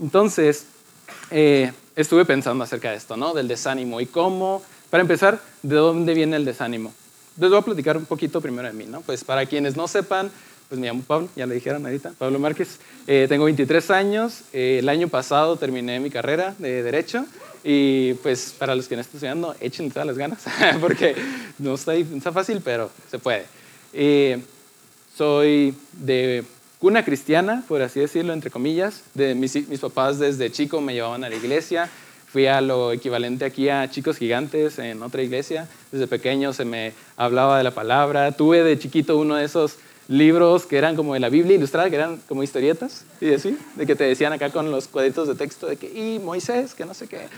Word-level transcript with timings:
Entonces, 0.00 0.64
eh, 1.30 1.72
estuve 1.96 2.24
pensando 2.24 2.64
acerca 2.64 2.90
de 2.90 2.96
esto, 2.96 3.16
¿no? 3.16 3.34
Del 3.34 3.48
desánimo 3.48 4.00
y 4.00 4.06
cómo, 4.06 4.62
para 4.88 5.02
empezar, 5.02 5.40
¿de 5.62 5.76
dónde 5.76 6.14
viene 6.14 6.36
el 6.36 6.44
desánimo? 6.44 6.92
Les 7.38 7.50
voy 7.50 7.58
a 7.58 7.62
platicar 7.62 7.96
un 7.96 8.06
poquito 8.06 8.40
primero 8.40 8.68
de 8.68 8.74
mí, 8.74 8.86
¿no? 8.86 9.00
Pues 9.02 9.24
para 9.24 9.46
quienes 9.46 9.76
no 9.76 9.88
sepan, 9.88 10.30
pues 10.68 10.80
me 10.80 10.86
llamo 10.86 11.02
Pablo, 11.02 11.28
ya 11.36 11.46
le 11.46 11.54
dijeron 11.54 11.84
ahorita, 11.84 12.12
Pablo 12.18 12.38
Márquez. 12.38 12.78
Eh, 13.06 13.26
tengo 13.28 13.44
23 13.44 13.90
años, 13.90 14.42
eh, 14.52 14.78
el 14.78 14.88
año 14.88 15.08
pasado 15.08 15.56
terminé 15.56 16.00
mi 16.00 16.10
carrera 16.10 16.54
de 16.58 16.82
Derecho 16.82 17.26
y 17.64 18.14
pues 18.14 18.54
para 18.58 18.74
los 18.74 18.86
que 18.86 18.94
no 18.94 19.00
están 19.00 19.16
estudiando, 19.16 19.54
échenle 19.60 19.90
todas 19.90 20.06
las 20.06 20.16
ganas, 20.16 20.44
porque 20.80 21.14
no 21.58 21.74
está, 21.74 22.32
fácil, 22.32 22.60
pero 22.64 22.90
se 23.10 23.18
puede. 23.18 23.46
Eh, 23.92 24.40
soy 25.16 25.74
de 25.92 26.44
cuna 26.80 27.04
cristiana, 27.04 27.62
por 27.68 27.82
así 27.82 28.00
decirlo, 28.00 28.32
entre 28.32 28.50
comillas. 28.50 29.04
De 29.14 29.36
mis, 29.36 29.68
mis 29.68 29.78
papás 29.78 30.18
desde 30.18 30.50
chico 30.50 30.80
me 30.80 30.94
llevaban 30.94 31.22
a 31.22 31.28
la 31.28 31.36
iglesia. 31.36 31.88
Fui 32.26 32.46
a 32.46 32.60
lo 32.60 32.92
equivalente 32.92 33.44
aquí 33.44 33.68
a 33.68 33.88
Chicos 33.90 34.16
Gigantes 34.16 34.78
en 34.78 35.02
otra 35.02 35.22
iglesia. 35.22 35.68
Desde 35.92 36.06
pequeño 36.06 36.52
se 36.52 36.64
me 36.64 36.92
hablaba 37.16 37.58
de 37.58 37.64
la 37.64 37.72
palabra. 37.72 38.32
Tuve 38.32 38.64
de 38.64 38.78
chiquito 38.78 39.18
uno 39.18 39.36
de 39.36 39.44
esos 39.44 39.76
libros 40.08 40.66
que 40.66 40.76
eran 40.76 40.96
como 40.96 41.14
de 41.14 41.20
la 41.20 41.28
Biblia 41.28 41.56
ilustrada, 41.56 41.88
que 41.88 41.96
eran 41.96 42.18
como 42.28 42.42
historietas, 42.42 43.04
y 43.20 43.32
así, 43.32 43.56
de 43.76 43.86
que 43.86 43.94
te 43.94 44.02
decían 44.04 44.32
acá 44.32 44.50
con 44.50 44.70
los 44.70 44.88
cuadritos 44.88 45.28
de 45.28 45.36
texto 45.36 45.68
de 45.68 45.76
que, 45.76 45.86
y 45.86 46.18
Moisés, 46.18 46.74
que 46.74 46.84
no 46.84 46.94
sé 46.94 47.06
qué. 47.06 47.28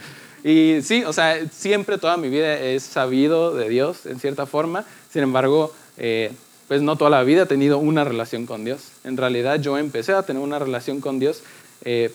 Y 0.43 0.81
sí, 0.81 1.03
o 1.03 1.13
sea, 1.13 1.39
siempre 1.51 1.99
toda 1.99 2.17
mi 2.17 2.29
vida 2.29 2.59
he 2.59 2.79
sabido 2.79 3.53
de 3.53 3.69
Dios, 3.69 4.07
en 4.07 4.19
cierta 4.19 4.47
forma. 4.47 4.85
Sin 5.11 5.21
embargo, 5.21 5.71
eh, 5.97 6.31
pues 6.73 6.81
no 6.81 6.95
toda 6.95 7.11
la 7.11 7.21
vida 7.21 7.43
he 7.43 7.45
tenido 7.45 7.77
una 7.77 8.03
relación 8.03 8.47
con 8.47 8.65
Dios. 8.65 8.93
En 9.03 9.15
realidad 9.15 9.61
yo 9.61 9.77
empecé 9.77 10.13
a 10.13 10.23
tener 10.23 10.41
una 10.41 10.57
relación 10.57 11.01
con 11.01 11.19
Dios. 11.19 11.43
Eh, 11.85 12.11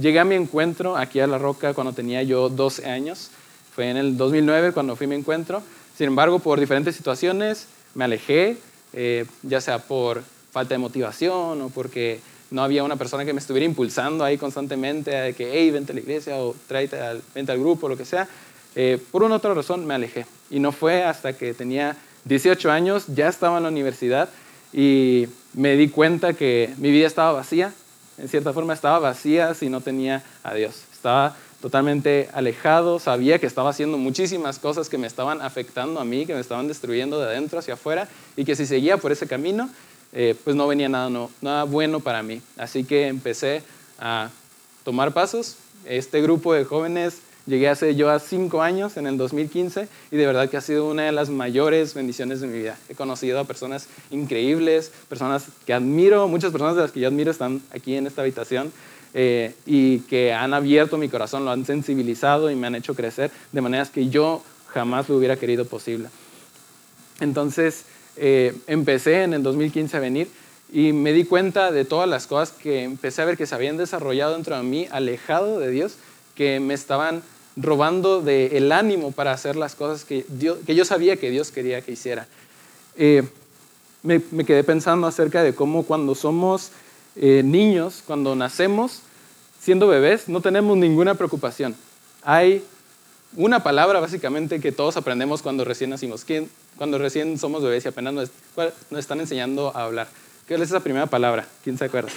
llegué 0.00 0.20
a 0.20 0.24
mi 0.24 0.36
encuentro 0.36 0.96
aquí 0.96 1.18
a 1.18 1.26
La 1.26 1.36
Roca 1.36 1.74
cuando 1.74 1.92
tenía 1.92 2.22
yo 2.22 2.48
12 2.48 2.88
años. 2.88 3.32
Fue 3.74 3.90
en 3.90 3.96
el 3.96 4.16
2009 4.16 4.70
cuando 4.70 4.94
fui 4.94 5.06
a 5.06 5.08
mi 5.08 5.16
encuentro. 5.16 5.64
Sin 5.98 6.06
embargo, 6.06 6.38
por 6.38 6.60
diferentes 6.60 6.94
situaciones 6.94 7.66
me 7.96 8.04
alejé, 8.04 8.56
eh, 8.92 9.26
ya 9.42 9.60
sea 9.60 9.80
por 9.80 10.22
falta 10.52 10.74
de 10.74 10.78
motivación 10.78 11.60
o 11.60 11.68
porque 11.70 12.20
no 12.52 12.62
había 12.62 12.84
una 12.84 12.94
persona 12.94 13.24
que 13.24 13.32
me 13.32 13.40
estuviera 13.40 13.66
impulsando 13.66 14.22
ahí 14.22 14.38
constantemente 14.38 15.18
a 15.18 15.32
que, 15.32 15.50
hey, 15.54 15.72
vente 15.72 15.90
a 15.90 15.96
la 15.96 16.02
iglesia 16.02 16.36
o 16.36 16.54
tráete 16.68 17.00
al, 17.00 17.20
vente 17.34 17.50
al 17.50 17.58
grupo, 17.58 17.88
lo 17.88 17.96
que 17.96 18.04
sea. 18.04 18.28
Eh, 18.76 19.02
por 19.10 19.24
una 19.24 19.34
otra 19.34 19.54
razón 19.54 19.84
me 19.84 19.94
alejé. 19.94 20.24
Y 20.50 20.60
no 20.60 20.70
fue 20.70 21.02
hasta 21.02 21.32
que 21.32 21.52
tenía 21.52 21.96
18 22.26 22.70
años, 22.70 23.04
ya 23.08 23.28
estaba 23.28 23.56
en 23.56 23.62
la 23.62 23.68
universidad 23.70 24.28
y 24.72 25.28
me 25.54 25.76
di 25.76 25.88
cuenta 25.88 26.34
que 26.34 26.74
mi 26.76 26.90
vida 26.90 27.06
estaba 27.06 27.32
vacía. 27.32 27.72
En 28.18 28.28
cierta 28.28 28.52
forma 28.52 28.74
estaba 28.74 28.98
vacía 28.98 29.54
si 29.54 29.68
no 29.68 29.80
tenía 29.80 30.22
a 30.42 30.54
Dios. 30.54 30.82
Estaba 30.92 31.36
totalmente 31.60 32.28
alejado, 32.32 32.98
sabía 32.98 33.38
que 33.38 33.46
estaba 33.46 33.70
haciendo 33.70 33.96
muchísimas 33.96 34.58
cosas 34.58 34.88
que 34.88 34.98
me 34.98 35.06
estaban 35.06 35.40
afectando 35.40 36.00
a 36.00 36.04
mí, 36.04 36.26
que 36.26 36.34
me 36.34 36.40
estaban 36.40 36.68
destruyendo 36.68 37.18
de 37.18 37.26
adentro 37.26 37.58
hacia 37.58 37.74
afuera 37.74 38.08
y 38.36 38.44
que 38.44 38.56
si 38.56 38.66
seguía 38.66 38.98
por 38.98 39.12
ese 39.12 39.26
camino, 39.26 39.70
eh, 40.12 40.34
pues 40.44 40.56
no 40.56 40.66
venía 40.66 40.88
nada, 40.88 41.08
no, 41.10 41.30
nada 41.40 41.64
bueno 41.64 42.00
para 42.00 42.22
mí. 42.22 42.40
Así 42.56 42.84
que 42.84 43.06
empecé 43.06 43.62
a 43.98 44.30
tomar 44.84 45.12
pasos. 45.12 45.56
Este 45.84 46.20
grupo 46.20 46.52
de 46.54 46.64
jóvenes 46.64 47.20
Llegué 47.46 47.68
hace 47.68 47.94
yo 47.94 48.10
a 48.10 48.18
cinco 48.18 48.60
años, 48.60 48.96
en 48.96 49.06
el 49.06 49.16
2015, 49.16 49.88
y 50.10 50.16
de 50.16 50.26
verdad 50.26 50.50
que 50.50 50.56
ha 50.56 50.60
sido 50.60 50.88
una 50.88 51.04
de 51.04 51.12
las 51.12 51.30
mayores 51.30 51.94
bendiciones 51.94 52.40
de 52.40 52.48
mi 52.48 52.58
vida. 52.58 52.76
He 52.88 52.96
conocido 52.96 53.38
a 53.38 53.44
personas 53.44 53.88
increíbles, 54.10 54.90
personas 55.08 55.44
que 55.64 55.72
admiro, 55.72 56.26
muchas 56.26 56.50
personas 56.50 56.74
de 56.74 56.82
las 56.82 56.90
que 56.90 56.98
yo 56.98 57.06
admiro 57.06 57.30
están 57.30 57.62
aquí 57.72 57.94
en 57.94 58.08
esta 58.08 58.22
habitación, 58.22 58.72
eh, 59.14 59.54
y 59.64 60.00
que 60.00 60.32
han 60.32 60.54
abierto 60.54 60.98
mi 60.98 61.08
corazón, 61.08 61.44
lo 61.44 61.52
han 61.52 61.64
sensibilizado 61.64 62.50
y 62.50 62.56
me 62.56 62.66
han 62.66 62.74
hecho 62.74 62.94
crecer 62.94 63.30
de 63.52 63.60
maneras 63.60 63.90
que 63.90 64.08
yo 64.08 64.42
jamás 64.66 65.08
lo 65.08 65.16
hubiera 65.16 65.36
querido 65.36 65.64
posible. 65.64 66.08
Entonces, 67.20 67.84
eh, 68.16 68.54
empecé 68.66 69.22
en 69.22 69.34
el 69.34 69.42
2015 69.42 69.96
a 69.96 70.00
venir 70.00 70.28
y 70.72 70.92
me 70.92 71.12
di 71.12 71.24
cuenta 71.24 71.70
de 71.70 71.84
todas 71.84 72.08
las 72.08 72.26
cosas 72.26 72.50
que 72.50 72.82
empecé 72.82 73.22
a 73.22 73.24
ver 73.24 73.36
que 73.36 73.46
se 73.46 73.54
habían 73.54 73.76
desarrollado 73.76 74.34
dentro 74.34 74.56
de 74.56 74.64
mí, 74.64 74.88
alejado 74.90 75.60
de 75.60 75.70
Dios, 75.70 75.94
que 76.34 76.60
me 76.60 76.74
estaban 76.74 77.22
robando 77.56 78.20
del 78.20 78.52
el 78.52 78.72
ánimo 78.72 79.12
para 79.12 79.32
hacer 79.32 79.56
las 79.56 79.74
cosas 79.74 80.04
que, 80.04 80.26
yo 80.30 80.84
sabía 80.84 81.16
que 81.16 81.30
Dios 81.30 81.50
quería 81.50 81.80
que 81.80 81.92
hiciera. 81.92 82.26
Eh, 82.96 83.22
me, 84.02 84.20
quedé 84.44 84.62
pensando 84.62 85.06
acerca 85.06 85.42
de 85.42 85.54
cómo 85.54 85.84
cuando 85.84 86.14
somos 86.14 86.70
eh, 87.16 87.42
niños, 87.44 88.02
cuando 88.06 88.36
nacemos, 88.36 89.00
siendo 89.60 89.88
bebés, 89.88 90.28
no 90.28 90.40
tenemos 90.40 90.76
ninguna 90.76 91.14
preocupación. 91.14 91.74
Hay 92.22 92.62
una 93.34 93.62
palabra 93.62 94.00
básicamente 94.00 94.60
que 94.60 94.72
todos 94.72 94.96
aprendemos 94.96 95.42
cuando 95.42 95.64
recién 95.64 95.90
nacimos, 95.90 96.24
cuando 96.76 96.98
recién 96.98 97.38
somos 97.38 97.62
bebés 97.62 97.84
y 97.84 97.88
apenas 97.88 98.14
nos, 98.14 98.30
están 98.96 99.20
enseñando 99.20 99.72
a 99.74 99.84
hablar. 99.84 100.08
¿Qué 100.46 100.54
es 100.54 100.60
esa 100.60 100.80
primera 100.80 101.06
palabra? 101.06 101.46
¿Quién 101.64 101.76
se 101.76 101.86
acuerda? 101.86 102.10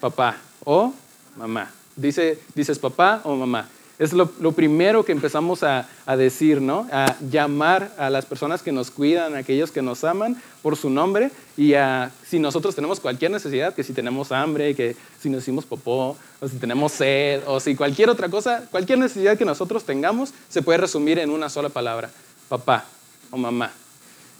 Papá 0.00 0.36
o 0.64 0.92
mamá. 1.36 1.70
Dice, 1.94 2.38
dices 2.54 2.78
papá 2.78 3.20
o 3.24 3.36
mamá. 3.36 3.68
Es 3.98 4.12
lo, 4.12 4.26
primero 4.52 5.04
que 5.04 5.12
empezamos 5.12 5.62
a, 5.62 5.86
decir, 6.16 6.60
¿no? 6.60 6.88
A 6.90 7.16
llamar 7.30 7.92
a 7.98 8.10
las 8.10 8.26
personas 8.26 8.62
que 8.62 8.72
nos 8.72 8.90
cuidan, 8.90 9.34
a 9.34 9.38
aquellos 9.38 9.70
que 9.70 9.82
nos 9.82 10.02
aman 10.02 10.40
por 10.62 10.76
su 10.76 10.90
nombre 10.90 11.30
y 11.56 11.74
a, 11.74 12.10
si 12.26 12.38
nosotros 12.38 12.74
tenemos 12.74 13.00
cualquier 13.00 13.30
necesidad, 13.30 13.74
que 13.74 13.84
si 13.84 13.92
tenemos 13.92 14.32
hambre, 14.32 14.74
que 14.74 14.96
si 15.20 15.30
nos 15.30 15.42
hicimos 15.42 15.66
popó, 15.66 16.16
o 16.40 16.48
si 16.48 16.56
tenemos 16.56 16.92
sed, 16.92 17.42
o 17.46 17.60
si 17.60 17.76
cualquier 17.76 18.10
otra 18.10 18.28
cosa, 18.28 18.64
cualquier 18.70 18.98
necesidad 18.98 19.38
que 19.38 19.44
nosotros 19.44 19.84
tengamos, 19.84 20.32
se 20.48 20.62
puede 20.62 20.78
resumir 20.78 21.18
en 21.18 21.30
una 21.30 21.48
sola 21.48 21.68
palabra, 21.68 22.10
papá 22.48 22.84
o 23.30 23.36
mamá. 23.36 23.72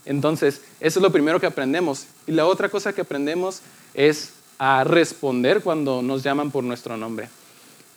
Entonces, 0.05 0.63
eso 0.81 0.99
es 0.99 1.03
lo 1.03 1.13
primero 1.13 1.39
que 1.39 1.47
aprendemos. 1.47 2.07
Y 2.27 2.33
la 2.33 2.47
otra 2.47 2.69
cosa 2.69 2.93
que 2.93 3.03
aprendemos 3.03 3.61
es 3.95 4.33
a 4.59 4.85
responder 4.85 5.61
cuando 5.63 6.03
nos 6.03 6.23
llaman 6.23 6.51
por 6.51 6.65
nuestro 6.65 6.97
nombre. 6.97 7.29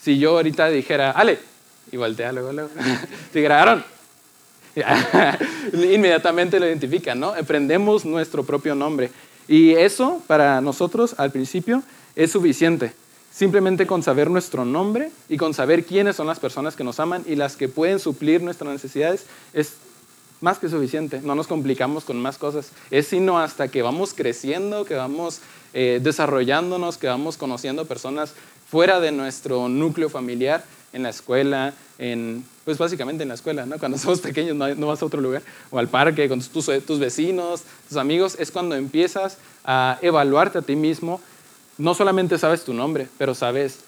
Si 0.06 0.20
yo 0.20 0.36
ahorita 0.36 0.70
dijera, 0.70 1.10
Ale, 1.10 1.40
y 1.92 1.98
voltea 1.98 2.32
luego, 2.32 2.54
luego. 2.54 2.70
¿Sí 3.34 3.42
grabaron? 3.42 3.84
Inmediatamente 5.74 6.60
lo 6.60 6.68
identifican, 6.68 7.20
¿no? 7.20 7.30
Aprendemos 7.30 8.06
nuestro 8.06 8.44
propio 8.44 8.76
nombre. 8.76 9.10
Y 9.48 9.72
eso 9.72 10.22
para 10.28 10.62
nosotros 10.62 11.16
al 11.18 11.32
principio 11.32 11.82
es 12.16 12.32
suficiente. 12.32 12.94
Simplemente 13.32 13.88
con 13.88 14.04
saber 14.04 14.30
nuestro 14.30 14.64
nombre 14.64 15.10
y 15.28 15.38
con 15.38 15.56
saber 15.56 15.86
quiénes 15.86 16.18
son 16.18 16.28
las 16.28 16.40
personas 16.40 16.76
que 16.76 16.84
nos 16.84 17.00
aman 17.00 17.24
y 17.26 17.36
las 17.36 17.56
que 17.56 17.68
pueden 17.68 17.98
suplir 17.98 18.44
nuestras 18.44 18.72
necesidades 18.72 19.26
es 19.54 19.74
más 20.42 20.60
que 20.60 20.70
suficiente. 20.70 21.22
No 21.22 21.36
nos 21.36 21.48
complicamos 21.48 22.04
con 22.04 22.22
más 22.22 22.38
cosas. 22.38 22.72
Es 22.92 23.08
sino 23.08 23.40
hasta 23.40 23.68
que 23.68 23.82
vamos 23.82 24.14
creciendo, 24.14 24.86
que 24.86 24.96
vamos 24.96 25.40
eh, 25.74 26.00
desarrollándonos, 26.02 26.98
que 26.98 27.08
vamos 27.08 27.38
conociendo 27.38 27.86
personas 27.86 28.34
fuera 28.70 29.00
de 29.00 29.12
nuestro 29.12 29.70
núcleo 29.70 30.10
familiar, 30.10 30.64
en 30.96 31.04
la 31.04 31.10
escuela, 31.10 31.74
en, 31.98 32.46
pues 32.64 32.78
básicamente 32.78 33.24
en 33.24 33.30
la 33.30 33.36
escuela, 33.36 33.66
¿no? 33.66 33.78
Cuando 33.78 33.98
somos 33.98 34.22
pequeños 34.22 34.56
no, 34.56 34.88
vas 34.88 35.02
a 35.02 35.06
otro 35.06 35.20
lugar, 35.20 35.44
o 35.70 35.78
al 35.78 35.90
parque 35.90 36.30
con 36.30 36.42
tus, 36.42 36.66
tus 36.86 37.00
vecinos, 37.00 37.64
tus 37.88 37.98
amigos, 37.98 38.38
es 38.40 38.50
cuando 38.50 38.76
empiezas 38.76 39.38
a 39.66 40.00
evaluarte 40.02 40.60
a 40.60 40.62
ti 40.62 40.76
mismo. 40.76 41.20
No 41.78 41.94
solamente 41.94 42.38
sabes 42.38 42.64
tu 42.64 42.74
nombre, 42.74 43.10
pero 43.18 43.36
sabes 43.36 43.80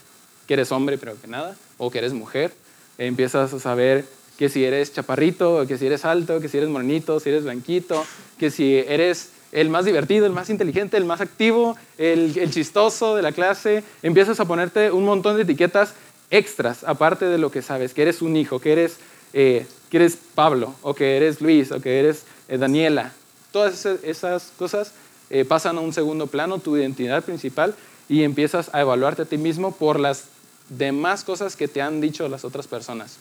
que 0.48 0.56
eres 0.56 0.72
hombre, 0.74 0.98
pero 0.98 1.20
que 1.20 1.28
nada, 1.28 1.56
o 1.78 1.90
que 1.90 2.00
eres 2.00 2.12
mujer. 2.12 2.54
Empiezas 2.98 3.54
a 3.54 3.60
saber 3.60 4.06
que 4.38 4.50
si 4.50 4.64
eres 4.64 4.94
chaparrito, 4.94 5.66
que 5.68 5.78
si 5.78 5.88
eres 5.88 6.06
alto, 6.06 6.40
que 6.40 6.48
si 6.48 6.58
eres 6.58 6.70
morenito, 6.70 7.20
si 7.20 7.30
eres 7.30 7.44
blanquito, 7.44 8.06
que 8.38 8.52
si 8.52 8.76
eres 8.76 9.32
el 9.52 9.70
más 9.70 9.86
divertido, 9.86 10.26
el 10.26 10.34
más 10.34 10.50
inteligente, 10.50 10.98
el 10.98 11.06
más 11.06 11.22
activo, 11.22 11.76
el, 11.98 12.52
chistoso 12.52 13.16
de 13.16 13.22
la 13.22 13.32
clase. 13.32 13.84
Empiezas 14.04 14.40
a 14.40 14.46
ponerte 14.46 14.92
un 14.92 15.06
montón 15.06 15.36
de 15.36 15.44
etiquetas 15.44 15.94
extras, 16.30 16.84
aparte 16.84 17.26
de 17.26 17.38
lo 17.38 17.52
que 17.52 17.62
sabes, 17.62 17.94
que 17.94 18.02
eres 18.04 18.22
un 18.22 18.36
hijo, 18.36 18.60
que 18.60 18.74
eres, 18.74 18.98
eh, 19.34 19.66
que 19.90 19.98
eres 19.98 20.18
Pablo, 20.36 20.76
o 20.82 20.94
que 20.94 21.18
eres 21.18 21.42
Luis, 21.42 21.72
o 21.72 21.82
que 21.82 22.00
eres 22.00 22.24
eh, 22.48 22.58
Daniela. 22.58 23.14
Todas 23.52 23.86
esas 24.04 24.52
cosas 24.58 24.94
eh, 25.30 25.46
pasan 25.46 25.78
a 25.78 25.82
un 25.82 25.94
segundo 25.94 26.28
plano, 26.28 26.60
tu 26.60 26.78
identidad 26.78 27.24
principal, 27.24 27.74
y 28.10 28.24
empiezas 28.24 28.70
a 28.74 28.82
evaluarte 28.82 29.24
a 29.24 29.26
ti 29.26 29.38
mismo 29.38 29.72
por 29.72 30.00
las 30.00 30.26
demás 30.70 31.24
cosas 31.24 31.56
que 31.56 31.68
te 31.68 31.82
han 31.82 32.02
dicho 32.02 32.28
las 32.28 32.46
otras 32.46 32.68
personas. 32.68 33.18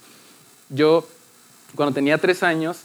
Yo, 0.69 1.07
cuando 1.75 1.95
tenía 1.95 2.19
tres 2.19 2.43
años, 2.43 2.79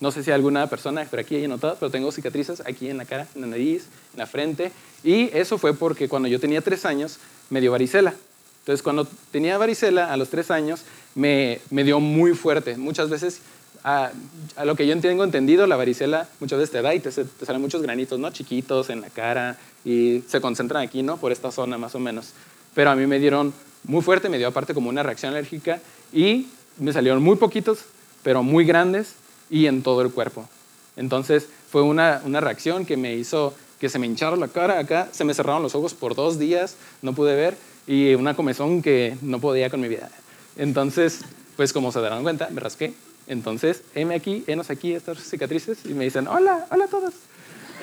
no 0.00 0.10
sé 0.10 0.24
si 0.24 0.30
alguna 0.30 0.66
persona 0.66 1.04
por 1.04 1.20
aquí 1.20 1.36
haya 1.36 1.48
notado, 1.48 1.76
pero 1.78 1.90
tengo 1.90 2.10
cicatrices 2.10 2.62
aquí 2.66 2.88
en 2.88 2.96
la 2.96 3.04
cara, 3.04 3.26
en 3.34 3.42
la 3.42 3.46
nariz, 3.48 3.86
en 4.14 4.18
la 4.18 4.26
frente, 4.26 4.72
y 5.04 5.30
eso 5.36 5.58
fue 5.58 5.74
porque 5.74 6.08
cuando 6.08 6.28
yo 6.28 6.40
tenía 6.40 6.62
tres 6.62 6.84
años 6.84 7.18
me 7.50 7.60
dio 7.60 7.72
varicela. 7.72 8.14
Entonces, 8.60 8.82
cuando 8.82 9.06
tenía 9.30 9.58
varicela 9.58 10.12
a 10.12 10.16
los 10.16 10.28
tres 10.28 10.50
años, 10.50 10.82
me, 11.14 11.60
me 11.70 11.84
dio 11.84 12.00
muy 12.00 12.34
fuerte. 12.34 12.76
Muchas 12.76 13.08
veces, 13.08 13.40
a, 13.84 14.10
a, 14.56 14.64
lo 14.64 14.76
que 14.76 14.86
yo 14.86 14.98
tengo 15.00 15.24
entendido, 15.24 15.66
la 15.66 15.76
varicela 15.76 16.28
muchas 16.40 16.58
veces 16.58 16.72
te 16.72 16.82
da 16.82 16.94
y 16.94 17.00
te, 17.00 17.10
te, 17.10 17.46
salen 17.46 17.62
muchos 17.62 17.82
granitos, 17.82 18.18
¿no? 18.18 18.30
Chiquitos 18.30 18.90
en 18.90 19.00
la 19.00 19.08
cara 19.08 19.58
y 19.84 20.22
se 20.28 20.40
concentran 20.40 20.82
aquí, 20.82 21.02
¿no? 21.02 21.16
Por 21.16 21.32
esta 21.32 21.50
zona 21.50 21.78
más 21.78 21.94
o 21.94 21.98
menos. 21.98 22.32
pero 22.74 22.90
a 22.90 22.96
mí 22.96 23.06
me 23.06 23.18
dieron 23.18 23.52
muy 23.84 24.02
fuerte, 24.02 24.28
me 24.28 24.38
dio 24.38 24.48
aparte 24.48 24.74
como 24.74 24.90
una 24.90 25.02
reacción 25.02 25.32
alérgica 25.32 25.80
y 26.12 26.48
me 26.78 26.92
salieron 26.92 27.22
muy 27.22 27.36
poquitos, 27.36 27.80
pero 28.22 28.42
muy 28.42 28.64
grandes 28.64 29.14
y 29.48 29.66
en 29.66 29.82
todo 29.82 30.02
el 30.02 30.10
cuerpo. 30.10 30.48
Entonces 30.96 31.48
fue 31.70 31.82
una, 31.82 32.20
una 32.24 32.40
reacción 32.40 32.84
que 32.84 32.96
me 32.96 33.14
hizo 33.14 33.54
que 33.80 33.88
se 33.88 33.98
me 33.98 34.06
hincharon 34.06 34.40
la 34.40 34.48
cara 34.48 34.78
acá, 34.78 35.08
se 35.10 35.24
me 35.24 35.32
cerraron 35.32 35.62
los 35.62 35.74
ojos 35.74 35.94
por 35.94 36.14
dos 36.14 36.38
días, 36.38 36.76
no 37.00 37.14
pude 37.14 37.34
ver, 37.34 37.56
y 37.86 38.14
una 38.14 38.34
comezón 38.34 38.82
que 38.82 39.16
no 39.22 39.40
podía 39.40 39.70
con 39.70 39.80
mi 39.80 39.88
vida. 39.88 40.10
Entonces, 40.56 41.20
pues 41.56 41.72
como 41.72 41.90
se 41.90 42.00
darán 42.00 42.22
cuenta, 42.22 42.48
me 42.50 42.60
rasqué. 42.60 42.92
Entonces, 43.26 43.82
heme 43.94 44.14
aquí, 44.14 44.44
henos 44.46 44.68
aquí 44.68 44.92
estas 44.92 45.18
cicatrices, 45.18 45.78
y 45.86 45.94
me 45.94 46.04
dicen, 46.04 46.28
hola, 46.28 46.66
hola 46.70 46.84
a 46.84 46.88
todos. 46.88 47.14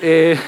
Eh, 0.00 0.38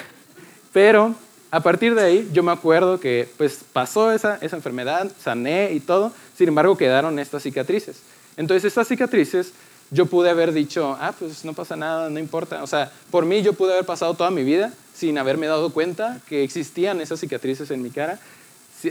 pero 0.72 1.16
a 1.50 1.60
partir 1.60 1.94
de 1.94 2.02
ahí, 2.02 2.30
yo 2.32 2.42
me 2.42 2.52
acuerdo 2.52 3.00
que 3.00 3.28
pues 3.36 3.60
pasó 3.72 4.12
esa, 4.12 4.38
esa 4.40 4.56
enfermedad, 4.56 5.10
sané 5.22 5.72
y 5.72 5.80
todo, 5.80 6.12
sin 6.36 6.48
embargo 6.48 6.76
quedaron 6.76 7.18
estas 7.18 7.42
cicatrices. 7.42 8.02
Entonces, 8.36 8.64
estas 8.66 8.86
cicatrices 8.88 9.52
yo 9.90 10.06
pude 10.06 10.30
haber 10.30 10.52
dicho, 10.52 10.96
ah, 11.00 11.12
pues 11.18 11.44
no 11.44 11.52
pasa 11.52 11.74
nada, 11.76 12.08
no 12.08 12.18
importa. 12.20 12.62
O 12.62 12.66
sea, 12.66 12.92
por 13.10 13.26
mí 13.26 13.42
yo 13.42 13.52
pude 13.54 13.72
haber 13.72 13.84
pasado 13.84 14.14
toda 14.14 14.30
mi 14.30 14.44
vida 14.44 14.72
sin 14.94 15.18
haberme 15.18 15.46
dado 15.46 15.70
cuenta 15.70 16.20
que 16.28 16.44
existían 16.44 17.00
esas 17.00 17.18
cicatrices 17.18 17.70
en 17.70 17.82
mi 17.82 17.90
cara 17.90 18.20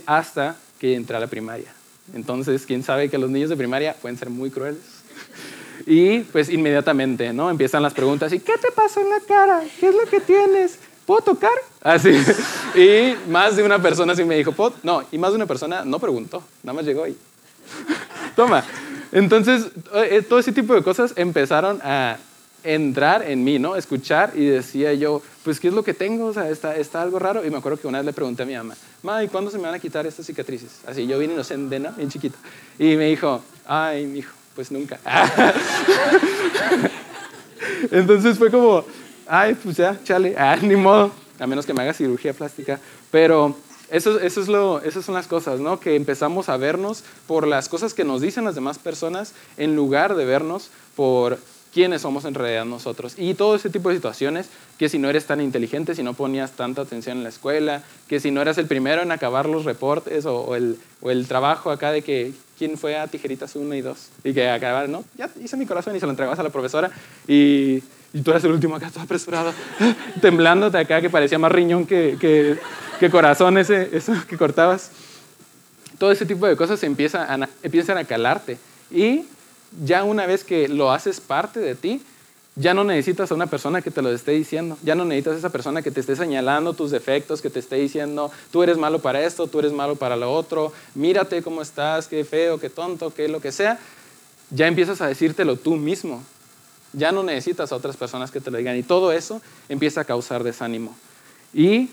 hasta 0.05 0.57
que 0.79 0.95
entré 0.95 1.15
a 1.15 1.19
la 1.19 1.27
primaria. 1.27 1.73
Entonces, 2.13 2.65
quién 2.65 2.83
sabe 2.83 3.09
que 3.09 3.17
los 3.17 3.29
niños 3.29 3.49
de 3.49 3.55
primaria 3.55 3.93
pueden 3.93 4.17
ser 4.17 4.29
muy 4.29 4.51
crueles. 4.51 4.81
Y 5.85 6.19
pues 6.19 6.49
inmediatamente, 6.49 7.31
¿no? 7.31 7.49
Empiezan 7.49 7.81
las 7.81 7.93
preguntas, 7.93 8.33
¿y 8.33 8.39
qué 8.39 8.57
te 8.57 8.71
pasó 8.71 8.99
en 8.99 9.09
la 9.09 9.19
cara? 9.21 9.63
¿Qué 9.79 9.87
es 9.87 9.95
lo 9.95 10.05
que 10.09 10.19
tienes? 10.19 10.77
¿Puedo 11.09 11.21
tocar? 11.21 11.57
Así. 11.81 12.11
Y 12.75 13.15
más 13.27 13.55
de 13.55 13.63
una 13.63 13.81
persona 13.81 14.15
sí 14.15 14.23
me 14.23 14.35
dijo, 14.35 14.51
¿puedo? 14.51 14.75
No, 14.83 15.03
y 15.11 15.17
más 15.17 15.31
de 15.31 15.37
una 15.37 15.47
persona 15.47 15.83
no 15.83 15.97
preguntó, 15.97 16.43
nada 16.61 16.75
más 16.75 16.85
llegó 16.85 17.07
y... 17.07 17.17
Toma. 18.35 18.63
Entonces, 19.11 19.71
eh, 19.95 20.21
todo 20.21 20.37
ese 20.37 20.51
tipo 20.51 20.75
de 20.75 20.83
cosas 20.83 21.13
empezaron 21.15 21.79
a 21.83 22.17
entrar 22.63 23.23
en 23.23 23.43
mí, 23.43 23.57
¿no? 23.57 23.75
Escuchar 23.75 24.33
y 24.35 24.45
decía 24.45 24.93
yo, 24.93 25.23
pues, 25.43 25.59
¿qué 25.59 25.69
es 25.69 25.73
lo 25.73 25.83
que 25.83 25.95
tengo? 25.95 26.27
O 26.27 26.33
sea, 26.33 26.47
está, 26.47 26.75
está 26.75 27.01
algo 27.01 27.17
raro. 27.17 27.43
Y 27.43 27.49
me 27.49 27.57
acuerdo 27.57 27.79
que 27.79 27.87
una 27.87 27.97
vez 27.97 28.05
le 28.05 28.13
pregunté 28.13 28.43
a 28.43 28.45
mi 28.45 28.53
mamá, 28.53 28.75
ma, 29.01 29.23
¿y 29.23 29.29
cuándo 29.29 29.49
se 29.49 29.57
me 29.57 29.63
van 29.63 29.73
a 29.73 29.79
quitar 29.79 30.05
estas 30.05 30.27
cicatrices? 30.27 30.81
Así, 30.85 31.07
yo 31.07 31.17
vine 31.17 31.33
inocente, 31.33 31.79
¿no? 31.79 31.91
Bien 31.93 32.11
chiquito. 32.11 32.37
Y 32.77 32.95
me 32.95 33.05
dijo, 33.05 33.41
ay, 33.65 34.05
mi 34.05 34.19
hijo, 34.19 34.35
pues 34.53 34.71
nunca. 34.71 34.99
Entonces 37.91 38.37
fue 38.37 38.51
como, 38.51 38.85
ay, 39.29 39.55
pues 39.55 39.77
ya, 39.77 39.97
chale, 40.03 40.35
ah, 40.37 40.57
ni 40.61 40.75
modo, 40.75 41.11
a 41.39 41.47
menos 41.47 41.65
que 41.65 41.73
me 41.73 41.83
haga 41.83 41.93
cirugía 41.93 42.33
plástica. 42.33 42.79
Pero 43.11 43.55
eso, 43.91 44.19
eso 44.19 44.41
es 44.41 44.47
lo, 44.47 44.81
esas 44.81 45.05
son 45.05 45.15
las 45.15 45.27
cosas, 45.27 45.59
¿no? 45.59 45.79
Que 45.79 45.95
empezamos 45.95 46.49
a 46.49 46.57
vernos 46.57 47.03
por 47.27 47.47
las 47.47 47.69
cosas 47.69 47.93
que 47.93 48.03
nos 48.03 48.21
dicen 48.21 48.43
las 48.43 48.55
demás 48.55 48.79
personas 48.79 49.33
en 49.57 49.75
lugar 49.75 50.15
de 50.15 50.25
vernos 50.25 50.69
por 50.95 51.37
quiénes 51.73 52.01
somos 52.01 52.25
en 52.25 52.33
realidad 52.33 52.65
nosotros. 52.65 53.13
Y 53.17 53.35
todo 53.35 53.55
ese 53.55 53.69
tipo 53.69 53.89
de 53.89 53.95
situaciones, 53.95 54.49
que 54.77 54.89
si 54.89 54.97
no 54.97 55.09
eres 55.09 55.25
tan 55.25 55.39
inteligente, 55.39 55.93
si 55.93 56.01
no 56.01 56.13
ponías 56.13 56.51
tanta 56.51 56.81
atención 56.81 57.17
en 57.17 57.23
la 57.23 57.29
escuela, 57.29 57.83
que 58.07 58.19
si 58.19 58.31
no 58.31 58.41
eras 58.41 58.57
el 58.57 58.65
primero 58.65 59.03
en 59.03 59.11
acabar 59.11 59.47
los 59.47 59.65
reportes 59.65 60.25
o, 60.25 60.55
el, 60.55 60.79
o 61.01 61.11
el, 61.11 61.27
trabajo 61.27 61.69
acá 61.69 61.91
de 61.91 62.01
que 62.01 62.33
quién 62.57 62.77
fue 62.77 62.97
a 62.97 63.07
tijeritas 63.07 63.55
1 63.55 63.75
y 63.75 63.81
2 63.81 64.09
y 64.23 64.33
que 64.33 64.49
acabar, 64.49 64.89
no, 64.89 65.03
ya 65.15 65.29
hice 65.41 65.57
mi 65.57 65.67
corazón 65.67 65.95
y 65.95 65.99
se 65.99 66.05
lo 66.05 66.11
entregabas 66.11 66.39
a 66.39 66.43
la 66.43 66.49
profesora 66.49 66.89
y, 67.27 67.83
y 68.13 68.21
tú 68.21 68.31
eras 68.31 68.43
el 68.43 68.51
último 68.51 68.75
acá 68.75 68.89
todo 68.89 69.03
apresurado, 69.03 69.53
temblándote 70.21 70.77
acá 70.77 71.01
que 71.01 71.09
parecía 71.09 71.37
más 71.37 71.51
riñón 71.51 71.85
que, 71.85 72.17
que, 72.99 73.09
corazón 73.09 73.57
ese, 73.57 73.89
eso 73.93 74.13
que 74.27 74.37
cortabas. 74.37 74.91
Todo 75.97 76.11
ese 76.11 76.25
tipo 76.25 76.47
de 76.47 76.55
cosas 76.55 76.81
empieza 76.83 77.31
a, 77.31 77.49
empiezan 77.61 77.97
a 77.97 78.05
calarte 78.05 78.57
y 78.89 79.25
ya 79.83 80.03
una 80.03 80.25
vez 80.25 80.43
que 80.43 80.67
lo 80.67 80.91
haces 80.91 81.19
parte 81.19 81.59
de 81.59 81.75
ti, 81.75 82.01
ya 82.55 82.73
no 82.73 82.83
necesitas 82.83 83.31
a 83.31 83.35
una 83.35 83.47
persona 83.47 83.81
que 83.81 83.91
te 83.91 84.01
lo 84.01 84.11
esté 84.11 84.31
diciendo, 84.31 84.77
ya 84.83 84.95
no 84.95 85.05
necesitas 85.05 85.35
a 85.35 85.37
esa 85.37 85.49
persona 85.49 85.81
que 85.81 85.91
te 85.91 86.01
esté 86.01 86.15
señalando 86.15 86.73
tus 86.73 86.91
defectos, 86.91 87.41
que 87.41 87.49
te 87.49 87.59
esté 87.59 87.75
diciendo, 87.77 88.31
tú 88.51 88.63
eres 88.63 88.77
malo 88.77 88.99
para 88.99 89.21
esto, 89.23 89.47
tú 89.47 89.59
eres 89.59 89.71
malo 89.71 89.95
para 89.95 90.15
lo 90.15 90.33
otro, 90.33 90.73
mírate 90.95 91.41
cómo 91.41 91.61
estás, 91.61 92.07
qué 92.07 92.25
feo, 92.25 92.59
qué 92.59 92.69
tonto, 92.69 93.13
qué 93.13 93.29
lo 93.29 93.39
que 93.39 93.51
sea. 93.51 93.79
Ya 94.51 94.67
empiezas 94.67 94.99
a 94.99 95.07
decírtelo 95.07 95.55
tú 95.55 95.75
mismo. 95.75 96.23
Ya 96.93 97.11
no 97.11 97.23
necesitas 97.23 97.71
a 97.71 97.75
otras 97.75 97.97
personas 97.97 98.31
que 98.31 98.39
te 98.39 98.51
lo 98.51 98.57
digan. 98.57 98.77
Y 98.77 98.83
todo 98.83 99.11
eso 99.11 99.41
empieza 99.67 100.01
a 100.01 100.05
causar 100.05 100.43
desánimo. 100.43 100.95
Y, 101.53 101.89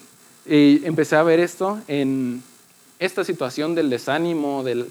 empecé 0.49 1.17
a 1.17 1.25
ver 1.25 1.41
esto 1.41 1.81
en 1.89 2.43
esta 3.01 3.25
situación 3.25 3.75
del 3.75 3.91
desánimo, 3.91 4.63
del 4.63 4.87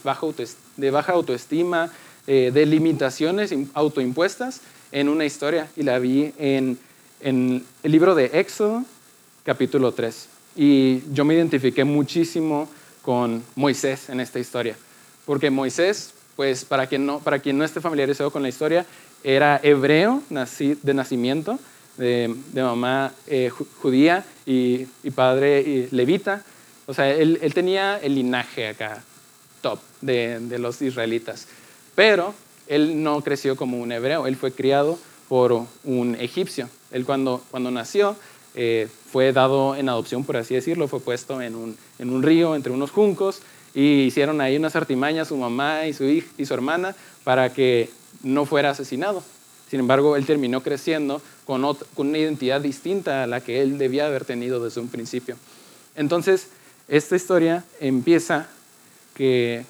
de 0.77 0.91
baja 0.91 1.13
autoestima, 1.13 1.91
eh, 2.27 2.51
de 2.53 2.65
limitaciones 2.65 3.53
autoimpuestas 3.73 4.61
en 4.91 5.09
una 5.09 5.25
historia 5.25 5.69
y 5.77 5.83
la 5.83 5.99
vi 5.99 6.33
en, 6.37 6.77
en 7.21 7.63
el 7.83 7.91
libro 7.91 8.15
de 8.15 8.31
Éxodo, 8.33 8.83
capítulo 9.43 9.91
3. 9.91 10.27
Y 10.55 11.03
yo 11.13 11.25
me 11.25 11.35
identifiqué 11.35 11.83
muchísimo 11.83 12.69
con 13.01 13.43
Moisés 13.55 14.09
en 14.09 14.19
esta 14.19 14.39
historia, 14.39 14.75
porque 15.25 15.51
Moisés, 15.51 16.13
pues 16.35 16.65
para 16.65 16.87
quien 16.87 17.05
no, 17.05 17.19
para 17.19 17.39
quien 17.39 17.57
no 17.57 17.63
esté 17.63 17.79
familiarizado 17.79 18.31
con 18.31 18.41
la 18.41 18.49
historia, 18.49 18.85
era 19.25 19.59
hebreo 19.63 20.21
de 20.29 20.93
nacimiento, 20.93 21.59
de, 21.97 22.33
de 22.53 22.63
mamá 22.63 23.13
eh, 23.27 23.49
judía 23.81 24.23
y, 24.45 24.87
y 25.03 25.11
padre 25.11 25.87
levita. 25.91 26.43
O 26.85 26.93
sea, 26.93 27.09
él, 27.09 27.39
él, 27.41 27.53
tenía 27.53 27.97
el 27.97 28.15
linaje 28.15 28.67
acá, 28.67 29.03
top, 29.61 29.79
de, 30.01 30.39
de 30.39 30.59
los 30.59 30.81
israelitas. 30.81 31.47
Pero 31.95 32.33
él 32.67 33.01
no 33.01 33.21
creció 33.21 33.55
como 33.55 33.79
un 33.79 33.91
hebreo, 33.91 34.27
él 34.27 34.35
fue 34.35 34.51
criado 34.51 34.99
por 35.27 35.65
un 35.83 36.15
egipcio. 36.19 36.69
Él 36.91 37.05
cuando, 37.05 37.43
cuando 37.49 37.71
nació 37.71 38.15
eh, 38.53 38.87
fue 39.11 39.33
dado 39.33 39.75
en 39.75 39.89
adopción, 39.89 40.23
por 40.23 40.37
así 40.37 40.53
decirlo, 40.53 40.87
fue 40.87 40.99
puesto 40.99 41.41
en 41.41 41.55
un, 41.55 41.77
en 41.99 42.09
un, 42.09 42.23
río 42.23 42.55
entre 42.55 42.71
unos 42.71 42.91
juncos 42.91 43.41
y 43.73 44.03
hicieron 44.03 44.39
ahí 44.39 44.55
unas 44.55 44.75
artimañas 44.75 45.27
su 45.27 45.37
mamá 45.37 45.87
y 45.87 45.93
su, 45.93 46.05
hija, 46.05 46.27
y 46.37 46.45
su 46.45 46.53
hermana 46.53 46.95
para 47.23 47.51
que 47.51 47.89
no 48.23 48.45
fuera 48.45 48.71
asesinado. 48.71 49.23
Sin 49.69 49.79
embargo, 49.79 50.15
él 50.15 50.25
terminó 50.25 50.61
creciendo 50.61 51.21
con, 51.45 51.63
una 51.95 52.17
identidad 52.17 52.61
distinta 52.61 53.23
a 53.23 53.27
la 53.27 53.41
que 53.41 53.61
él 53.61 53.77
debía 53.77 54.05
haber 54.05 54.25
tenido 54.25 54.63
desde 54.63 54.81
un 54.81 54.87
principio. 54.87 55.35
Entonces, 55.95 56.47
esta 56.87 57.15
historia 57.15 57.63
empieza 57.79 58.47
que 59.15 59.65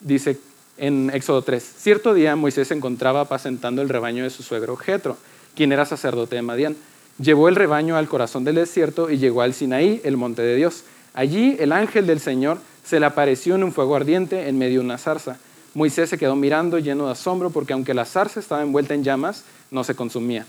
dice 0.00 0.38
en 0.78 1.10
Éxodo 1.10 1.42
3. 1.42 1.62
Cierto 1.62 2.14
día 2.14 2.36
Moisés 2.36 2.68
se 2.68 2.74
encontraba 2.74 3.22
apacentando 3.22 3.82
el 3.82 3.88
rebaño 3.88 4.24
de 4.24 4.30
su 4.30 4.42
suegro 4.42 4.76
Jetro, 4.76 5.16
quien 5.54 5.72
era 5.72 5.84
sacerdote 5.84 6.36
de 6.36 6.42
Madián. 6.42 6.76
Llevó 7.18 7.48
el 7.48 7.54
rebaño 7.56 7.96
al 7.96 8.08
corazón 8.08 8.44
del 8.44 8.56
desierto 8.56 9.10
y 9.10 9.18
llegó 9.18 9.42
al 9.42 9.54
Sinaí, 9.54 10.00
el 10.04 10.16
monte 10.16 10.42
de 10.42 10.56
Dios. 10.56 10.84
Allí 11.12 11.56
el 11.60 11.72
ángel 11.72 12.06
del 12.06 12.18
Señor 12.18 12.58
se 12.84 12.98
le 12.98 13.06
apareció 13.06 13.54
en 13.54 13.62
un 13.62 13.72
fuego 13.72 13.94
ardiente 13.94 14.48
en 14.48 14.58
medio 14.58 14.80
de 14.80 14.86
una 14.86 14.98
zarza. 14.98 15.38
Moisés 15.74 16.08
se 16.08 16.18
quedó 16.18 16.36
mirando 16.36 16.78
lleno 16.78 17.06
de 17.06 17.12
asombro 17.12 17.50
porque 17.50 17.72
aunque 17.72 17.94
la 17.94 18.04
zarza 18.04 18.40
estaba 18.40 18.62
envuelta 18.62 18.94
en 18.94 19.04
llamas, 19.04 19.44
no 19.70 19.84
se 19.84 19.94
consumía. 19.94 20.46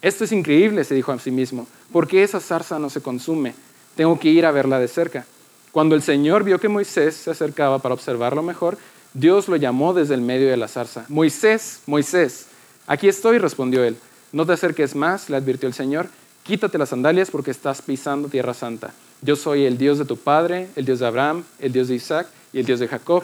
Esto 0.00 0.24
es 0.24 0.32
increíble, 0.32 0.84
se 0.84 0.94
dijo 0.94 1.12
a 1.12 1.18
sí 1.18 1.30
mismo. 1.30 1.66
¿Por 1.92 2.06
qué 2.06 2.22
esa 2.22 2.40
zarza 2.40 2.78
no 2.78 2.88
se 2.88 3.02
consume? 3.02 3.54
Tengo 3.96 4.18
que 4.18 4.30
ir 4.30 4.46
a 4.46 4.52
verla 4.52 4.78
de 4.78 4.88
cerca. 4.88 5.26
Cuando 5.72 5.94
el 5.94 6.02
Señor 6.02 6.44
vio 6.44 6.58
que 6.58 6.68
Moisés 6.68 7.14
se 7.16 7.30
acercaba 7.30 7.80
para 7.80 7.94
observarlo 7.94 8.42
mejor, 8.42 8.78
Dios 9.12 9.48
lo 9.48 9.56
llamó 9.56 9.92
desde 9.92 10.14
el 10.14 10.20
medio 10.20 10.48
de 10.48 10.56
la 10.56 10.68
zarza. 10.68 11.04
Moisés, 11.08 11.80
Moisés, 11.86 12.46
aquí 12.86 13.08
estoy, 13.08 13.38
respondió 13.38 13.84
él. 13.84 13.96
No 14.32 14.46
te 14.46 14.52
acerques 14.52 14.94
más, 14.94 15.28
le 15.28 15.36
advirtió 15.36 15.68
el 15.68 15.74
Señor. 15.74 16.08
Quítate 16.44 16.78
las 16.78 16.90
sandalias 16.90 17.30
porque 17.30 17.50
estás 17.50 17.82
pisando 17.82 18.28
tierra 18.28 18.54
santa. 18.54 18.92
Yo 19.20 19.36
soy 19.36 19.64
el 19.66 19.76
Dios 19.76 19.98
de 19.98 20.04
tu 20.04 20.16
padre, 20.16 20.68
el 20.76 20.86
Dios 20.86 21.00
de 21.00 21.06
Abraham, 21.06 21.44
el 21.58 21.72
Dios 21.72 21.88
de 21.88 21.96
Isaac 21.96 22.28
y 22.52 22.60
el 22.60 22.66
Dios 22.66 22.80
de 22.80 22.88
Jacob. 22.88 23.22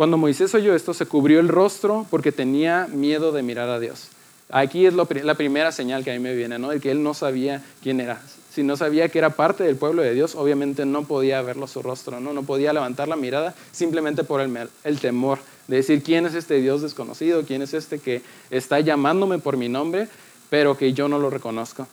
Cuando 0.00 0.16
Moisés 0.16 0.54
oyó 0.54 0.74
esto, 0.74 0.94
se 0.94 1.04
cubrió 1.04 1.40
el 1.40 1.48
rostro 1.48 2.06
porque 2.08 2.32
tenía 2.32 2.86
miedo 2.90 3.32
de 3.32 3.42
mirar 3.42 3.68
a 3.68 3.78
Dios. 3.78 4.08
Aquí 4.48 4.86
es 4.86 4.94
la 4.94 5.34
primera 5.34 5.72
señal 5.72 6.04
que 6.04 6.10
a 6.10 6.14
mí 6.14 6.20
me 6.20 6.34
viene, 6.34 6.58
¿no? 6.58 6.70
De 6.70 6.80
que 6.80 6.90
él 6.90 7.02
no 7.02 7.12
sabía 7.12 7.62
quién 7.82 8.00
era 8.00 8.18
si 8.50 8.62
no 8.62 8.78
sabía 8.78 9.10
que 9.10 9.18
era 9.18 9.36
parte 9.36 9.62
del 9.62 9.76
pueblo 9.76 10.00
de 10.00 10.14
Dios, 10.14 10.36
obviamente 10.36 10.86
no 10.86 11.04
podía 11.04 11.42
verlo 11.42 11.66
su 11.66 11.82
rostro, 11.82 12.18
no, 12.18 12.32
no 12.32 12.44
podía 12.44 12.72
levantar 12.72 13.08
la 13.08 13.16
mirada 13.16 13.54
simplemente 13.72 14.24
por 14.24 14.40
el, 14.40 14.56
el, 14.84 14.98
temor 15.00 15.38
de 15.68 15.76
decir 15.76 16.02
quién 16.02 16.24
es 16.24 16.34
este 16.34 16.62
Dios 16.62 16.80
desconocido, 16.80 17.44
quién 17.44 17.60
es 17.60 17.74
este 17.74 17.98
que 17.98 18.22
está 18.50 18.80
llamándome 18.80 19.38
por 19.38 19.58
mi 19.58 19.68
nombre, 19.68 20.08
pero 20.48 20.78
que 20.78 20.94
yo 20.94 21.08
no 21.08 21.18
lo 21.18 21.28
reconozco. 21.28 21.86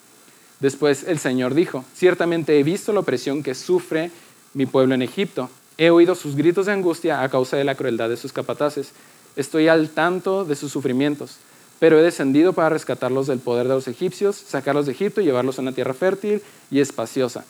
Después 0.61 1.03
el 1.03 1.19
Señor 1.19 1.53
dijo, 1.53 1.83
ciertamente 1.93 2.57
he 2.57 2.63
visto 2.63 2.93
la 2.93 3.01
opresión 3.01 3.43
que 3.43 3.53
sufre 3.53 4.11
mi 4.53 4.65
pueblo 4.65 4.95
en 4.95 5.01
Egipto, 5.01 5.49
he 5.77 5.89
oído 5.89 6.15
sus 6.15 6.35
gritos 6.35 6.65
de 6.65 6.73
angustia 6.73 7.21
a 7.21 7.29
causa 7.29 7.57
de 7.57 7.63
la 7.63 7.75
crueldad 7.75 8.09
de 8.09 8.17
sus 8.17 8.33
capataces, 8.33 8.91
estoy 9.35 9.67
al 9.67 9.89
tanto 9.89 10.45
de 10.45 10.55
sus 10.55 10.71
sufrimientos 10.71 11.37
pero 11.79 11.99
he 11.99 12.03
descendido 12.03 12.53
para 12.53 12.69
rescatarlos 12.69 13.27
del 13.27 13.39
poder 13.39 13.67
de 13.67 13.75
los 13.75 13.87
egipcios, 13.87 14.35
sacarlos 14.35 14.85
de 14.85 14.93
Egipto 14.93 15.21
y 15.21 15.25
llevarlos 15.25 15.59
a 15.59 15.61
una 15.61 15.71
tierra 15.71 15.93
fértil 15.93 16.41
y 16.71 16.79
espaciosa. 16.79 17.45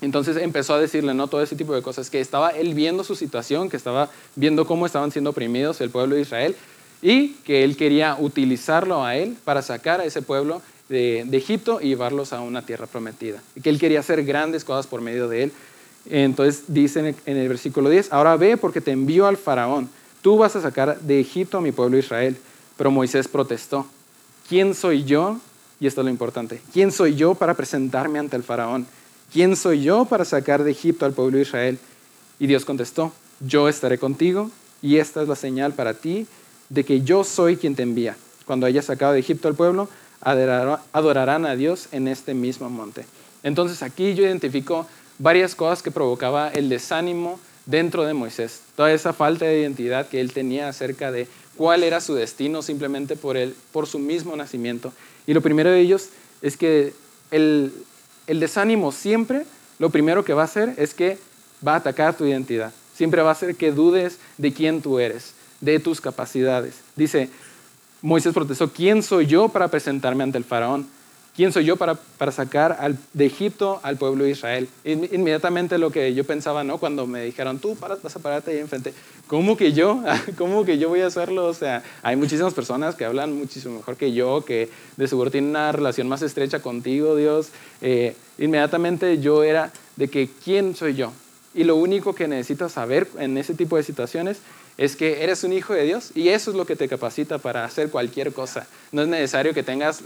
Entonces 0.00 0.36
empezó 0.36 0.74
a 0.74 0.80
decirle 0.80 1.14
no 1.14 1.28
todo 1.28 1.42
ese 1.42 1.56
tipo 1.56 1.74
de 1.74 1.82
cosas, 1.82 2.10
que 2.10 2.20
estaba 2.20 2.50
él 2.50 2.74
viendo 2.74 3.04
su 3.04 3.14
situación, 3.14 3.70
que 3.70 3.76
estaba 3.76 4.10
viendo 4.34 4.66
cómo 4.66 4.84
estaban 4.84 5.12
siendo 5.12 5.30
oprimidos 5.30 5.80
el 5.80 5.90
pueblo 5.90 6.16
de 6.16 6.22
Israel 6.22 6.56
y 7.00 7.34
que 7.44 7.64
él 7.64 7.76
quería 7.76 8.16
utilizarlo 8.18 9.04
a 9.04 9.16
él 9.16 9.36
para 9.44 9.62
sacar 9.62 10.00
a 10.00 10.04
ese 10.04 10.20
pueblo 10.20 10.60
de, 10.88 11.20
Egipto 11.32 11.80
y 11.80 11.88
llevarlos 11.88 12.32
a 12.32 12.40
una 12.40 12.66
tierra 12.66 12.86
prometida. 12.86 13.40
Y 13.54 13.60
que 13.60 13.70
él 13.70 13.78
quería 13.78 14.00
hacer 14.00 14.24
grandes 14.24 14.64
cosas 14.64 14.86
por 14.86 15.00
medio 15.00 15.28
de 15.28 15.44
él. 15.44 15.52
Entonces 16.08 16.64
dice 16.68 17.14
en 17.24 17.36
el 17.36 17.48
versículo 17.48 17.88
10, 17.88 18.12
ahora 18.12 18.36
ve 18.36 18.56
porque 18.56 18.80
te 18.80 18.90
envío 18.90 19.26
al 19.26 19.36
faraón. 19.36 19.88
Tú 20.22 20.38
vas 20.38 20.56
a 20.56 20.62
sacar 20.62 21.00
de 21.00 21.20
Egipto 21.20 21.58
a 21.58 21.60
mi 21.60 21.72
pueblo 21.72 21.98
Israel. 21.98 22.36
Pero 22.76 22.90
Moisés 22.90 23.28
protestó. 23.28 23.86
¿Quién 24.48 24.74
soy 24.74 25.04
yo? 25.04 25.38
Y 25.78 25.86
esto 25.86 26.00
es 26.00 26.04
lo 26.04 26.10
importante. 26.10 26.60
¿Quién 26.72 26.92
soy 26.92 27.14
yo 27.14 27.34
para 27.34 27.54
presentarme 27.54 28.18
ante 28.18 28.36
el 28.36 28.42
faraón? 28.42 28.86
¿Quién 29.32 29.56
soy 29.56 29.82
yo 29.82 30.04
para 30.04 30.24
sacar 30.24 30.64
de 30.64 30.70
Egipto 30.70 31.06
al 31.06 31.12
pueblo 31.12 31.38
Israel? 31.38 31.78
Y 32.38 32.46
Dios 32.46 32.64
contestó, 32.64 33.12
yo 33.40 33.68
estaré 33.68 33.98
contigo 33.98 34.50
y 34.80 34.98
esta 34.98 35.22
es 35.22 35.28
la 35.28 35.36
señal 35.36 35.74
para 35.74 35.94
ti 35.94 36.26
de 36.68 36.84
que 36.84 37.02
yo 37.02 37.24
soy 37.24 37.56
quien 37.56 37.74
te 37.74 37.82
envía. 37.82 38.16
Cuando 38.46 38.66
hayas 38.66 38.86
sacado 38.86 39.12
de 39.12 39.20
Egipto 39.20 39.48
al 39.48 39.54
pueblo, 39.54 39.88
adorarán 40.20 41.46
a 41.46 41.56
Dios 41.56 41.88
en 41.92 42.08
este 42.08 42.34
mismo 42.34 42.68
monte. 42.68 43.04
Entonces 43.42 43.82
aquí 43.82 44.14
yo 44.14 44.24
identifico 44.24 44.86
varias 45.18 45.54
cosas 45.54 45.82
que 45.82 45.90
provocaba 45.90 46.48
el 46.48 46.68
desánimo 46.68 47.38
dentro 47.66 48.04
de 48.04 48.14
Moisés. 48.14 48.60
Toda 48.76 48.92
esa 48.92 49.12
falta 49.12 49.44
de 49.44 49.60
identidad 49.60 50.08
que 50.08 50.20
él 50.20 50.32
tenía 50.32 50.68
acerca 50.68 51.12
de 51.12 51.28
cuál 51.56 51.82
era 51.82 52.00
su 52.00 52.14
destino 52.14 52.62
simplemente 52.62 53.16
por, 53.16 53.36
por 53.72 53.86
su 53.86 53.98
mismo 53.98 54.36
nacimiento. 54.36 54.92
Y 55.26 55.34
lo 55.34 55.40
primero 55.40 55.70
de 55.70 55.80
ellos 55.80 56.08
es 56.40 56.56
que 56.56 56.92
el, 57.30 57.72
el 58.26 58.40
desánimo 58.40 58.92
siempre, 58.92 59.44
lo 59.78 59.90
primero 59.90 60.24
que 60.24 60.34
va 60.34 60.42
a 60.42 60.46
hacer 60.46 60.74
es 60.76 60.94
que 60.94 61.18
va 61.66 61.74
a 61.74 61.76
atacar 61.76 62.16
tu 62.16 62.24
identidad. 62.24 62.72
Siempre 62.94 63.22
va 63.22 63.30
a 63.30 63.32
hacer 63.32 63.56
que 63.56 63.72
dudes 63.72 64.18
de 64.38 64.52
quién 64.52 64.82
tú 64.82 64.98
eres, 64.98 65.34
de 65.60 65.78
tus 65.78 66.00
capacidades. 66.00 66.74
Dice, 66.96 67.30
Moisés 68.02 68.34
protestó, 68.34 68.70
¿quién 68.72 69.02
soy 69.02 69.26
yo 69.26 69.48
para 69.48 69.68
presentarme 69.68 70.24
ante 70.24 70.38
el 70.38 70.44
faraón? 70.44 70.88
¿Quién 71.34 71.50
soy 71.50 71.64
yo 71.64 71.76
para, 71.78 71.94
para 71.94 72.30
sacar 72.30 72.76
al, 72.78 72.98
de 73.14 73.24
Egipto 73.24 73.80
al 73.82 73.96
pueblo 73.96 74.24
de 74.24 74.30
Israel? 74.30 74.68
Inmediatamente 74.84 75.78
lo 75.78 75.90
que 75.90 76.12
yo 76.12 76.24
pensaba, 76.24 76.62
¿no? 76.62 76.76
Cuando 76.76 77.06
me 77.06 77.24
dijeron, 77.24 77.58
tú 77.58 77.74
vas 77.80 78.16
a 78.16 78.18
pararte 78.18 78.50
ahí 78.50 78.58
enfrente. 78.58 78.92
¿Cómo 79.28 79.56
que 79.56 79.72
yo? 79.72 80.02
¿Cómo 80.36 80.66
que 80.66 80.76
yo 80.76 80.90
voy 80.90 81.00
a 81.00 81.06
hacerlo? 81.06 81.46
O 81.46 81.54
sea, 81.54 81.82
hay 82.02 82.16
muchísimas 82.16 82.52
personas 82.52 82.96
que 82.96 83.06
hablan 83.06 83.32
muchísimo 83.32 83.76
mejor 83.76 83.96
que 83.96 84.12
yo, 84.12 84.44
que 84.44 84.68
de 84.98 85.08
seguro 85.08 85.30
tienen 85.30 85.50
una 85.50 85.72
relación 85.72 86.06
más 86.06 86.20
estrecha 86.20 86.60
contigo, 86.60 87.16
Dios. 87.16 87.48
Eh, 87.80 88.14
inmediatamente 88.36 89.18
yo 89.18 89.42
era 89.42 89.72
de 89.96 90.08
que, 90.08 90.28
¿quién 90.44 90.76
soy 90.76 90.96
yo? 90.96 91.12
Y 91.54 91.64
lo 91.64 91.76
único 91.76 92.14
que 92.14 92.28
necesito 92.28 92.68
saber 92.68 93.08
en 93.18 93.38
ese 93.38 93.54
tipo 93.54 93.78
de 93.78 93.84
situaciones 93.84 94.38
es 94.78 94.96
que 94.96 95.22
eres 95.22 95.44
un 95.44 95.52
hijo 95.52 95.74
de 95.74 95.84
Dios 95.84 96.10
y 96.14 96.28
eso 96.28 96.50
es 96.50 96.56
lo 96.56 96.66
que 96.66 96.76
te 96.76 96.88
capacita 96.88 97.38
para 97.38 97.64
hacer 97.64 97.90
cualquier 97.90 98.32
cosa. 98.32 98.66
No 98.90 99.02
es 99.02 99.08
necesario 99.08 99.54
que 99.54 99.62
tengas 99.62 100.02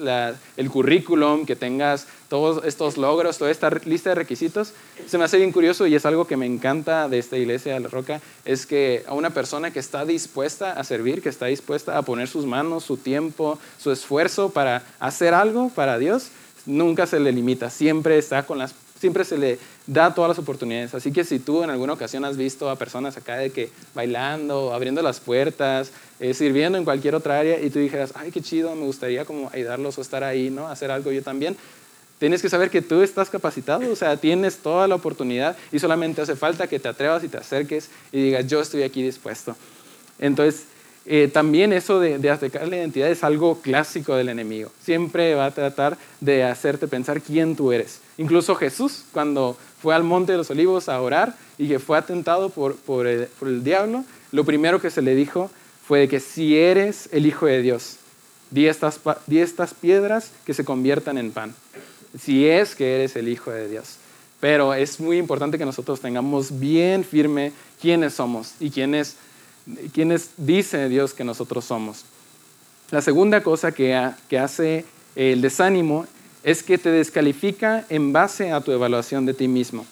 el 0.56 0.70
currículum, 0.70 1.46
que 1.46 1.56
tengas 1.56 2.06
todos 2.28 2.64
estos 2.64 2.96
logros, 2.96 3.38
toda 3.38 3.50
esta 3.50 3.70
lista 3.84 4.10
de 4.10 4.16
requisitos. 4.16 4.72
Se 5.06 5.18
me 5.18 5.24
hace 5.24 5.38
bien 5.38 5.52
curioso 5.52 5.86
y 5.86 5.94
es 5.94 6.04
algo 6.06 6.26
que 6.26 6.36
me 6.36 6.46
encanta 6.46 7.08
de 7.08 7.18
esta 7.18 7.36
iglesia 7.36 7.74
de 7.74 7.80
la 7.80 7.88
Roca, 7.88 8.20
es 8.44 8.66
que 8.66 9.04
a 9.06 9.14
una 9.14 9.30
persona 9.30 9.70
que 9.70 9.78
está 9.78 10.04
dispuesta 10.04 10.72
a 10.72 10.84
servir, 10.84 11.22
que 11.22 11.28
está 11.28 11.46
dispuesta 11.46 11.96
a 11.96 12.02
poner 12.02 12.28
sus 12.28 12.46
manos, 12.46 12.84
su 12.84 12.96
tiempo, 12.96 13.58
su 13.78 13.92
esfuerzo 13.92 14.50
para 14.50 14.82
hacer 14.98 15.34
algo 15.34 15.70
para 15.70 15.98
Dios, 15.98 16.28
nunca 16.66 17.06
se 17.06 17.20
le 17.20 17.32
limita, 17.32 17.70
siempre 17.70 18.18
está 18.18 18.44
con 18.44 18.58
las 18.58 18.74
siempre 18.98 19.24
se 19.24 19.38
le 19.38 19.58
da 19.86 20.14
todas 20.14 20.28
las 20.28 20.38
oportunidades. 20.38 20.94
Así 20.94 21.12
que 21.12 21.24
si 21.24 21.38
tú 21.38 21.62
en 21.62 21.70
alguna 21.70 21.92
ocasión 21.92 22.24
has 22.24 22.36
visto 22.36 22.70
a 22.70 22.76
personas 22.76 23.16
acá 23.16 23.36
de 23.36 23.50
que 23.50 23.70
bailando, 23.94 24.72
abriendo 24.72 25.02
las 25.02 25.20
puertas, 25.20 25.90
eh, 26.20 26.34
sirviendo 26.34 26.78
en 26.78 26.84
cualquier 26.84 27.14
otra 27.14 27.38
área 27.38 27.60
y 27.60 27.70
tú 27.70 27.78
dijeras, 27.78 28.12
ay, 28.14 28.30
qué 28.30 28.40
chido, 28.40 28.74
me 28.74 28.84
gustaría 28.84 29.24
como 29.24 29.50
ayudarlos 29.52 29.98
o 29.98 30.00
estar 30.00 30.24
ahí, 30.24 30.50
¿no? 30.50 30.68
Hacer 30.68 30.90
algo 30.90 31.12
yo 31.12 31.22
también. 31.22 31.56
Tienes 32.18 32.40
que 32.40 32.48
saber 32.48 32.70
que 32.70 32.80
tú 32.80 33.02
estás 33.02 33.28
capacitado, 33.28 33.90
o 33.92 33.96
sea, 33.96 34.16
tienes 34.16 34.56
toda 34.58 34.88
la 34.88 34.94
oportunidad 34.94 35.54
y 35.70 35.78
solamente 35.78 36.22
hace 36.22 36.34
falta 36.34 36.66
que 36.66 36.78
te 36.78 36.88
atrevas 36.88 37.22
y 37.24 37.28
te 37.28 37.36
acerques 37.36 37.90
y 38.10 38.22
digas, 38.22 38.46
yo 38.46 38.60
estoy 38.60 38.84
aquí 38.84 39.02
dispuesto. 39.02 39.54
Entonces, 40.18 40.64
eh, 41.06 41.30
también 41.32 41.72
eso 41.72 42.00
de, 42.00 42.18
de 42.18 42.30
atacar 42.30 42.66
la 42.66 42.76
identidad 42.76 43.08
es 43.08 43.22
algo 43.22 43.60
clásico 43.60 44.14
del 44.16 44.28
enemigo. 44.28 44.72
Siempre 44.82 45.34
va 45.34 45.46
a 45.46 45.50
tratar 45.52 45.96
de 46.20 46.42
hacerte 46.42 46.88
pensar 46.88 47.22
quién 47.22 47.54
tú 47.54 47.72
eres. 47.72 48.00
Incluso 48.18 48.54
Jesús, 48.56 49.04
cuando 49.12 49.56
fue 49.80 49.94
al 49.94 50.02
Monte 50.02 50.32
de 50.32 50.38
los 50.38 50.50
Olivos 50.50 50.88
a 50.88 51.00
orar 51.00 51.34
y 51.58 51.68
que 51.68 51.78
fue 51.78 51.96
atentado 51.96 52.48
por, 52.48 53.06
el, 53.06 53.28
diablo, 53.62 54.04
lo 54.32 54.44
primero 54.44 54.80
que 54.80 54.90
se 54.90 55.02
le 55.02 55.14
dijo 55.14 55.50
fue 55.86 56.08
que 56.08 56.18
si 56.18 56.56
eres 56.58 57.08
el 57.12 57.26
Hijo 57.26 57.46
de 57.46 57.62
Dios, 57.62 57.98
di 58.50 58.66
estas, 58.66 58.98
di 59.26 59.38
estas 59.38 59.74
piedras 59.74 60.32
que 60.44 60.54
se 60.54 60.64
conviertan 60.64 61.18
en 61.18 61.30
pan. 61.30 61.54
Si 62.18 62.48
es 62.48 62.74
que 62.74 62.96
eres 62.96 63.14
el 63.14 63.28
Hijo 63.28 63.52
de 63.52 63.68
Dios. 63.68 63.98
Pero 64.40 64.74
es 64.74 64.98
muy 64.98 65.18
importante 65.18 65.56
que 65.56 65.64
nosotros 65.64 66.00
tengamos 66.00 66.58
bien 66.58 67.04
firme 67.04 67.52
quiénes 67.80 68.14
somos 68.14 68.54
y 68.58 68.70
quiénes 68.70 69.16
quienes 69.92 70.30
dice 70.36 70.88
Dios 70.88 71.14
que 71.14 71.24
nosotros 71.24 71.64
somos. 71.64 72.04
La 72.90 73.02
segunda 73.02 73.42
cosa 73.42 73.72
que, 73.72 73.94
hace 73.94 74.84
el 75.16 75.40
desánimo 75.40 76.06
es 76.44 76.62
que 76.62 76.78
te 76.78 76.90
descalifica 76.90 77.84
en 77.88 78.12
base 78.12 78.52
a 78.52 78.60
tu 78.60 78.70
evaluación 78.70 79.26
de 79.26 79.34
ti 79.34 79.48
mismo. 79.48 79.84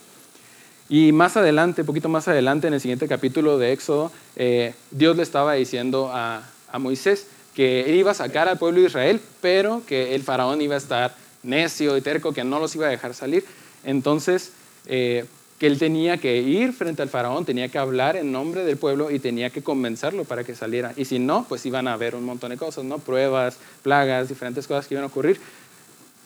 Y 0.88 1.12
más 1.12 1.36
adelante, 1.36 1.82
poquito 1.82 2.08
más 2.08 2.28
adelante, 2.28 2.68
en 2.68 2.74
el 2.74 2.80
siguiente 2.80 3.08
capítulo 3.08 3.58
de 3.58 3.72
Éxodo, 3.72 4.12
eh, 4.36 4.74
Dios 4.90 5.16
le 5.16 5.22
estaba 5.22 5.54
diciendo 5.54 6.10
a, 6.12 6.42
Moisés 6.78 7.28
que 7.54 7.82
él 7.82 7.94
iba 7.94 8.10
a 8.10 8.14
sacar 8.14 8.48
al 8.48 8.58
pueblo 8.58 8.80
de 8.80 8.88
Israel, 8.88 9.20
pero 9.40 9.82
que 9.86 10.16
el 10.16 10.24
faraón 10.24 10.60
iba 10.60 10.74
a 10.74 10.78
estar 10.78 11.14
necio 11.44 11.96
y 11.96 12.00
terco, 12.00 12.32
que 12.32 12.42
no 12.42 12.58
los 12.58 12.74
iba 12.74 12.86
a 12.88 12.90
dejar 12.90 13.14
salir. 13.14 13.44
Entonces, 13.84 14.50
eh, 14.86 15.24
que 15.58 15.66
él 15.66 15.78
tenía 15.78 16.18
que 16.18 16.36
ir 16.38 16.72
frente 16.72 17.02
al 17.02 17.08
faraón, 17.08 17.44
tenía 17.44 17.68
que 17.68 17.78
hablar 17.78 18.16
en 18.16 18.32
nombre 18.32 18.64
del 18.64 18.76
pueblo 18.76 19.10
y 19.10 19.18
tenía 19.18 19.50
que 19.50 19.62
convencerlo 19.62 20.24
para 20.24 20.42
que 20.42 20.54
saliera. 20.54 20.92
Y 20.96 21.04
si 21.04 21.18
no, 21.18 21.46
pues 21.48 21.64
iban 21.64 21.86
a 21.86 21.92
haber 21.92 22.14
un 22.16 22.24
montón 22.24 22.50
de 22.50 22.56
cosas, 22.56 22.84
¿no? 22.84 22.98
Pruebas, 22.98 23.58
plagas, 23.82 24.28
diferentes 24.28 24.66
cosas 24.66 24.86
que 24.86 24.94
iban 24.94 25.04
a 25.04 25.06
ocurrir. 25.06 25.40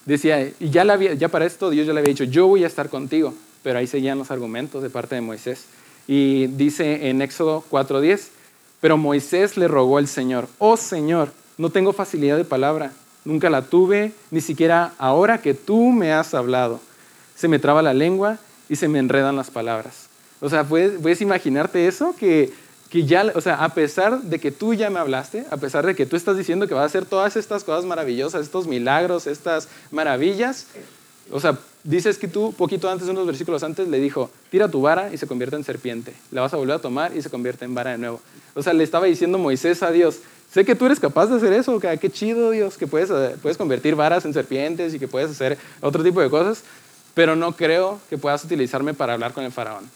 Decía, 0.06 0.50
y 0.58 0.70
ya, 0.70 1.28
para 1.28 1.44
esto 1.44 1.68
Dios 1.68 1.86
ya 1.86 1.92
le 1.92 2.00
había 2.00 2.14
dicho, 2.14 2.24
yo 2.24 2.46
voy 2.46 2.64
a 2.64 2.66
estar 2.66 2.88
contigo, 2.88 3.34
pero 3.62 3.78
ahí 3.78 3.86
seguían 3.86 4.16
los 4.16 4.30
argumentos 4.30 4.82
de 4.82 4.88
parte 4.88 5.14
de 5.14 5.20
Moisés. 5.20 5.66
Y 6.06 6.46
dice 6.46 7.10
en 7.10 7.20
Éxodo 7.20 7.62
4:10, 7.70 8.28
pero 8.80 8.96
Moisés 8.96 9.58
le 9.58 9.68
rogó 9.68 9.98
al 9.98 10.08
Señor, 10.08 10.48
oh 10.58 10.78
Señor, 10.78 11.32
no 11.58 11.68
tengo 11.68 11.92
facilidad 11.92 12.38
de 12.38 12.46
palabra, 12.46 12.92
nunca 13.26 13.50
la 13.50 13.62
tuve, 13.62 14.12
ni 14.30 14.40
siquiera 14.40 14.94
ahora 14.96 15.42
que 15.42 15.52
tú 15.52 15.90
me 15.90 16.12
has 16.12 16.32
hablado. 16.32 16.80
Se 17.36 17.46
me 17.46 17.58
traba 17.58 17.82
la 17.82 17.92
lengua 17.92 18.38
y 18.68 18.76
se 18.76 18.88
me 18.88 18.98
enredan 18.98 19.36
las 19.36 19.50
palabras. 19.50 20.08
O 20.40 20.48
sea, 20.48 20.64
¿puedes, 20.64 21.20
imaginarte 21.20 21.88
eso? 21.88 22.14
Que, 22.18 22.52
que 22.90 23.04
ya, 23.04 23.32
o 23.34 23.40
sea, 23.40 23.64
a 23.64 23.70
pesar 23.70 24.22
de 24.22 24.38
que 24.38 24.52
tú 24.52 24.74
ya 24.74 24.90
me 24.90 25.00
hablaste, 25.00 25.44
a 25.50 25.56
pesar 25.56 25.84
de 25.84 25.94
que 25.94 26.06
tú 26.06 26.16
estás 26.16 26.36
diciendo 26.36 26.68
que 26.68 26.74
vas 26.74 26.82
a 26.82 26.86
hacer 26.86 27.04
todas 27.04 27.36
estas 27.36 27.64
cosas 27.64 27.84
maravillosas, 27.84 28.42
estos 28.42 28.66
milagros, 28.66 29.26
estas 29.26 29.68
maravillas, 29.90 30.66
o 31.30 31.40
sea, 31.40 31.58
dices 31.84 32.18
que 32.18 32.28
tú, 32.28 32.54
poquito 32.56 32.88
antes, 32.88 33.08
unos 33.08 33.26
versículos 33.26 33.62
antes, 33.62 33.88
le 33.88 33.98
dijo, 33.98 34.30
tira 34.50 34.68
tu 34.68 34.80
vara 34.80 35.12
y 35.12 35.18
se 35.18 35.26
convierte 35.26 35.56
en 35.56 35.64
serpiente. 35.64 36.14
La 36.30 36.40
vas 36.40 36.54
a 36.54 36.56
volver 36.56 36.76
a 36.76 36.78
tomar 36.78 37.16
y 37.16 37.22
se 37.22 37.30
convierte 37.30 37.64
en 37.64 37.74
vara 37.74 37.92
de 37.92 37.98
nuevo. 37.98 38.20
O 38.54 38.62
sea, 38.62 38.72
le 38.72 38.84
estaba 38.84 39.06
diciendo 39.06 39.38
Moisés 39.38 39.82
a 39.82 39.90
Dios, 39.90 40.20
sé 40.50 40.64
que 40.64 40.74
tú 40.74 40.86
eres 40.86 41.00
capaz 41.00 41.26
de 41.26 41.36
hacer 41.36 41.52
eso, 41.52 41.78
que 41.80 41.98
qué 41.98 42.10
chido 42.10 42.50
Dios, 42.50 42.78
que 42.78 42.86
puedes, 42.86 43.10
puedes 43.42 43.58
convertir 43.58 43.94
varas 43.94 44.24
en 44.24 44.32
serpientes 44.32 44.94
y 44.94 44.98
que 44.98 45.08
puedes 45.08 45.30
hacer 45.30 45.58
otro 45.80 46.02
tipo 46.02 46.20
de 46.20 46.30
cosas, 46.30 46.62
pero 47.18 47.34
no 47.34 47.50
creo 47.56 47.98
que 48.08 48.16
puedas 48.16 48.44
utilizarme 48.44 48.94
para 48.94 49.14
hablar 49.14 49.32
con 49.32 49.42
el 49.42 49.50
faraón. 49.50 49.90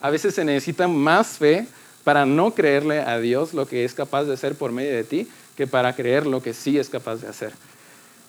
A 0.00 0.08
veces 0.08 0.34
se 0.34 0.42
necesita 0.42 0.88
más 0.88 1.36
fe 1.36 1.66
para 2.02 2.24
no 2.24 2.52
creerle 2.52 3.00
a 3.00 3.18
Dios 3.18 3.52
lo 3.52 3.68
que 3.68 3.84
es 3.84 3.92
capaz 3.92 4.24
de 4.24 4.32
hacer 4.32 4.54
por 4.54 4.72
medio 4.72 4.96
de 4.96 5.04
ti 5.04 5.28
que 5.54 5.66
para 5.66 5.94
creer 5.94 6.26
lo 6.26 6.42
que 6.42 6.54
sí 6.54 6.78
es 6.78 6.88
capaz 6.88 7.16
de 7.16 7.28
hacer. 7.28 7.52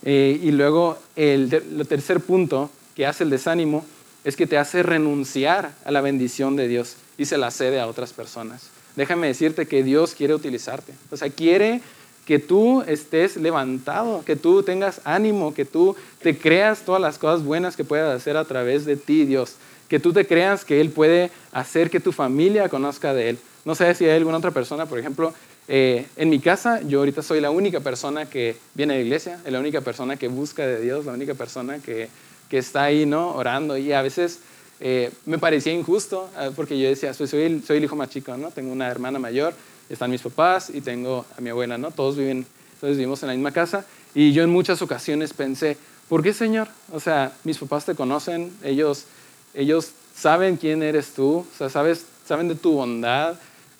Eh, 0.04 0.42
y 0.44 0.52
luego 0.52 1.00
el, 1.16 1.50
tercer 1.88 2.20
punto 2.20 2.70
que 2.98 3.06
hace 3.06 3.24
el 3.24 3.30
desánimo 3.30 3.86
es 4.26 4.36
que 4.36 4.46
te 4.46 4.58
hace 4.58 4.84
renunciar 4.84 5.72
a 5.86 5.92
la 5.92 6.02
bendición 6.02 6.58
de 6.58 6.68
Dios 6.68 6.98
y 7.18 7.28
se 7.28 7.38
la 7.38 7.50
cede 7.50 7.80
a 7.80 7.88
otras 7.88 8.12
personas. 8.12 8.72
Déjame 8.98 9.28
decirte 9.28 9.68
que 9.68 9.84
Dios 9.84 10.16
quiere 10.16 10.34
utilizarte. 10.34 10.92
O 11.12 11.16
sea, 11.16 11.30
quiere 11.30 11.80
que 12.28 12.40
tú 12.40 12.84
estés 12.86 13.38
levantado, 13.38 14.22
que 14.26 14.36
tú 14.36 14.62
tengas 14.62 15.00
ánimo, 15.06 15.54
que 15.54 15.64
tú 15.64 15.96
te 16.22 16.38
creas 16.38 16.82
todas 16.82 17.02
las 17.02 17.18
cosas 17.18 17.42
buenas 17.42 17.78
que 17.78 17.86
puedas 17.86 18.14
hacer 18.14 18.36
a 18.36 18.44
través 18.44 18.86
de 18.86 18.98
ti, 18.98 19.24
Dios. 19.24 19.56
Que 19.88 19.98
tú 19.98 20.12
te 20.12 20.28
creas 20.28 20.66
que 20.66 20.82
Él 20.82 20.90
puede 20.90 21.32
hacer 21.54 21.90
que 21.90 22.02
tu 22.02 22.12
familia 22.12 22.68
conozca 22.68 23.14
de 23.14 23.30
Él. 23.30 23.40
No 23.64 23.76
sé 23.76 23.96
si 23.96 24.04
hay 24.04 24.18
alguna 24.18 24.40
otra 24.40 24.52
persona, 24.52 24.86
por 24.86 25.00
ejemplo, 25.00 25.34
eh, 25.70 26.06
en 26.18 26.30
mi 26.30 26.40
casa 26.40 26.82
yo 26.82 27.00
ahorita 27.00 27.24
soy 27.24 27.40
la 27.40 27.50
única 27.50 27.80
persona 27.80 28.26
que 28.26 28.58
viene 28.74 28.96
a 28.96 28.98
la 28.98 29.04
iglesia, 29.04 29.40
la 29.46 29.60
única 29.62 29.80
persona 29.80 30.18
que 30.18 30.28
busca 30.28 30.68
de 30.68 30.82
Dios, 30.82 31.06
la 31.06 31.14
única 31.14 31.34
persona 31.34 31.80
que, 31.80 32.10
que 32.50 32.58
está 32.58 32.84
ahí, 32.84 33.06
¿no? 33.06 33.36
Orando. 33.36 33.78
Y 33.78 33.94
a 33.94 34.02
veces 34.02 34.42
eh, 34.82 35.12
me 35.26 35.38
parecía 35.38 35.72
injusto, 35.72 36.30
ah, 36.36 36.50
porque 36.54 36.78
yo 36.78 36.90
decía, 36.90 37.14
soy, 37.14 37.28
soy, 37.28 37.44
el, 37.44 37.64
soy 37.64 37.78
el 37.78 37.86
hijo 37.86 37.96
más 37.96 38.10
chico, 38.10 38.36
¿no? 38.36 38.52
Tengo 38.52 38.74
una 38.74 38.90
hermana 38.90 39.18
mayor, 39.18 39.54
están 39.90 40.12
mis 40.12 40.22
papás 40.22 40.70
y 40.74 40.82
tengo 40.82 41.26
a 41.38 41.42
mi 41.42 41.50
abuela, 41.50 41.78
¿no? 41.78 41.92
Todos 41.92 42.18
viven, 42.18 42.46
todos 42.80 42.96
vivimos 42.96 43.22
en 43.24 43.28
la 43.28 43.34
misma 43.34 43.52
casa. 43.52 43.86
Y 44.14 44.34
yo 44.34 44.44
en 44.44 44.50
muchas 44.50 44.82
ocasiones 44.82 45.34
pensé, 45.34 45.78
¿por 46.10 46.24
qué, 46.24 46.34
Señor? 46.34 46.68
O 46.92 47.00
sea, 47.00 47.34
mis 47.44 47.58
papás 47.58 47.86
te 47.86 47.96
conocen, 47.96 48.52
ellos, 48.64 49.06
ellos 49.54 49.92
saben 50.16 50.58
quién 50.58 50.82
eres 50.84 51.14
tú, 51.14 51.40
o 51.40 51.58
sea, 51.58 51.70
sabes, 51.70 52.06
saben 52.26 52.48
de 52.48 52.56
tu 52.56 52.74
bondad, 52.74 53.36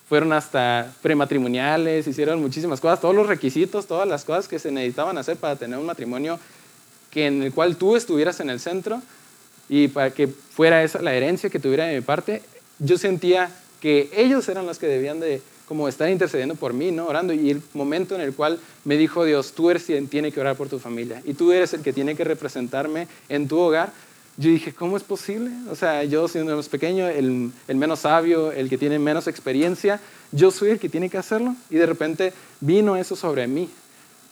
fueron 0.08 0.32
hasta 0.32 0.94
prematrimoniales, 1.02 2.06
hicieron 2.06 2.40
muchísimas 2.40 2.80
cosas, 2.80 3.00
todos 3.00 3.14
los 3.14 3.26
requisitos, 3.26 3.86
todas 3.86 4.08
las 4.08 4.24
cosas 4.24 4.48
que 4.48 4.58
se 4.58 4.72
necesitaban 4.72 5.18
hacer 5.18 5.36
para 5.36 5.56
tener 5.56 5.78
un 5.78 5.86
matrimonio 5.86 6.38
que 7.10 7.26
en 7.26 7.42
el 7.42 7.52
cual 7.52 7.76
tú 7.76 7.96
estuvieras 7.96 8.40
en 8.40 8.48
el 8.48 8.60
centro 8.60 9.02
y 9.68 9.88
para 9.88 10.10
que 10.10 10.28
fuera 10.28 10.82
esa 10.82 11.02
la 11.02 11.12
herencia 11.12 11.50
que 11.50 11.58
tuviera 11.58 11.84
de 11.84 11.96
mi 11.96 12.00
parte, 12.00 12.42
yo 12.78 12.96
sentía 12.96 13.50
que 13.80 14.08
ellos 14.14 14.48
eran 14.48 14.66
los 14.66 14.78
que 14.78 14.86
debían 14.86 15.20
de 15.20 15.42
como 15.68 15.86
estar 15.86 16.08
intercediendo 16.08 16.54
por 16.54 16.72
mí, 16.72 16.90
¿no? 16.90 17.06
Orando. 17.06 17.34
Y 17.34 17.50
el 17.50 17.62
momento 17.74 18.14
en 18.14 18.22
el 18.22 18.34
cual 18.34 18.58
me 18.84 18.96
dijo 18.96 19.24
Dios, 19.24 19.52
tú 19.52 19.68
eres 19.70 19.84
quien 19.84 20.08
tiene 20.08 20.32
que 20.32 20.40
orar 20.40 20.56
por 20.56 20.68
tu 20.68 20.78
familia 20.78 21.22
y 21.26 21.34
tú 21.34 21.52
eres 21.52 21.74
el 21.74 21.82
que 21.82 21.92
tiene 21.92 22.16
que 22.16 22.24
representarme 22.24 23.06
en 23.28 23.46
tu 23.46 23.58
hogar, 23.58 23.92
yo 24.38 24.50
dije, 24.50 24.72
¿cómo 24.72 24.96
es 24.96 25.02
posible? 25.02 25.50
O 25.70 25.74
sea, 25.74 26.04
yo 26.04 26.26
siendo 26.28 26.52
el 26.52 26.56
más 26.56 26.68
pequeño, 26.68 27.08
el, 27.08 27.50
el, 27.66 27.76
menos 27.76 28.00
sabio, 28.00 28.52
el 28.52 28.70
que 28.70 28.78
tiene 28.78 28.98
menos 28.98 29.26
experiencia, 29.26 30.00
yo 30.30 30.52
soy 30.52 30.70
el 30.70 30.78
que 30.78 30.88
tiene 30.88 31.10
que 31.10 31.18
hacerlo. 31.18 31.56
Y 31.70 31.74
de 31.74 31.86
repente 31.86 32.32
vino 32.60 32.96
eso 32.96 33.16
sobre 33.16 33.48
mí. 33.48 33.68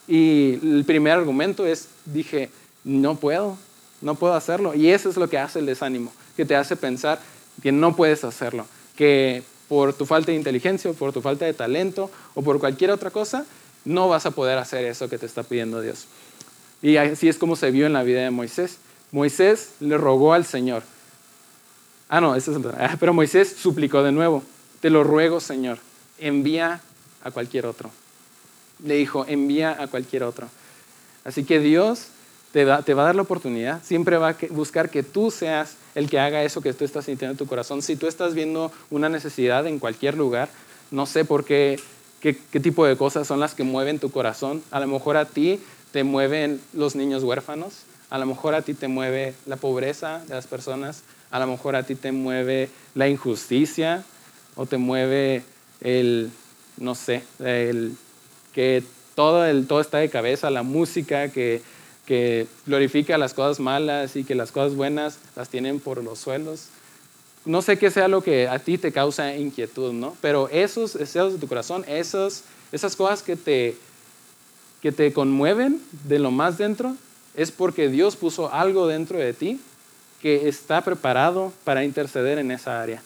Y 0.07 0.59
el 0.63 0.85
primer 0.85 1.13
argumento 1.13 1.65
es, 1.65 1.89
dije, 2.05 2.49
no 2.85 3.15
puedo, 3.15 3.57
no 4.01 4.15
puedo 4.15 4.33
hacerlo. 4.33 4.73
Y 4.73 4.89
eso 4.89 5.09
es 5.09 5.17
lo 5.17 5.29
que 5.29 5.37
hace 5.37 5.59
el 5.59 5.65
desánimo, 5.65 6.13
que 6.37 6.45
te 6.45 6.55
hace 6.55 6.77
pensar 6.77 7.19
que 7.61 7.73
no 7.73 7.95
puedes 7.95 8.23
hacerlo, 8.23 8.65
que 8.95 9.43
por 9.67 9.93
tu 9.93 10.05
falta 10.05 10.31
de 10.31 10.37
inteligencia, 10.37 10.91
o 10.91 10.93
por 10.93 11.13
tu 11.13 11.21
falta 11.21 11.45
de 11.45 11.53
talento 11.53 12.09
o 12.35 12.41
por 12.41 12.59
cualquier 12.59 12.91
otra 12.91 13.11
cosa, 13.11 13.45
no 13.85 14.09
vas 14.09 14.25
a 14.25 14.31
poder 14.31 14.57
hacer 14.57 14.85
eso 14.85 15.09
que 15.09 15.17
te 15.17 15.25
está 15.25 15.43
pidiendo 15.43 15.81
Dios. 15.81 16.05
Y 16.81 16.97
así 16.97 17.27
es 17.27 17.37
como 17.37 17.55
se 17.55 17.71
vio 17.71 17.85
en 17.85 17.93
la 17.93 18.03
vida 18.03 18.21
de 18.21 18.31
Moisés. 18.31 18.77
Moisés 19.11 19.71
le 19.79 19.97
rogó 19.97 20.33
al 20.33 20.45
Señor. 20.45 20.83
Ah, 22.09 22.21
no, 22.21 22.35
ese 22.35 22.51
es 22.51 22.57
el... 22.57 22.65
Ah, 22.77 22.95
pero 22.99 23.13
Moisés 23.13 23.55
suplicó 23.57 24.03
de 24.03 24.11
nuevo, 24.11 24.43
te 24.79 24.89
lo 24.89 25.03
ruego, 25.03 25.39
Señor, 25.39 25.79
envía 26.19 26.81
a 27.23 27.31
cualquier 27.31 27.65
otro. 27.65 27.89
Le 28.83 28.95
dijo, 28.95 29.25
envía 29.27 29.81
a 29.81 29.87
cualquier 29.87 30.23
otro. 30.23 30.47
Así 31.25 31.43
que 31.43 31.59
Dios 31.59 32.07
te, 32.57 32.83
te 32.83 32.93
va 32.95 33.03
a 33.03 33.05
dar 33.05 33.15
la 33.15 33.21
oportunidad, 33.21 33.83
siempre 33.83 34.17
va 34.17 34.29
a 34.29 34.35
buscar 34.49 34.89
que 34.89 35.03
tú 35.03 35.29
seas 35.29 35.75
el 35.93 36.09
que 36.09 36.19
haga 36.19 36.41
eso 36.43 36.59
que 36.61 36.73
tú 36.73 36.85
estás 36.85 37.05
sintiendo 37.05 37.33
en 37.33 37.37
tu 37.37 37.45
corazón. 37.45 37.83
Si 37.83 37.95
tú 37.95 38.07
estás 38.07 38.33
viendo 38.33 38.71
una 38.89 39.09
necesidad 39.09 39.67
en 39.67 39.77
cualquier 39.77 40.17
lugar, 40.17 40.49
no 40.89 41.05
sé 41.05 41.23
por 41.23 41.45
qué, 41.45 41.79
qué, 42.19 42.35
qué 42.51 42.59
tipo 42.59 42.83
de 42.87 42.97
cosas 42.97 43.27
son 43.27 43.39
las 43.39 43.53
que 43.53 43.63
mueven 43.63 43.99
tu 43.99 44.09
corazón. 44.09 44.63
A 44.71 44.79
lo 44.79 44.87
mejor 44.87 45.17
a 45.17 45.25
ti 45.25 45.59
te 45.91 46.03
mueven 46.03 46.59
los 46.73 46.95
niños 46.95 47.23
huérfanos, 47.23 47.83
a 48.09 48.17
lo 48.17 48.25
mejor 48.25 48.55
a 48.55 48.63
ti 48.63 48.73
te 48.73 48.87
mueve 48.87 49.35
la 49.45 49.57
pobreza 49.57 50.23
de 50.27 50.33
las 50.33 50.47
personas, 50.47 51.03
a 51.29 51.37
lo 51.37 51.45
mejor 51.45 51.75
a 51.75 51.83
ti 51.83 51.93
te 51.93 52.11
mueve 52.11 52.69
la 52.95 53.07
injusticia 53.07 54.03
o 54.55 54.65
te 54.65 54.77
mueve 54.77 55.43
el, 55.81 56.31
no 56.77 56.95
sé, 56.95 57.21
el 57.37 57.95
que 58.51 58.81
todo, 59.13 59.45
el, 59.45 59.67
todo 59.67 59.79
está 59.79 59.99
de 59.99 60.09
cabeza, 60.09 60.49
la 60.49 60.63
música 60.63 61.29
que, 61.29 61.61
que 62.07 62.47
glorifica 62.65 63.17
las 63.17 63.33
cosas 63.33 63.59
malas 63.59 64.15
y 64.15 64.23
que 64.23 64.33
las 64.33 64.51
cosas 64.51 64.75
buenas 64.75 65.19
las 65.35 65.49
tienen 65.49 65.79
por 65.81 66.01
los 66.01 66.17
suelos. 66.17 66.67
No 67.45 67.61
sé 67.61 67.77
qué 67.77 67.91
sea 67.91 68.07
lo 68.07 68.23
que 68.23 68.47
a 68.47 68.59
ti 68.59 68.77
te 68.77 68.91
causa 68.91 69.35
inquietud, 69.35 69.93
¿no? 69.93 70.15
Pero 70.21 70.49
esos 70.49 70.93
deseos 70.93 71.33
de 71.33 71.39
tu 71.39 71.47
corazón, 71.47 71.83
esos, 71.87 72.43
esas 72.71 72.95
cosas 72.95 73.21
que 73.21 73.35
te, 73.35 73.75
que 74.81 74.91
te 74.91 75.11
conmueven 75.11 75.81
de 76.07 76.19
lo 76.19 76.31
más 76.31 76.57
dentro, 76.57 76.95
es 77.35 77.51
porque 77.51 77.89
Dios 77.89 78.15
puso 78.15 78.51
algo 78.51 78.87
dentro 78.87 79.17
de 79.19 79.33
ti 79.33 79.59
que 80.21 80.47
está 80.47 80.81
preparado 80.81 81.51
para 81.63 81.83
interceder 81.83 82.39
en 82.39 82.51
esa 82.51 82.81
área. 82.81 83.01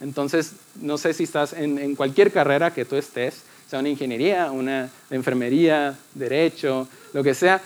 Entonces, 0.00 0.52
no 0.80 0.96
sé 0.96 1.12
si 1.12 1.24
estás 1.24 1.52
en, 1.52 1.94
cualquier 1.96 2.32
carrera 2.32 2.72
que 2.72 2.84
tú 2.84 2.96
estés, 2.96 3.42
sea 3.68 3.80
una 3.80 3.88
ingeniería, 3.88 4.50
una 4.50 4.90
enfermería, 5.10 5.96
derecho, 6.14 6.88
lo 7.12 7.22
que 7.22 7.34
sea, 7.34 7.62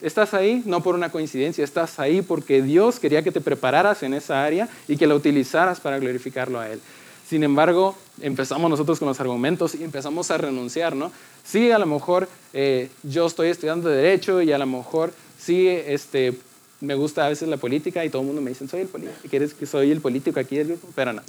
estás 0.00 0.34
ahí 0.34 0.62
no 0.66 0.82
por 0.82 0.94
una 0.94 1.10
coincidencia, 1.10 1.64
estás 1.64 1.98
ahí 1.98 2.22
porque 2.22 2.62
Dios 2.62 2.98
quería 2.98 3.22
que 3.22 3.32
te 3.32 3.40
prepararas 3.40 4.02
en 4.02 4.14
esa 4.14 4.44
área 4.44 4.68
y 4.88 4.96
que 4.96 5.06
la 5.06 5.14
utilizaras 5.14 5.80
para 5.80 5.98
glorificarlo 5.98 6.60
a 6.60 6.68
Él. 6.70 6.80
Sin 7.28 7.42
embargo, 7.42 7.96
empezamos 8.20 8.70
nosotros 8.70 8.98
con 8.98 9.08
los 9.08 9.18
argumentos 9.18 9.74
y 9.74 9.82
empezamos 9.82 10.30
a 10.30 10.38
renunciar, 10.38 10.94
¿no? 10.94 11.10
Sí, 11.44 11.72
a 11.72 11.78
lo 11.78 11.86
mejor 11.86 12.28
eh, 12.52 12.88
yo 13.02 13.26
estoy 13.26 13.48
estudiando 13.48 13.88
Derecho 13.88 14.42
y 14.42 14.52
a 14.52 14.58
lo 14.58 14.66
mejor 14.66 15.12
sí 15.38 15.66
este, 15.68 16.34
me 16.80 16.94
gusta 16.94 17.26
a 17.26 17.28
veces 17.28 17.48
la 17.48 17.56
política 17.56 18.04
y 18.04 18.10
todo 18.10 18.22
el 18.22 18.26
mundo 18.26 18.42
me 18.42 18.50
dice, 18.50 18.68
soy 18.68 18.82
el 18.82 18.88
político, 18.88 19.16
¿quieres 19.28 19.54
que 19.54 19.66
soy 19.66 19.90
el 19.90 20.00
político 20.00 20.38
aquí 20.38 20.56
del 20.56 20.68
grupo? 20.68 20.88
Pero 20.94 21.14
no. 21.14 21.22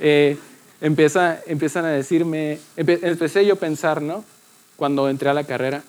Eh, 0.00 0.36
empieza, 0.80 1.40
empiezan 1.46 1.84
a 1.84 1.90
decirme, 1.90 2.58
empecé 2.76 3.46
yo 3.46 3.54
a 3.54 3.58
pensar, 3.58 4.02
¿no? 4.02 4.24
Cuando 4.76 5.08
entré 5.08 5.28
a 5.28 5.34
la 5.34 5.44
carrera, 5.44 5.82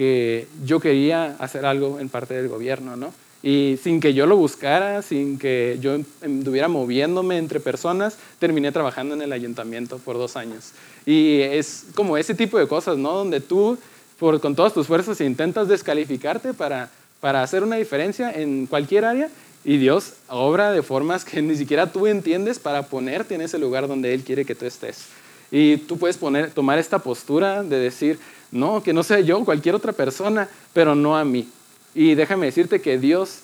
que 0.00 0.46
yo 0.64 0.80
quería 0.80 1.36
hacer 1.40 1.66
algo 1.66 2.00
en 2.00 2.08
parte 2.08 2.32
del 2.32 2.48
gobierno, 2.48 2.96
¿no? 2.96 3.12
Y 3.42 3.78
sin 3.82 4.00
que 4.00 4.14
yo 4.14 4.24
lo 4.24 4.34
buscara, 4.34 5.02
sin 5.02 5.38
que 5.38 5.76
yo 5.82 5.94
estuviera 6.22 6.68
moviéndome 6.68 7.36
entre 7.36 7.60
personas, 7.60 8.16
terminé 8.38 8.72
trabajando 8.72 9.14
en 9.14 9.20
el 9.20 9.30
ayuntamiento 9.30 9.98
por 9.98 10.16
dos 10.16 10.36
años. 10.36 10.72
Y 11.04 11.42
es 11.42 11.84
como 11.94 12.16
ese 12.16 12.34
tipo 12.34 12.58
de 12.58 12.66
cosas, 12.66 12.96
¿no? 12.96 13.12
Donde 13.12 13.42
tú, 13.42 13.76
con 14.18 14.54
todas 14.54 14.72
tus 14.72 14.86
fuerzas, 14.86 15.20
intentas 15.20 15.68
descalificarte 15.68 16.54
para, 16.54 16.88
para 17.20 17.42
hacer 17.42 17.62
una 17.62 17.76
diferencia 17.76 18.32
en 18.32 18.64
cualquier 18.64 19.04
área 19.04 19.28
y 19.66 19.76
Dios 19.76 20.14
obra 20.28 20.72
de 20.72 20.82
formas 20.82 21.26
que 21.26 21.42
ni 21.42 21.56
siquiera 21.56 21.92
tú 21.92 22.06
entiendes 22.06 22.58
para 22.58 22.84
ponerte 22.86 23.34
en 23.34 23.42
ese 23.42 23.58
lugar 23.58 23.86
donde 23.86 24.14
Él 24.14 24.22
quiere 24.24 24.46
que 24.46 24.54
tú 24.54 24.64
estés. 24.64 25.08
Y 25.50 25.76
tú 25.76 25.98
puedes 25.98 26.16
poner, 26.16 26.52
tomar 26.52 26.78
esta 26.78 27.00
postura 27.00 27.62
de 27.62 27.76
decir, 27.76 28.18
no, 28.50 28.82
que 28.82 28.92
no 28.92 29.02
sea 29.02 29.20
yo, 29.20 29.44
cualquier 29.44 29.74
otra 29.74 29.92
persona, 29.92 30.48
pero 30.72 30.94
no 30.94 31.16
a 31.16 31.24
mí. 31.24 31.48
Y 31.94 32.14
déjame 32.14 32.46
decirte 32.46 32.80
que 32.80 32.98
Dios 32.98 33.40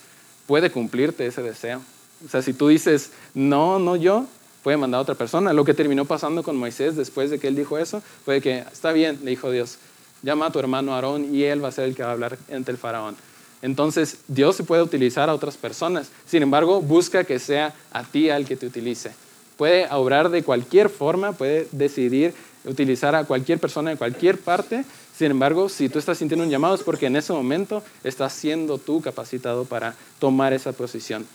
puede 0.46 0.70
cumplirte 0.70 1.26
ese 1.26 1.42
deseo. 1.42 1.80
O 2.24 2.28
sea, 2.28 2.42
si 2.42 2.52
tú 2.52 2.68
dices, 2.68 3.10
no, 3.34 3.78
no 3.78 3.96
yo, 3.96 4.26
puede 4.62 4.76
mandar 4.76 4.98
a 4.98 5.02
otra 5.02 5.14
persona. 5.14 5.52
Lo 5.52 5.64
que 5.64 5.74
terminó 5.74 6.06
pasando 6.06 6.42
con 6.42 6.56
Moisés 6.56 6.96
después 6.96 7.30
de 7.30 7.38
que 7.38 7.48
él 7.48 7.56
dijo 7.56 7.78
eso 7.78 8.02
fue 8.24 8.40
que, 8.40 8.58
está 8.58 8.92
bien, 8.92 9.20
le 9.22 9.30
dijo 9.30 9.50
Dios, 9.50 9.78
llama 10.22 10.46
a 10.46 10.50
tu 10.50 10.58
hermano 10.58 10.94
Aarón 10.94 11.34
y 11.34 11.44
él 11.44 11.62
va 11.62 11.68
a 11.68 11.72
ser 11.72 11.84
el 11.84 11.94
que 11.94 12.02
va 12.02 12.08
a 12.08 12.12
hablar 12.12 12.38
ante 12.52 12.72
el 12.72 12.78
faraón. 12.78 13.16
Entonces, 13.62 14.18
Dios 14.28 14.56
se 14.56 14.64
puede 14.64 14.82
utilizar 14.82 15.30
a 15.30 15.34
otras 15.34 15.56
personas. 15.56 16.10
Sin 16.26 16.42
embargo, 16.42 16.82
busca 16.82 17.24
que 17.24 17.38
sea 17.38 17.74
a 17.92 18.02
ti 18.02 18.30
al 18.30 18.44
que 18.44 18.56
te 18.56 18.66
utilice. 18.66 19.12
Puede 19.56 19.88
obrar 19.90 20.30
de 20.30 20.42
cualquier 20.42 20.88
forma, 20.88 21.32
puede 21.32 21.68
decidir 21.72 22.34
utilizar 22.66 23.14
a 23.14 23.24
cualquier 23.24 23.58
persona 23.58 23.90
de 23.90 23.96
cualquier 23.96 24.38
parte 24.38 24.84
sin 25.16 25.30
embargo, 25.30 25.70
si 25.70 25.88
tú 25.88 25.98
estás 25.98 26.18
sintiendo 26.18 26.44
un 26.44 26.50
llamado 26.50 26.74
es 26.74 26.82
porque 26.82 27.06
en 27.06 27.16
ese 27.16 27.32
momento 27.32 27.82
estás 28.04 28.34
siendo 28.34 28.76
tú 28.76 29.00
capacitado 29.00 29.64
para 29.64 29.94
tomar 30.18 30.52
esa 30.52 30.72
posición. 30.72 31.26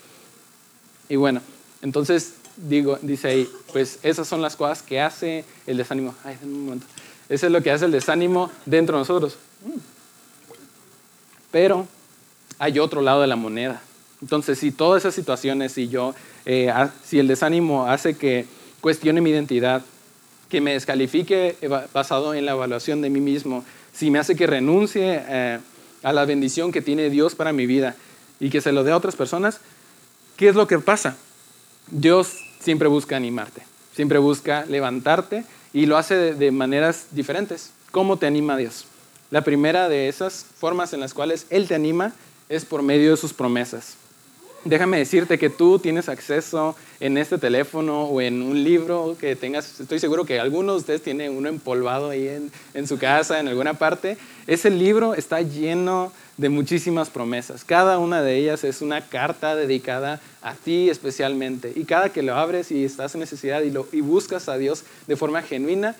Y 1.09 1.15
bueno, 1.15 1.41
entonces 1.81 2.35
digo, 2.57 2.99
dice 3.01 3.29
ahí, 3.29 3.49
pues 3.73 3.97
esas 4.03 4.27
son 4.27 4.43
las 4.43 4.55
cosas 4.55 4.83
que 4.83 5.01
hace 5.01 5.45
el 5.65 5.77
desánimo. 5.77 6.13
Ay, 6.23 6.37
un 6.43 6.65
momento. 6.65 6.85
Eso 7.27 7.47
es 7.47 7.51
lo 7.51 7.63
que 7.63 7.71
hace 7.71 7.85
el 7.85 7.91
desánimo 7.91 8.51
dentro 8.67 8.97
de 8.97 9.01
nosotros. 9.01 9.37
Pero 11.49 11.87
hay 12.59 12.77
otro 12.77 13.01
lado 13.01 13.21
de 13.21 13.27
la 13.27 13.35
moneda. 13.35 13.81
Entonces, 14.21 14.59
si 14.59 14.71
todas 14.71 15.01
esas 15.01 15.15
situaciones, 15.15 15.71
si 15.71 15.87
yo, 15.87 16.13
eh, 16.45 16.71
si 17.03 17.17
el 17.17 17.27
desánimo 17.27 17.87
hace 17.87 18.15
que 18.15 18.45
cuestione 18.79 19.21
mi 19.21 19.31
identidad, 19.31 19.81
que 20.51 20.59
me 20.59 20.73
descalifique 20.73 21.55
basado 21.93 22.33
en 22.33 22.45
la 22.45 22.51
evaluación 22.51 23.01
de 23.01 23.09
mí 23.09 23.21
mismo, 23.21 23.63
si 23.93 24.11
me 24.11 24.19
hace 24.19 24.35
que 24.35 24.45
renuncie 24.45 25.23
eh, 25.25 25.59
a 26.03 26.11
la 26.11 26.25
bendición 26.25 26.73
que 26.73 26.81
tiene 26.81 27.09
Dios 27.09 27.35
para 27.35 27.53
mi 27.53 27.65
vida 27.65 27.95
y 28.37 28.49
que 28.49 28.59
se 28.59 28.73
lo 28.73 28.83
dé 28.83 28.91
a 28.91 28.97
otras 28.97 29.15
personas, 29.15 29.61
¿qué 30.35 30.49
es 30.49 30.55
lo 30.55 30.67
que 30.67 30.77
pasa? 30.79 31.15
Dios 31.89 32.37
siempre 32.59 32.89
busca 32.89 33.15
animarte, 33.15 33.61
siempre 33.95 34.19
busca 34.19 34.65
levantarte 34.65 35.45
y 35.71 35.85
lo 35.85 35.97
hace 35.97 36.15
de, 36.15 36.33
de 36.33 36.51
maneras 36.51 37.07
diferentes. 37.11 37.71
¿Cómo 37.91 38.17
te 38.17 38.27
anima 38.27 38.57
Dios? 38.57 38.85
La 39.29 39.45
primera 39.45 39.87
de 39.87 40.09
esas 40.09 40.45
formas 40.59 40.91
en 40.91 40.99
las 40.99 41.13
cuales 41.13 41.47
Él 41.49 41.69
te 41.69 41.75
anima 41.75 42.11
es 42.49 42.65
por 42.65 42.81
medio 42.81 43.11
de 43.11 43.17
sus 43.17 43.33
promesas. 43.33 43.95
Déjame 44.63 44.97
decirte 44.97 45.37
que 45.37 45.49
tú 45.49 45.79
tienes 45.79 46.09
acceso 46.09 46.75
en 46.99 47.17
este 47.17 47.37
teléfono 47.37 48.03
o 48.03 48.21
en 48.21 48.41
un 48.41 48.63
libro 48.63 49.15
que 49.19 49.35
tengas, 49.35 49.79
estoy 49.79 49.99
seguro 49.99 50.25
que 50.25 50.39
algunos 50.39 50.75
de 50.75 50.79
ustedes 50.79 51.01
tienen 51.01 51.35
uno 51.35 51.49
empolvado 51.49 52.09
ahí 52.09 52.27
en, 52.27 52.51
en 52.73 52.87
su 52.87 52.97
casa, 52.97 53.39
en 53.39 53.47
alguna 53.47 53.73
parte. 53.73 54.17
Ese 54.47 54.69
libro 54.69 55.15
está 55.15 55.41
lleno 55.41 56.11
de 56.37 56.49
muchísimas 56.49 57.09
promesas. 57.09 57.63
Cada 57.63 57.97
una 57.97 58.21
de 58.21 58.37
ellas 58.37 58.63
es 58.63 58.81
una 58.81 59.01
carta 59.01 59.55
dedicada 59.55 60.19
a 60.41 60.53
ti 60.53 60.89
especialmente. 60.89 61.73
Y 61.75 61.85
cada 61.85 62.09
que 62.09 62.21
lo 62.21 62.35
abres 62.35 62.71
y 62.71 62.85
estás 62.85 63.15
en 63.15 63.21
necesidad 63.21 63.61
y, 63.61 63.71
lo, 63.71 63.87
y 63.91 64.01
buscas 64.01 64.47
a 64.47 64.57
Dios 64.57 64.83
de 65.07 65.15
forma 65.15 65.41
genuina, 65.41 65.95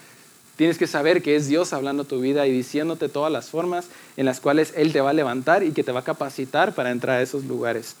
tienes 0.56 0.78
que 0.78 0.86
saber 0.86 1.22
que 1.22 1.34
es 1.34 1.48
Dios 1.48 1.72
hablando 1.72 2.04
tu 2.04 2.20
vida 2.20 2.46
y 2.46 2.52
diciéndote 2.52 3.08
todas 3.08 3.32
las 3.32 3.50
formas 3.50 3.86
en 4.16 4.26
las 4.26 4.40
cuales 4.40 4.72
Él 4.76 4.92
te 4.92 5.00
va 5.00 5.10
a 5.10 5.14
levantar 5.14 5.62
y 5.64 5.72
que 5.72 5.82
te 5.82 5.92
va 5.92 6.00
a 6.00 6.04
capacitar 6.04 6.74
para 6.74 6.90
entrar 6.90 7.18
a 7.18 7.22
esos 7.22 7.44
lugares 7.44 7.96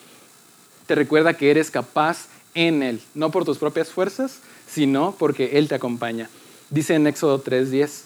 te 0.86 0.94
recuerda 0.94 1.34
que 1.34 1.50
eres 1.50 1.70
capaz 1.70 2.26
en 2.54 2.82
Él, 2.82 3.00
no 3.14 3.30
por 3.30 3.44
tus 3.44 3.58
propias 3.58 3.88
fuerzas, 3.88 4.40
sino 4.68 5.14
porque 5.18 5.58
Él 5.58 5.68
te 5.68 5.74
acompaña. 5.74 6.28
Dice 6.70 6.94
en 6.94 7.06
Éxodo 7.06 7.42
3:10, 7.42 8.04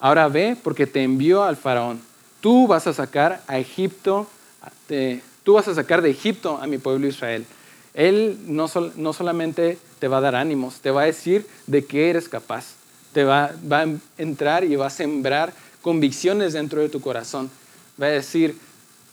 ahora 0.00 0.28
ve 0.28 0.56
porque 0.62 0.86
te 0.86 1.02
envió 1.02 1.44
al 1.44 1.56
faraón. 1.56 2.00
Tú 2.40 2.66
vas 2.66 2.86
a 2.86 2.92
sacar 2.92 3.42
a 3.46 3.58
Egipto, 3.58 4.26
tú 5.44 5.52
vas 5.52 5.68
a 5.68 5.74
sacar 5.74 6.02
de 6.02 6.10
Egipto 6.10 6.58
a 6.60 6.66
mi 6.66 6.78
pueblo 6.78 7.06
Israel. 7.06 7.44
Él 7.92 8.38
no, 8.46 8.66
no 8.96 9.12
solamente 9.12 9.78
te 9.98 10.08
va 10.08 10.18
a 10.18 10.20
dar 10.20 10.36
ánimos, 10.36 10.80
te 10.80 10.90
va 10.90 11.02
a 11.02 11.06
decir 11.06 11.46
de 11.66 11.84
qué 11.84 12.10
eres 12.10 12.28
capaz. 12.28 12.74
Te 13.12 13.24
va, 13.24 13.52
va 13.70 13.82
a 13.82 13.88
entrar 14.16 14.64
y 14.64 14.76
va 14.76 14.86
a 14.86 14.90
sembrar 14.90 15.52
convicciones 15.82 16.52
dentro 16.52 16.80
de 16.80 16.88
tu 16.88 17.00
corazón. 17.00 17.50
Va 18.00 18.06
a 18.06 18.10
decir, 18.10 18.56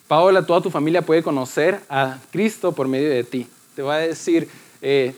Paola, 0.08 0.46
toda 0.46 0.62
tu 0.62 0.70
familia 0.70 1.02
puede 1.02 1.22
conocer 1.22 1.82
a 1.90 2.18
Cristo 2.32 2.72
por 2.72 2.88
medio 2.88 3.10
de 3.10 3.24
ti. 3.24 3.48
Te 3.76 3.82
va 3.82 3.96
a 3.96 4.00
decir, 4.00 4.48
eh, 4.82 5.14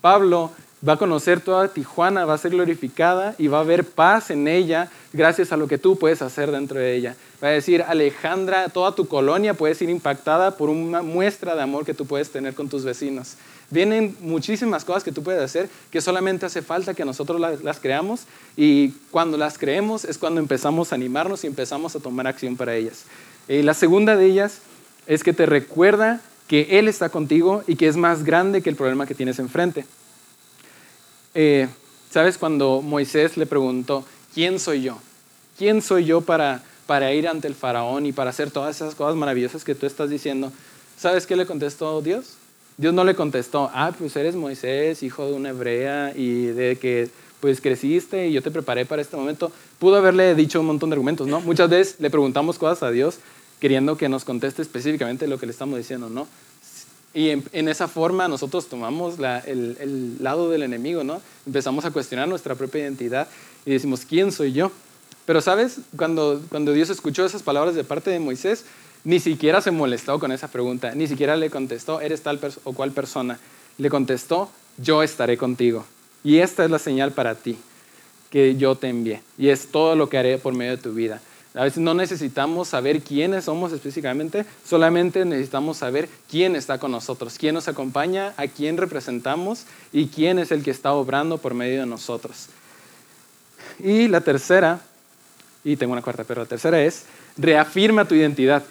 Pablo 0.00 0.52
va 0.86 0.92
a 0.92 0.96
conocer 0.96 1.40
toda 1.40 1.68
Tijuana, 1.68 2.24
va 2.24 2.34
a 2.34 2.38
ser 2.38 2.52
glorificada 2.52 3.34
y 3.38 3.48
va 3.48 3.58
a 3.58 3.62
haber 3.62 3.84
paz 3.84 4.30
en 4.30 4.46
ella 4.46 4.90
gracias 5.12 5.50
a 5.50 5.56
lo 5.56 5.66
que 5.66 5.78
tú 5.78 5.98
puedes 5.98 6.22
hacer 6.22 6.50
dentro 6.52 6.78
de 6.78 6.94
ella. 6.94 7.16
Va 7.42 7.48
a 7.48 7.52
decir, 7.52 7.82
Alejandra, 7.82 8.68
toda 8.68 8.94
tu 8.94 9.08
colonia 9.08 9.54
puede 9.54 9.74
ser 9.74 9.90
impactada 9.90 10.56
por 10.56 10.68
una 10.68 11.02
muestra 11.02 11.56
de 11.56 11.62
amor 11.62 11.84
que 11.84 11.94
tú 11.94 12.06
puedes 12.06 12.30
tener 12.30 12.54
con 12.54 12.68
tus 12.68 12.84
vecinos. 12.84 13.34
Vienen 13.70 14.16
muchísimas 14.20 14.84
cosas 14.84 15.04
que 15.04 15.12
tú 15.12 15.22
puedes 15.22 15.42
hacer 15.42 15.68
que 15.90 16.00
solamente 16.00 16.46
hace 16.46 16.62
falta 16.62 16.94
que 16.94 17.04
nosotros 17.04 17.40
las, 17.40 17.80
creamos 17.80 18.22
y 18.56 18.90
cuando 19.10 19.36
las 19.36 19.58
creemos 19.58 20.04
es 20.04 20.16
cuando 20.16 20.40
empezamos 20.40 20.92
a 20.92 20.94
animarnos 20.94 21.44
y 21.44 21.48
empezamos 21.48 21.94
a 21.94 22.00
tomar 22.00 22.26
acción 22.26 22.56
para 22.56 22.74
ellas. 22.76 23.04
Y 23.48 23.62
la 23.62 23.74
segunda 23.74 24.16
de 24.16 24.26
ellas 24.26 24.60
es 25.06 25.24
que 25.24 25.32
te 25.32 25.46
recuerda 25.46 26.20
que 26.46 26.78
Él 26.78 26.88
está 26.88 27.08
contigo 27.08 27.62
y 27.66 27.76
que 27.76 27.88
es 27.88 27.96
más 27.96 28.24
grande 28.24 28.62
que 28.62 28.70
el 28.70 28.76
problema 28.76 29.06
que 29.06 29.14
tienes 29.14 29.38
enfrente. 29.38 29.86
Eh, 31.34 31.68
¿Sabes 32.10 32.38
cuando 32.38 32.82
Moisés 32.82 33.36
le 33.36 33.46
preguntó, 33.46 34.04
¿quién 34.34 34.58
soy 34.58 34.82
yo? 34.82 34.98
¿Quién 35.58 35.82
soy 35.82 36.04
yo 36.04 36.20
para, 36.22 36.62
para 36.86 37.12
ir 37.12 37.28
ante 37.28 37.48
el 37.48 37.54
faraón 37.54 38.06
y 38.06 38.12
para 38.12 38.30
hacer 38.30 38.50
todas 38.50 38.76
esas 38.76 38.94
cosas 38.94 39.16
maravillosas 39.16 39.64
que 39.64 39.74
tú 39.74 39.86
estás 39.86 40.08
diciendo? 40.08 40.52
¿Sabes 40.96 41.26
qué 41.26 41.36
le 41.36 41.46
contestó 41.46 42.00
Dios? 42.00 42.36
Dios 42.78 42.94
no 42.94 43.04
le 43.04 43.14
contestó, 43.14 43.70
ah, 43.74 43.92
pues 43.96 44.14
eres 44.16 44.36
Moisés, 44.36 45.02
hijo 45.02 45.26
de 45.26 45.32
una 45.32 45.50
hebrea 45.50 46.12
y 46.14 46.46
de 46.46 46.76
que 46.76 47.10
pues 47.40 47.60
creciste 47.60 48.28
y 48.28 48.32
yo 48.32 48.42
te 48.42 48.50
preparé 48.50 48.84
para 48.84 49.02
este 49.02 49.16
momento. 49.16 49.52
Pudo 49.78 49.96
haberle 49.96 50.34
dicho 50.34 50.60
un 50.60 50.66
montón 50.66 50.90
de 50.90 50.94
argumentos, 50.94 51.26
¿no? 51.26 51.40
Muchas 51.40 51.68
veces 51.68 51.96
le 51.98 52.10
preguntamos 52.10 52.58
cosas 52.58 52.82
a 52.82 52.90
Dios 52.90 53.18
queriendo 53.60 53.96
que 53.96 54.08
nos 54.08 54.24
conteste 54.24 54.62
específicamente 54.62 55.26
lo 55.26 55.38
que 55.38 55.46
le 55.46 55.52
estamos 55.52 55.78
diciendo, 55.78 56.08
¿no? 56.08 56.26
Y 57.14 57.30
en, 57.30 57.68
esa 57.68 57.88
forma 57.88 58.28
nosotros 58.28 58.68
tomamos 58.68 59.16
el, 59.46 60.16
lado 60.20 60.50
del 60.50 60.62
enemigo, 60.62 61.04
¿no? 61.04 61.20
Empezamos 61.46 61.84
a 61.84 61.90
cuestionar 61.90 62.28
nuestra 62.28 62.54
propia 62.54 62.82
identidad 62.82 63.28
y 63.64 63.72
decimos, 63.72 64.02
¿quién 64.08 64.30
soy 64.30 64.52
yo? 64.52 64.70
Pero 65.24 65.40
sabes, 65.40 65.80
cuando, 65.96 66.40
cuando 66.48 66.72
Dios 66.72 66.90
escuchó 66.90 67.24
esas 67.24 67.42
palabras 67.42 67.74
de 67.74 67.84
parte 67.84 68.10
de 68.10 68.20
Moisés, 68.20 68.64
ni 69.04 69.20
siquiera 69.20 69.60
se 69.60 69.70
molestó 69.70 70.18
con 70.18 70.32
esa 70.32 70.48
pregunta, 70.48 70.94
ni 70.94 71.06
siquiera 71.06 71.36
le 71.36 71.50
contestó, 71.50 72.00
¿eres 72.00 72.22
tal 72.22 72.40
o 72.64 72.72
cual 72.72 72.92
persona? 72.92 73.38
Le 73.78 73.90
contestó, 73.90 74.50
yo 74.76 75.02
estaré 75.02 75.36
contigo. 75.38 75.84
Y 76.24 76.38
esta 76.38 76.64
es 76.64 76.70
la 76.70 76.78
señal 76.78 77.12
para 77.12 77.34
ti, 77.34 77.56
que 78.30 78.56
yo 78.56 78.74
te 78.74 78.88
envié. 78.88 79.22
Y 79.38 79.48
es 79.48 79.68
todo 79.68 79.96
lo 79.96 80.08
que 80.08 80.18
haré 80.18 80.38
por 80.38 80.54
medio 80.54 80.72
de 80.72 80.82
tu 80.82 80.92
vida. 80.92 81.20
A 81.58 81.64
veces 81.64 81.80
no 81.80 81.92
necesitamos 81.92 82.68
saber 82.68 83.02
quiénes 83.02 83.46
somos 83.46 83.72
específicamente, 83.72 84.46
solamente 84.64 85.24
necesitamos 85.24 85.78
saber 85.78 86.08
quién 86.30 86.54
está 86.54 86.78
con 86.78 86.92
nosotros, 86.92 87.36
quién 87.36 87.56
nos 87.56 87.66
acompaña, 87.66 88.32
a 88.36 88.46
quién 88.46 88.76
representamos 88.76 89.64
y 89.92 90.06
quién 90.06 90.38
es 90.38 90.52
el 90.52 90.62
que 90.62 90.70
está 90.70 90.92
obrando 90.92 91.38
por 91.38 91.54
medio 91.54 91.80
de 91.80 91.86
nosotros. 91.86 92.46
Y 93.80 94.06
la 94.06 94.20
tercera, 94.20 94.78
y 95.64 95.74
tengo 95.74 95.94
una 95.94 96.02
cuarta, 96.02 96.22
pero 96.22 96.42
la 96.42 96.48
tercera 96.48 96.80
es, 96.80 97.06
reafirma 97.36 98.04
tu 98.04 98.14
identidad. 98.14 98.62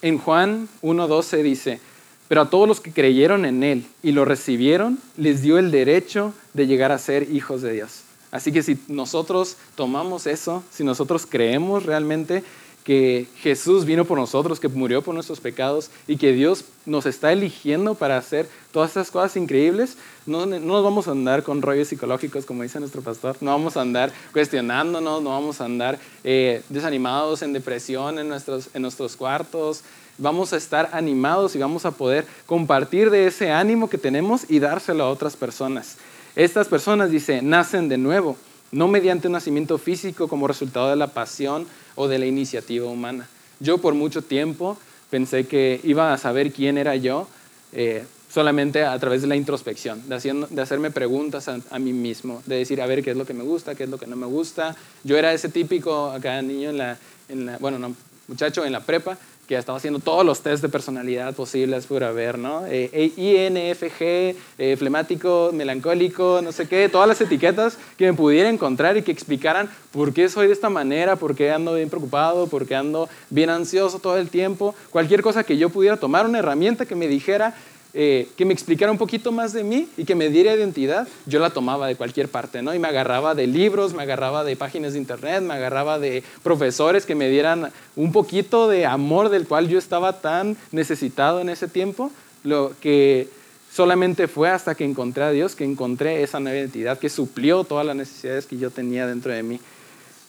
En 0.00 0.16
Juan 0.16 0.70
1.12 0.80 1.42
dice, 1.42 1.80
pero 2.28 2.40
a 2.40 2.48
todos 2.48 2.66
los 2.66 2.80
que 2.80 2.92
creyeron 2.92 3.44
en 3.44 3.62
Él 3.62 3.84
y 4.02 4.12
lo 4.12 4.24
recibieron, 4.24 4.98
les 5.18 5.42
dio 5.42 5.58
el 5.58 5.70
derecho 5.70 6.32
de 6.54 6.66
llegar 6.66 6.92
a 6.92 6.98
ser 6.98 7.30
hijos 7.30 7.60
de 7.60 7.72
Dios. 7.72 8.05
Así 8.36 8.52
que 8.52 8.62
si 8.62 8.78
nosotros 8.86 9.56
tomamos 9.74 10.26
eso, 10.26 10.62
si 10.70 10.84
nosotros 10.84 11.26
creemos 11.26 11.84
realmente 11.84 12.44
que 12.84 13.26
Jesús 13.38 13.84
vino 13.84 14.04
por 14.04 14.16
nosotros, 14.16 14.60
que 14.60 14.68
murió 14.68 15.02
por 15.02 15.14
nuestros 15.14 15.40
pecados 15.40 15.90
y 16.06 16.18
que 16.18 16.32
Dios 16.32 16.66
nos 16.84 17.06
está 17.06 17.32
eligiendo 17.32 17.94
para 17.96 18.16
hacer 18.16 18.46
todas 18.72 18.90
estas 18.90 19.10
cosas 19.10 19.36
increíbles, 19.36 19.96
no, 20.26 20.44
nos 20.44 20.84
vamos 20.84 21.08
a 21.08 21.12
andar 21.12 21.42
con 21.42 21.62
rollos 21.62 21.88
psicológicos, 21.88 22.44
como 22.44 22.62
dice 22.62 22.78
nuestro 22.78 23.02
pastor, 23.02 23.38
no 23.40 23.50
vamos 23.50 23.76
a 23.76 23.80
andar 23.80 24.12
cuestionándonos, 24.32 25.20
no 25.22 25.30
vamos 25.30 25.60
a 25.60 25.64
andar 25.64 25.98
eh, 26.22 26.62
desanimados 26.68 27.42
en 27.42 27.54
depresión 27.54 28.18
en 28.18 28.28
nuestros, 28.28 28.68
en 28.72 28.82
nuestros 28.82 29.16
cuartos, 29.16 29.82
vamos 30.18 30.52
a 30.52 30.58
estar 30.58 30.90
animados 30.92 31.56
y 31.56 31.58
vamos 31.58 31.86
a 31.86 31.90
poder 31.90 32.26
compartir 32.44 33.10
de 33.10 33.26
ese 33.26 33.50
ánimo 33.50 33.88
que 33.88 33.98
tenemos 33.98 34.48
y 34.48 34.58
dárselo 34.58 35.04
a 35.04 35.10
otras 35.10 35.36
personas. 35.36 35.96
Estas 36.36 36.68
personas, 36.68 37.10
dice, 37.10 37.40
nacen 37.40 37.88
de 37.88 37.96
nuevo, 37.96 38.36
no 38.70 38.88
mediante 38.88 39.26
un 39.26 39.32
nacimiento 39.32 39.78
físico 39.78 40.28
como 40.28 40.46
resultado 40.46 40.90
de 40.90 40.96
la 40.96 41.06
pasión 41.06 41.66
o 41.94 42.08
de 42.08 42.18
la 42.18 42.26
iniciativa 42.26 42.86
humana. 42.86 43.26
Yo 43.58 43.78
por 43.78 43.94
mucho 43.94 44.20
tiempo 44.20 44.76
pensé 45.08 45.46
que 45.46 45.80
iba 45.82 46.12
a 46.12 46.18
saber 46.18 46.52
quién 46.52 46.76
era 46.76 46.94
yo 46.94 47.26
eh, 47.72 48.04
solamente 48.30 48.84
a 48.84 48.98
través 48.98 49.22
de 49.22 49.28
la 49.28 49.36
introspección, 49.36 50.02
de, 50.10 50.60
hacerme 50.60 50.90
preguntas 50.90 51.48
a, 51.48 51.78
mí 51.78 51.94
mismo, 51.94 52.42
de 52.44 52.56
decir, 52.56 52.82
a 52.82 52.86
ver, 52.86 53.02
qué 53.02 53.12
es 53.12 53.16
lo 53.16 53.24
que 53.24 53.32
me 53.32 53.42
gusta, 53.42 53.74
qué 53.74 53.84
es 53.84 53.88
lo 53.88 53.98
que 53.98 54.06
no 54.06 54.16
me 54.16 54.26
gusta. 54.26 54.76
Yo 55.04 55.16
era 55.16 55.32
ese 55.32 55.48
típico 55.48 56.10
acá 56.10 56.42
niño 56.42 56.68
en 56.68 56.76
la, 56.76 56.98
en 57.30 57.46
la 57.46 57.56
bueno, 57.56 57.78
no, 57.78 57.96
muchacho 58.28 58.62
en 58.66 58.72
la 58.72 58.80
prepa, 58.80 59.16
que 59.46 59.56
estaba 59.56 59.78
haciendo 59.78 60.00
todos 60.00 60.24
los 60.26 60.40
test 60.40 60.62
de 60.62 60.68
personalidad 60.68 61.34
posibles 61.34 61.86
por 61.86 62.02
haber, 62.02 62.38
¿no? 62.38 62.66
Eh, 62.66 62.90
e, 62.92 63.12
INFG, 63.16 64.36
eh, 64.58 64.76
flemático, 64.76 65.50
melancólico, 65.52 66.40
no 66.42 66.52
sé 66.52 66.68
qué, 66.68 66.88
todas 66.88 67.08
las 67.08 67.20
etiquetas 67.20 67.78
que 67.96 68.06
me 68.06 68.16
pudiera 68.16 68.48
encontrar 68.48 68.96
y 68.96 69.02
que 69.02 69.12
explicaran 69.12 69.70
por 69.92 70.12
qué 70.12 70.28
soy 70.28 70.48
de 70.48 70.52
esta 70.52 70.68
manera, 70.68 71.16
por 71.16 71.34
qué 71.34 71.52
ando 71.52 71.74
bien 71.74 71.88
preocupado, 71.88 72.48
por 72.48 72.66
qué 72.66 72.74
ando 72.74 73.08
bien 73.30 73.50
ansioso 73.50 73.98
todo 73.98 74.18
el 74.18 74.28
tiempo, 74.28 74.74
cualquier 74.90 75.22
cosa 75.22 75.44
que 75.44 75.56
yo 75.56 75.70
pudiera 75.70 75.96
tomar, 75.96 76.26
una 76.26 76.40
herramienta 76.40 76.86
que 76.86 76.96
me 76.96 77.06
dijera, 77.06 77.54
eh, 77.98 78.28
que 78.36 78.44
me 78.44 78.52
explicara 78.52 78.92
un 78.92 78.98
poquito 78.98 79.32
más 79.32 79.54
de 79.54 79.64
mí 79.64 79.88
y 79.96 80.04
que 80.04 80.14
me 80.14 80.28
diera 80.28 80.54
identidad, 80.54 81.08
yo 81.24 81.40
la 81.40 81.48
tomaba 81.48 81.86
de 81.86 81.96
cualquier 81.96 82.28
parte, 82.28 82.60
¿no? 82.60 82.74
Y 82.74 82.78
me 82.78 82.88
agarraba 82.88 83.34
de 83.34 83.46
libros, 83.46 83.94
me 83.94 84.02
agarraba 84.02 84.44
de 84.44 84.54
páginas 84.54 84.92
de 84.92 84.98
internet, 84.98 85.40
me 85.40 85.54
agarraba 85.54 85.98
de 85.98 86.22
profesores 86.42 87.06
que 87.06 87.14
me 87.14 87.30
dieran 87.30 87.72
un 87.96 88.12
poquito 88.12 88.68
de 88.68 88.84
amor 88.84 89.30
del 89.30 89.48
cual 89.48 89.68
yo 89.68 89.78
estaba 89.78 90.20
tan 90.20 90.58
necesitado 90.72 91.40
en 91.40 91.48
ese 91.48 91.68
tiempo, 91.68 92.12
lo 92.44 92.74
que 92.82 93.30
solamente 93.72 94.28
fue 94.28 94.50
hasta 94.50 94.74
que 94.74 94.84
encontré 94.84 95.24
a 95.24 95.30
Dios 95.30 95.56
que 95.56 95.64
encontré 95.64 96.22
esa 96.22 96.38
nueva 96.38 96.58
identidad 96.58 96.98
que 96.98 97.08
suplió 97.08 97.64
todas 97.64 97.86
las 97.86 97.96
necesidades 97.96 98.44
que 98.44 98.58
yo 98.58 98.70
tenía 98.70 99.06
dentro 99.06 99.32
de 99.32 99.42
mí. 99.42 99.58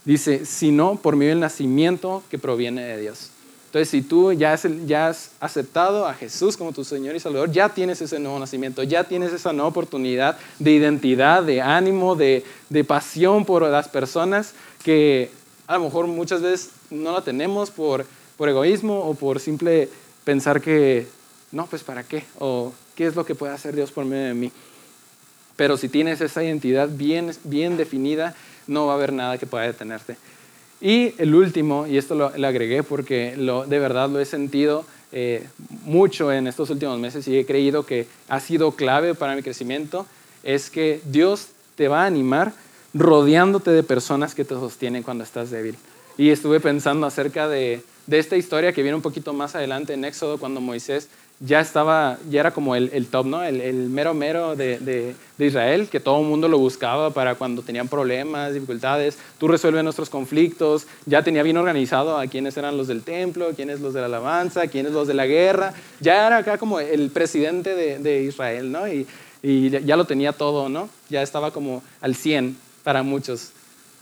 Dice, 0.06 0.46
sino 0.46 0.96
por 0.96 1.18
medio 1.18 1.32
del 1.32 1.42
nacimiento 1.42 2.24
que 2.32 2.40
proviene 2.40 2.86
de 2.86 3.02
Dios. 3.02 3.32
Entonces, 3.68 3.90
si 3.90 4.02
tú 4.02 4.32
ya 4.32 4.54
has, 4.54 5.32
aceptado 5.42 6.08
a 6.08 6.14
Jesús 6.14 6.56
como 6.56 6.72
tu 6.72 6.86
Señor 6.86 7.18
y 7.18 7.20
Salvador, 7.20 7.52
ya 7.52 7.68
tienes 7.68 8.02
ese 8.02 8.18
nuevo 8.18 8.40
nacimiento, 8.40 8.82
ya 8.82 9.04
tienes 9.04 9.34
esa 9.34 9.52
nueva 9.52 9.68
oportunidad 9.68 10.38
de 10.58 10.72
identidad, 10.72 11.44
de 11.44 11.62
ánimo, 11.62 12.16
de, 12.16 12.46
pasión 12.88 13.44
por 13.44 13.64
las 13.64 13.90
personas 13.90 14.54
que 14.84 15.32
a 15.68 15.78
lo 15.78 15.84
mejor 15.84 16.08
muchas 16.08 16.42
veces 16.42 16.70
no 16.90 17.12
la 17.12 17.22
tenemos 17.22 17.70
por, 17.70 18.06
por 18.38 18.48
egoísmo 18.48 19.02
o 19.02 19.16
por 19.16 19.42
simple 19.42 19.90
pensar 20.24 20.62
que, 20.62 21.06
no, 21.52 21.66
pues 21.66 21.84
para 21.84 22.04
qué, 22.04 22.24
o 22.40 22.72
qué 22.96 23.06
es 23.06 23.18
lo 23.18 23.26
que 23.26 23.36
puede 23.36 23.54
hacer 23.54 23.76
Dios 23.76 23.92
por 23.92 24.06
medio 24.06 24.28
de 24.28 24.34
mí. 24.34 24.52
Pero 25.58 25.76
si 25.76 25.90
tienes 25.90 26.22
esa 26.22 26.42
identidad 26.42 26.88
bien, 26.90 27.32
bien 27.44 27.76
definida, 27.76 28.34
no 28.66 28.86
va 28.86 28.94
a 28.94 28.96
haber 28.96 29.12
nada 29.12 29.38
que 29.38 29.46
pueda 29.46 29.66
detenerte. 29.66 30.16
Y 30.80 31.14
el 31.18 31.34
último, 31.34 31.88
y 31.88 31.98
esto 31.98 32.16
lo, 32.16 32.26
agregué 32.28 32.84
porque 32.84 33.36
de 33.36 33.80
verdad 33.80 34.10
lo 34.10 34.20
he 34.20 34.26
sentido 34.26 34.86
eh, 35.12 35.48
mucho 35.84 36.32
en 36.32 36.48
estos 36.48 36.70
últimos 36.70 37.00
meses 37.00 37.28
y 37.28 37.38
he 37.38 37.46
creído 37.46 37.84
que 37.84 38.08
ha 38.28 38.40
sido 38.40 38.72
clave 38.72 39.16
para 39.16 39.36
mi 39.36 39.42
crecimiento 39.42 40.06
es 40.44 40.70
que 40.70 41.02
Dios 41.06 41.48
te 41.76 41.88
va 41.88 42.04
a 42.04 42.06
animar 42.06 42.54
rodeándote 42.94 43.72
de 43.72 43.84
personas 43.84 44.36
que 44.36 44.46
te 44.46 44.56
sostienen 44.56 45.04
cuando 45.04 45.24
estás 45.24 45.50
débil. 45.50 45.76
Y 46.18 46.30
estuve 46.30 46.60
pensando 46.60 47.06
acerca 47.06 47.48
de, 47.48 47.82
de 48.08 48.20
esta 48.20 48.38
historia 48.38 48.74
que 48.74 48.82
viene 48.82 48.96
un 48.96 49.02
poquito 49.02 49.34
más 49.34 49.56
adelante 49.56 49.94
en 49.94 50.06
Éxodo, 50.06 50.40
cuando 50.40 50.62
Moisés 50.62 51.10
ya 51.40 51.60
estaba, 51.60 52.18
ya 52.30 52.40
era 52.40 52.52
como 52.52 52.76
el, 52.76 53.08
top, 53.08 53.28
¿no? 53.28 53.44
El, 53.44 53.90
mero 53.90 54.14
mero 54.16 54.56
de, 54.56 54.80
de, 54.80 55.46
Israel, 55.46 55.88
que 55.88 56.00
todo 56.00 56.20
el 56.20 56.26
mundo 56.26 56.48
lo 56.48 56.58
buscaba 56.58 57.12
para 57.12 57.36
cuando 57.36 57.62
tenían 57.62 57.88
problemas, 57.88 58.54
dificultades. 58.54 59.20
Tú 59.38 59.48
resuelves 59.48 59.84
nuestros 59.84 60.10
conflictos. 60.10 60.88
Ya 61.06 61.22
tenía 61.22 61.44
bien 61.44 61.58
organizado 61.58 62.18
a 62.18 62.26
quiénes 62.26 62.58
eran 62.58 62.76
los 62.76 62.88
del 62.88 63.04
templo, 63.04 63.52
quiénes 63.56 63.82
los 63.82 63.94
de 63.94 64.00
la 64.00 64.08
alabanza, 64.08 64.68
quiénes 64.68 64.94
los 64.94 65.08
de 65.08 65.14
la 65.14 65.28
guerra. 65.28 65.74
Ya 66.00 66.26
era 66.26 66.38
acá 66.38 66.58
como 66.58 66.80
el 66.80 67.12
presidente 67.12 67.76
de, 67.76 68.00
de 68.00 68.24
Israel, 68.24 68.72
¿no? 68.72 68.88
Y, 68.88 69.06
y 69.44 69.70
ya 69.70 69.96
lo 69.96 70.06
tenía 70.06 70.34
todo, 70.34 70.70
¿no? 70.70 70.90
Ya 71.10 71.22
estaba 71.22 71.52
como 71.52 71.84
al 72.02 72.16
100 72.16 72.58
para 72.84 73.04
muchos. 73.04 73.52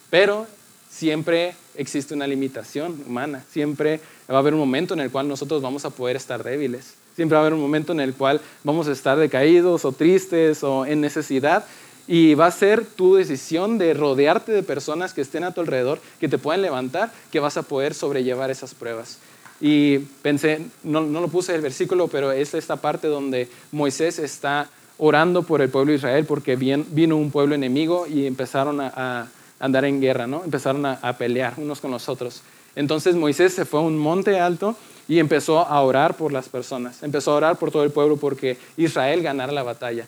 Pero 0.09 0.47
siempre 0.89 1.55
existe 1.75 2.13
una 2.13 2.27
limitación 2.27 3.03
humana. 3.05 3.43
Siempre 3.51 3.99
va 4.31 4.37
a 4.37 4.39
haber 4.39 4.53
un 4.53 4.59
momento 4.59 4.93
en 4.93 4.99
el 4.99 5.11
cual 5.11 5.27
nosotros 5.27 5.61
vamos 5.61 5.85
a 5.85 5.89
poder 5.89 6.15
estar 6.15 6.43
débiles. 6.43 6.95
Siempre 7.15 7.35
va 7.35 7.39
a 7.39 7.45
haber 7.45 7.53
un 7.53 7.61
momento 7.61 7.93
en 7.93 7.99
el 7.99 8.13
cual 8.13 8.41
vamos 8.63 8.87
a 8.87 8.91
estar 8.91 9.17
decaídos 9.17 9.85
o 9.85 9.91
tristes 9.91 10.63
o 10.63 10.85
en 10.85 11.01
necesidad. 11.01 11.65
Y 12.07 12.35
va 12.35 12.47
a 12.47 12.51
ser 12.51 12.85
tu 12.85 13.15
decisión 13.15 13.77
de 13.77 13.93
rodearte 13.93 14.51
de 14.51 14.63
personas 14.63 15.13
que 15.13 15.21
estén 15.21 15.43
a 15.43 15.53
tu 15.53 15.61
alrededor, 15.61 15.99
que 16.19 16.27
te 16.27 16.37
puedan 16.37 16.61
levantar, 16.61 17.11
que 17.31 17.39
vas 17.39 17.57
a 17.57 17.63
poder 17.63 17.93
sobrellevar 17.93 18.51
esas 18.51 18.75
pruebas. 18.75 19.17
Y 19.61 19.99
pensé, 20.21 20.61
no, 20.83 21.01
lo 21.01 21.27
puse 21.29 21.55
el 21.55 21.61
versículo, 21.61 22.07
pero 22.07 22.31
es 22.31 22.53
esta 22.53 22.75
parte 22.75 23.07
donde 23.07 23.47
Moisés 23.71 24.19
está 24.19 24.69
orando 24.97 25.43
por 25.43 25.61
el 25.61 25.69
pueblo 25.69 25.91
de 25.91 25.97
Israel 25.97 26.25
porque 26.25 26.55
vino 26.55 27.17
un 27.17 27.31
pueblo 27.31 27.55
enemigo 27.55 28.05
y 28.07 28.27
empezaron 28.27 28.81
a, 28.81 29.27
andar 29.59 29.85
en 29.85 30.01
guerra, 30.01 30.27
¿no? 30.27 30.43
Empezaron 30.43 30.85
a, 30.85 31.17
pelear 31.17 31.53
unos 31.57 31.79
con 31.79 31.91
los 31.91 32.09
otros. 32.09 32.41
Entonces 32.75 33.15
Moisés 33.15 33.53
se 33.53 33.65
fue 33.65 33.79
a 33.79 33.83
un 33.83 33.97
monte 33.97 34.39
alto 34.39 34.75
y 35.07 35.19
empezó 35.19 35.59
a 35.59 35.81
orar 35.81 36.17
por 36.17 36.31
las 36.31 36.49
personas, 36.49 37.03
empezó 37.03 37.31
a 37.31 37.35
orar 37.35 37.57
por 37.57 37.71
todo 37.71 37.83
el 37.83 37.91
pueblo 37.91 38.17
porque 38.17 38.57
Israel 38.77 39.21
ganara 39.21 39.51
la 39.51 39.63
batalla. 39.63 40.07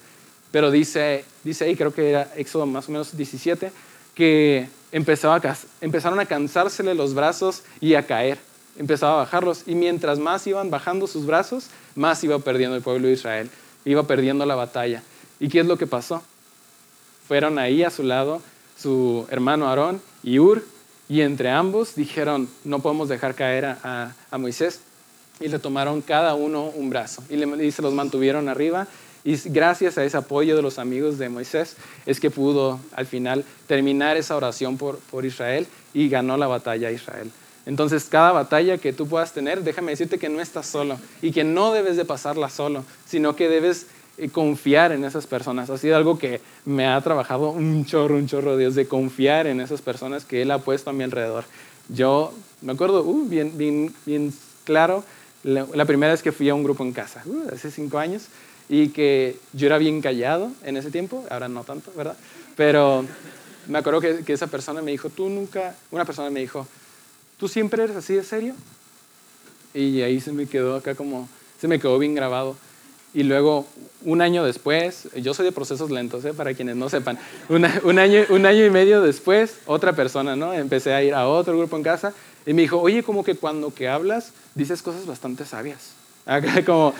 Pero 0.51 0.71
dice, 0.71 1.25
dice 1.43 1.65
ahí, 1.65 1.75
creo 1.75 1.93
que 1.93 2.09
era 2.09 2.33
Éxodo 2.35 2.65
más 2.65 2.87
o 2.89 2.91
menos 2.91 3.15
17, 3.15 3.71
que 4.15 4.67
empezaron 4.91 6.19
a 6.19 6.25
cansársele 6.25 6.95
los 6.95 7.13
brazos 7.13 7.63
y 7.79 7.95
a 7.95 8.07
caer, 8.07 8.39
empezaba 8.77 9.13
a 9.13 9.17
bajarlos. 9.17 9.63
Y 9.67 9.75
mientras 9.75 10.19
más 10.19 10.47
iban 10.47 10.69
bajando 10.69 11.05
sus 11.07 11.25
brazos, 11.25 11.67
más 11.95 12.23
iba 12.23 12.39
perdiendo 12.39 12.75
el 12.75 12.81
pueblo 12.81 13.07
de 13.07 13.13
Israel, 13.13 13.49
iba 13.85 14.03
perdiendo 14.03 14.45
la 14.45 14.55
batalla. 14.55 15.03
¿Y 15.39 15.49
qué 15.49 15.59
es 15.59 15.65
lo 15.65 15.77
que 15.77 15.85
pasó? 15.85 16.23
Fueron 17.27 17.59
ahí 17.59 17.83
a 17.83 17.89
su 17.89 18.03
lado 18.03 18.41
su 18.81 19.27
hermano 19.29 19.67
Aarón 19.67 20.01
y 20.23 20.39
Ur, 20.39 20.63
y 21.09 21.21
entre 21.21 21.49
ambos 21.49 21.95
dijeron, 21.95 22.49
no 22.63 22.79
podemos 22.79 23.09
dejar 23.09 23.35
caer 23.35 23.65
a, 23.65 24.13
a 24.29 24.37
Moisés 24.37 24.81
y 25.39 25.47
le 25.47 25.59
tomaron 25.59 26.01
cada 26.01 26.35
uno 26.35 26.65
un 26.65 26.89
brazo 26.89 27.23
y, 27.29 27.71
se 27.71 27.81
los 27.81 27.93
mantuvieron 27.93 28.49
arriba. 28.49 28.87
Y 29.23 29.35
gracias 29.49 29.97
a 29.97 30.05
ese 30.05 30.17
apoyo 30.17 30.55
de 30.55 30.61
los 30.61 30.79
amigos 30.79 31.17
de 31.17 31.27
Moisés 31.27 31.75
es 32.05 32.19
que 32.19 32.31
pudo 32.31 32.79
al 32.93 33.05
final 33.05 33.43
terminar 33.67 34.15
esa 34.15 34.35
oración 34.37 34.77
por, 34.77 34.99
por 34.99 35.25
Israel 35.25 35.67
y 35.93 36.07
ganó 36.07 36.37
la 36.37 36.47
batalla 36.47 36.87
a 36.87 36.91
Israel. 36.91 37.31
Entonces, 37.65 38.05
cada 38.05 38.31
batalla 38.31 38.77
que 38.77 38.93
tú 38.93 39.07
puedas 39.07 39.33
tener, 39.33 39.61
déjame 39.61 39.91
decirte 39.91 40.17
que 40.17 40.29
no 40.29 40.39
estás 40.39 40.67
solo 40.67 40.97
y 41.21 41.33
que 41.33 41.43
no 41.43 41.73
debes 41.73 41.97
de 41.97 42.05
pasarla 42.05 42.49
solo, 42.49 42.85
sino 43.05 43.35
que 43.35 43.49
debes 43.49 43.87
confiar 44.31 44.91
en 44.91 45.03
esas 45.03 45.27
personas. 45.27 45.69
Ha 45.69 45.77
sido 45.77 45.95
algo 45.95 46.17
que 46.17 46.41
me 46.65 46.87
ha 46.87 46.99
trabajado 47.01 47.51
un 47.51 47.85
chorro, 47.85 48.15
un 48.15 48.27
chorro, 48.27 48.57
Dios, 48.57 48.75
de 48.75 48.87
confiar 48.87 49.47
en 49.47 49.61
esas 49.61 49.81
personas 49.81 50.25
que 50.25 50.41
Él 50.41 50.51
ha 50.51 50.59
puesto 50.59 50.89
a 50.89 50.93
mi 50.93 51.03
alrededor. 51.03 51.45
Yo 51.89 52.33
me 52.61 52.73
acuerdo 52.73 53.03
uh, 53.03 53.27
bien, 53.27 53.57
bien, 53.57 53.93
bien 54.05 54.33
claro 54.63 55.03
la, 55.43 55.85
primera 55.85 56.11
vez 56.11 56.21
que 56.21 56.31
fui 56.31 56.49
a 56.49 56.55
un 56.55 56.63
grupo 56.63 56.83
en 56.83 56.91
casa, 56.91 57.21
uh, 57.25 57.53
hace 57.53 57.71
cinco 57.71 57.99
años, 57.99 58.23
y 58.67 58.89
que 58.89 59.37
yo 59.53 59.67
era 59.67 59.77
bien 59.77 60.01
callado 60.01 60.51
en 60.63 60.75
ese 60.75 60.91
tiempo, 60.91 61.23
ahora 61.29 61.47
no 61.47 61.63
tanto, 61.63 61.91
¿verdad? 61.95 62.17
Pero 62.57 63.05
me 63.67 63.77
acuerdo 63.77 64.01
que, 64.01 64.23
que 64.25 64.33
esa 64.33 64.47
persona 64.47 64.81
me 64.81 64.91
dijo, 64.91 65.09
tú 65.09 65.29
nunca, 65.29 65.75
una 65.91 66.03
persona 66.03 66.29
me 66.29 66.41
dijo, 66.41 66.67
¿tú 67.37 67.47
siempre 67.47 67.83
eres 67.83 67.95
así 67.95 68.15
de 68.15 68.23
serio? 68.23 68.55
Y 69.73 70.01
ahí 70.01 70.19
se 70.19 70.33
me 70.33 70.47
quedó 70.47 70.75
acá 70.75 70.95
como, 70.95 71.29
se 71.61 71.67
me 71.67 71.79
quedó 71.79 71.97
bien 71.99 72.15
grabado. 72.15 72.57
Y 73.17 73.23
luego, 73.23 73.65
un 74.05 74.21
año 74.21 74.43
después, 74.43 75.07
yo 75.15 75.33
soy 75.33 75.45
de 75.45 75.51
procesos 75.51 75.89
lentos, 75.89 76.23
¿eh? 76.23 76.35
para 76.35 76.53
quienes 76.53 76.75
no 76.75 76.87
sepan, 76.87 77.17
un, 77.49 77.65
año, 77.65 78.21
un 78.29 78.45
año 78.45 78.63
y 78.63 78.69
medio 78.69 79.01
después, 79.01 79.55
otra 79.65 79.93
persona, 79.93 80.35
¿no? 80.35 80.53
Empecé 80.53 80.93
a 80.93 81.01
ir 81.01 81.15
a 81.15 81.27
otro 81.27 81.57
grupo 81.57 81.75
en 81.77 81.81
casa 81.81 82.13
y 82.45 82.53
me 82.53 82.61
dijo, 82.61 82.79
oye, 82.79 83.01
como 83.01 83.23
que 83.23 83.33
cuando 83.33 83.73
que 83.73 83.87
hablas, 83.87 84.33
dices 84.53 84.83
cosas 84.83 85.07
bastante 85.07 85.45
sabias. 85.45 85.93
como, 86.67 86.93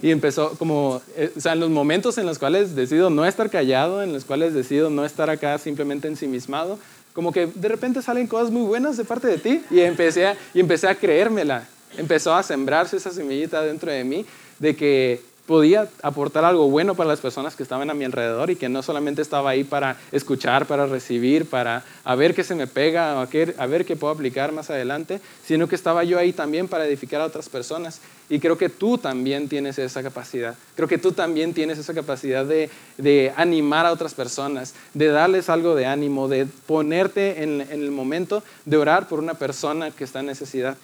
y 0.00 0.10
empezó 0.10 0.52
como, 0.52 1.02
eh, 1.18 1.32
o 1.36 1.40
sea, 1.40 1.52
en 1.52 1.60
los 1.60 1.68
momentos 1.68 2.16
en 2.16 2.24
los 2.24 2.38
cuales 2.38 2.74
decido 2.74 3.10
no 3.10 3.26
estar 3.26 3.50
callado, 3.50 4.02
en 4.02 4.14
los 4.14 4.24
cuales 4.24 4.54
decido 4.54 4.88
no 4.88 5.04
estar 5.04 5.28
acá 5.28 5.58
simplemente 5.58 6.08
ensimismado, 6.08 6.78
como 7.12 7.30
que 7.30 7.44
de 7.46 7.68
repente 7.68 8.00
salen 8.00 8.26
cosas 8.26 8.50
muy 8.50 8.62
buenas 8.62 8.96
de 8.96 9.04
parte 9.04 9.26
de 9.26 9.36
ti 9.36 9.62
y 9.70 9.80
empecé 9.80 10.28
a, 10.28 10.36
y 10.54 10.60
empecé 10.60 10.88
a 10.88 10.94
creérmela. 10.94 11.68
Empezó 11.98 12.34
a 12.34 12.42
sembrarse 12.42 12.96
esa 12.96 13.10
semillita 13.10 13.60
dentro 13.60 13.90
de 13.90 14.02
mí 14.02 14.24
de 14.58 14.74
que 14.74 15.28
podía 15.48 15.88
aportar 16.02 16.44
algo 16.44 16.68
bueno 16.68 16.94
para 16.94 17.08
las 17.08 17.20
personas 17.20 17.56
que 17.56 17.62
estaban 17.62 17.88
a 17.88 17.94
mi 17.94 18.04
alrededor 18.04 18.50
y 18.50 18.56
que 18.56 18.68
no 18.68 18.82
solamente 18.82 19.22
estaba 19.22 19.48
ahí 19.48 19.64
para 19.64 19.96
escuchar, 20.12 20.66
para 20.66 20.84
recibir, 20.84 21.46
para 21.46 21.86
a 22.04 22.14
ver 22.16 22.34
qué 22.34 22.44
se 22.44 22.54
me 22.54 22.66
pega, 22.66 23.18
a, 23.18 23.22
a 23.22 23.66
ver 23.66 23.86
qué 23.86 23.96
puedo 23.96 24.12
aplicar 24.12 24.52
más 24.52 24.68
adelante, 24.68 25.22
sino 25.46 25.66
que 25.66 25.74
estaba 25.74 26.04
yo 26.04 26.18
ahí 26.18 26.34
también 26.34 26.68
para 26.68 26.86
edificar 26.86 27.22
a 27.22 27.24
otras 27.24 27.48
personas. 27.48 28.02
Y 28.28 28.40
creo 28.40 28.58
que 28.58 28.68
tú 28.68 28.98
también 28.98 29.48
tienes 29.48 29.78
esa 29.78 30.02
capacidad. 30.02 30.54
Creo 30.76 30.86
que 30.86 30.98
tú 30.98 31.12
también 31.12 31.54
tienes 31.54 31.78
esa 31.78 31.94
capacidad 31.94 32.44
de, 32.44 32.68
de 32.98 33.32
animar 33.34 33.86
a 33.86 33.92
otras 33.92 34.12
personas, 34.12 34.74
de 34.92 35.06
darles 35.06 35.48
algo 35.48 35.74
de 35.74 35.86
ánimo, 35.86 36.28
de 36.28 36.44
ponerte 36.66 37.42
en, 37.42 37.62
en 37.62 37.82
el 37.82 37.90
momento 37.90 38.42
de 38.66 38.76
orar 38.76 39.08
por 39.08 39.18
una 39.18 39.32
persona 39.32 39.92
que 39.92 40.04
está 40.04 40.20
en 40.20 40.26
necesidad. 40.26 40.76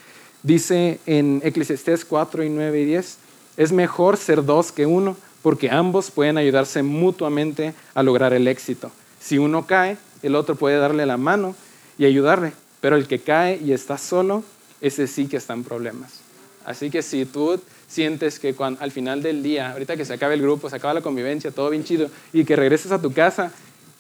Dice 0.43 1.01
en 1.05 1.43
Eclesiastés 1.45 2.07
4 2.07 2.45
y 2.45 2.49
9 2.49 2.81
y 2.81 2.85
10, 2.87 3.19
es 3.57 3.73
mejor 3.73 4.17
ser 4.17 4.45
dos 4.45 4.73
que 4.73 4.87
uno, 4.87 5.17
porque 5.43 5.71
ambos 5.71 6.11
pueden 6.11 6.39
ayudarse 6.39 6.83
mutuamente 6.83 7.75
a 7.95 8.03
lograr 8.03 8.33
el 8.33 8.49
éxito. 8.49 8.91
Si 9.21 9.39
uno 9.39 9.67
cae, 9.67 9.97
el 10.23 10.35
otro 10.35 10.57
puede 10.57 10.79
darle 10.79 11.07
la 11.07 11.17
mano 11.17 11.55
y 11.99 12.07
ayudarle, 12.07 12.53
pero 12.81 12.97
el 12.97 13.07
que 13.07 13.19
cae 13.19 13.61
y 13.63 13.73
está 13.73 13.99
solo, 13.99 14.43
ese 14.81 15.07
sí 15.07 15.27
que 15.27 15.37
está 15.37 15.53
en 15.53 15.65
problemas. 15.65 16.21
Así 16.65 16.91
que 16.91 17.03
si 17.03 17.27
tú 17.27 17.61
sientes 17.89 18.39
que 18.39 18.55
al 18.59 18.91
final 18.91 19.23
del 19.23 19.43
día, 19.43 19.73
ahorita 19.73 19.97
que 19.97 20.05
se 20.05 20.15
acabe 20.15 20.35
el 20.35 20.43
grupo, 20.43 20.71
se 20.71 20.77
acaba 20.77 20.95
la 20.95 21.03
convivencia, 21.03 21.51
todo 21.51 21.71
bien 21.71 21.85
chido, 21.85 22.11
y 22.33 22.45
que 22.45 22.57
regreses 22.57 22.91
a 22.91 23.01
tu 23.01 23.13
casa 23.13 23.53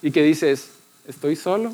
y 0.02 0.10
que 0.10 0.22
dices, 0.22 0.70
estoy 1.06 1.36
solo, 1.36 1.72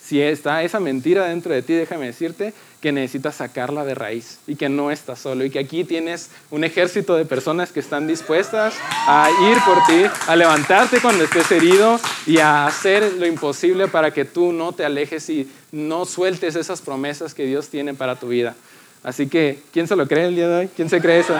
si 0.00 0.20
está 0.20 0.62
esa 0.62 0.80
mentira 0.80 1.26
dentro 1.26 1.52
de 1.52 1.62
ti, 1.62 1.74
déjame 1.74 2.06
decirte 2.06 2.54
que 2.80 2.92
necesitas 2.92 3.36
sacarla 3.36 3.84
de 3.84 3.94
raíz 3.94 4.38
y 4.46 4.54
que 4.54 4.68
no 4.68 4.90
estás 4.90 5.18
solo 5.18 5.44
y 5.44 5.50
que 5.50 5.58
aquí 5.58 5.84
tienes 5.84 6.30
un 6.50 6.62
ejército 6.62 7.16
de 7.16 7.24
personas 7.24 7.72
que 7.72 7.80
están 7.80 8.06
dispuestas 8.06 8.74
a 9.06 9.28
ir 9.50 9.58
por 9.64 9.84
ti, 9.86 10.04
a 10.26 10.36
levantarte 10.36 11.00
cuando 11.00 11.24
estés 11.24 11.50
herido 11.50 11.98
y 12.26 12.38
a 12.38 12.66
hacer 12.66 13.14
lo 13.14 13.26
imposible 13.26 13.88
para 13.88 14.12
que 14.12 14.24
tú 14.24 14.52
no 14.52 14.72
te 14.72 14.84
alejes 14.84 15.28
y 15.28 15.50
no 15.72 16.04
sueltes 16.04 16.54
esas 16.54 16.80
promesas 16.80 17.34
que 17.34 17.46
Dios 17.46 17.68
tiene 17.68 17.94
para 17.94 18.16
tu 18.16 18.28
vida. 18.28 18.54
Así 19.02 19.28
que, 19.28 19.60
¿quién 19.72 19.88
se 19.88 19.96
lo 19.96 20.06
cree 20.06 20.26
el 20.26 20.36
día 20.36 20.48
de 20.48 20.56
hoy? 20.56 20.70
¿Quién 20.74 20.88
se 20.88 21.00
cree 21.00 21.20
eso 21.20 21.36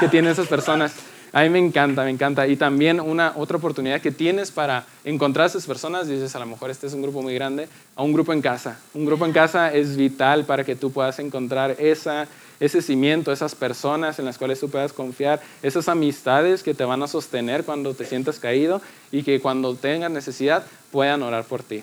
que 0.00 0.08
tienen 0.08 0.32
esas 0.32 0.48
personas? 0.48 0.92
A 1.32 1.42
mí 1.42 1.50
me 1.50 1.58
encanta, 1.58 2.04
me 2.04 2.10
encanta. 2.10 2.46
Y 2.46 2.56
también 2.56 3.00
una 3.00 3.32
otra 3.36 3.56
oportunidad 3.56 4.00
que 4.00 4.10
tienes 4.10 4.50
para 4.50 4.86
encontrar 5.04 5.44
a 5.44 5.46
esas 5.48 5.66
personas, 5.66 6.08
dices, 6.08 6.34
a 6.34 6.38
lo 6.38 6.46
mejor 6.46 6.70
este 6.70 6.86
es 6.86 6.94
un 6.94 7.02
grupo 7.02 7.22
muy 7.22 7.34
grande, 7.34 7.68
a 7.94 8.02
un 8.02 8.12
grupo 8.12 8.32
en 8.32 8.40
casa. 8.40 8.78
Un 8.94 9.04
grupo 9.04 9.26
en 9.26 9.32
casa 9.32 9.72
es 9.72 9.96
vital 9.96 10.44
para 10.44 10.64
que 10.64 10.76
tú 10.76 10.92
puedas 10.92 11.18
encontrar 11.18 11.76
esa, 11.78 12.26
ese 12.60 12.80
cimiento, 12.80 13.32
esas 13.32 13.54
personas 13.54 14.18
en 14.18 14.24
las 14.24 14.38
cuales 14.38 14.60
tú 14.60 14.70
puedas 14.70 14.92
confiar, 14.92 15.40
esas 15.62 15.88
amistades 15.88 16.62
que 16.62 16.74
te 16.74 16.84
van 16.84 17.02
a 17.02 17.08
sostener 17.08 17.64
cuando 17.64 17.94
te 17.94 18.06
sientas 18.06 18.38
caído 18.38 18.80
y 19.12 19.22
que 19.22 19.40
cuando 19.40 19.74
tengas 19.74 20.10
necesidad 20.10 20.64
puedan 20.90 21.22
orar 21.22 21.44
por 21.44 21.62
ti. 21.62 21.82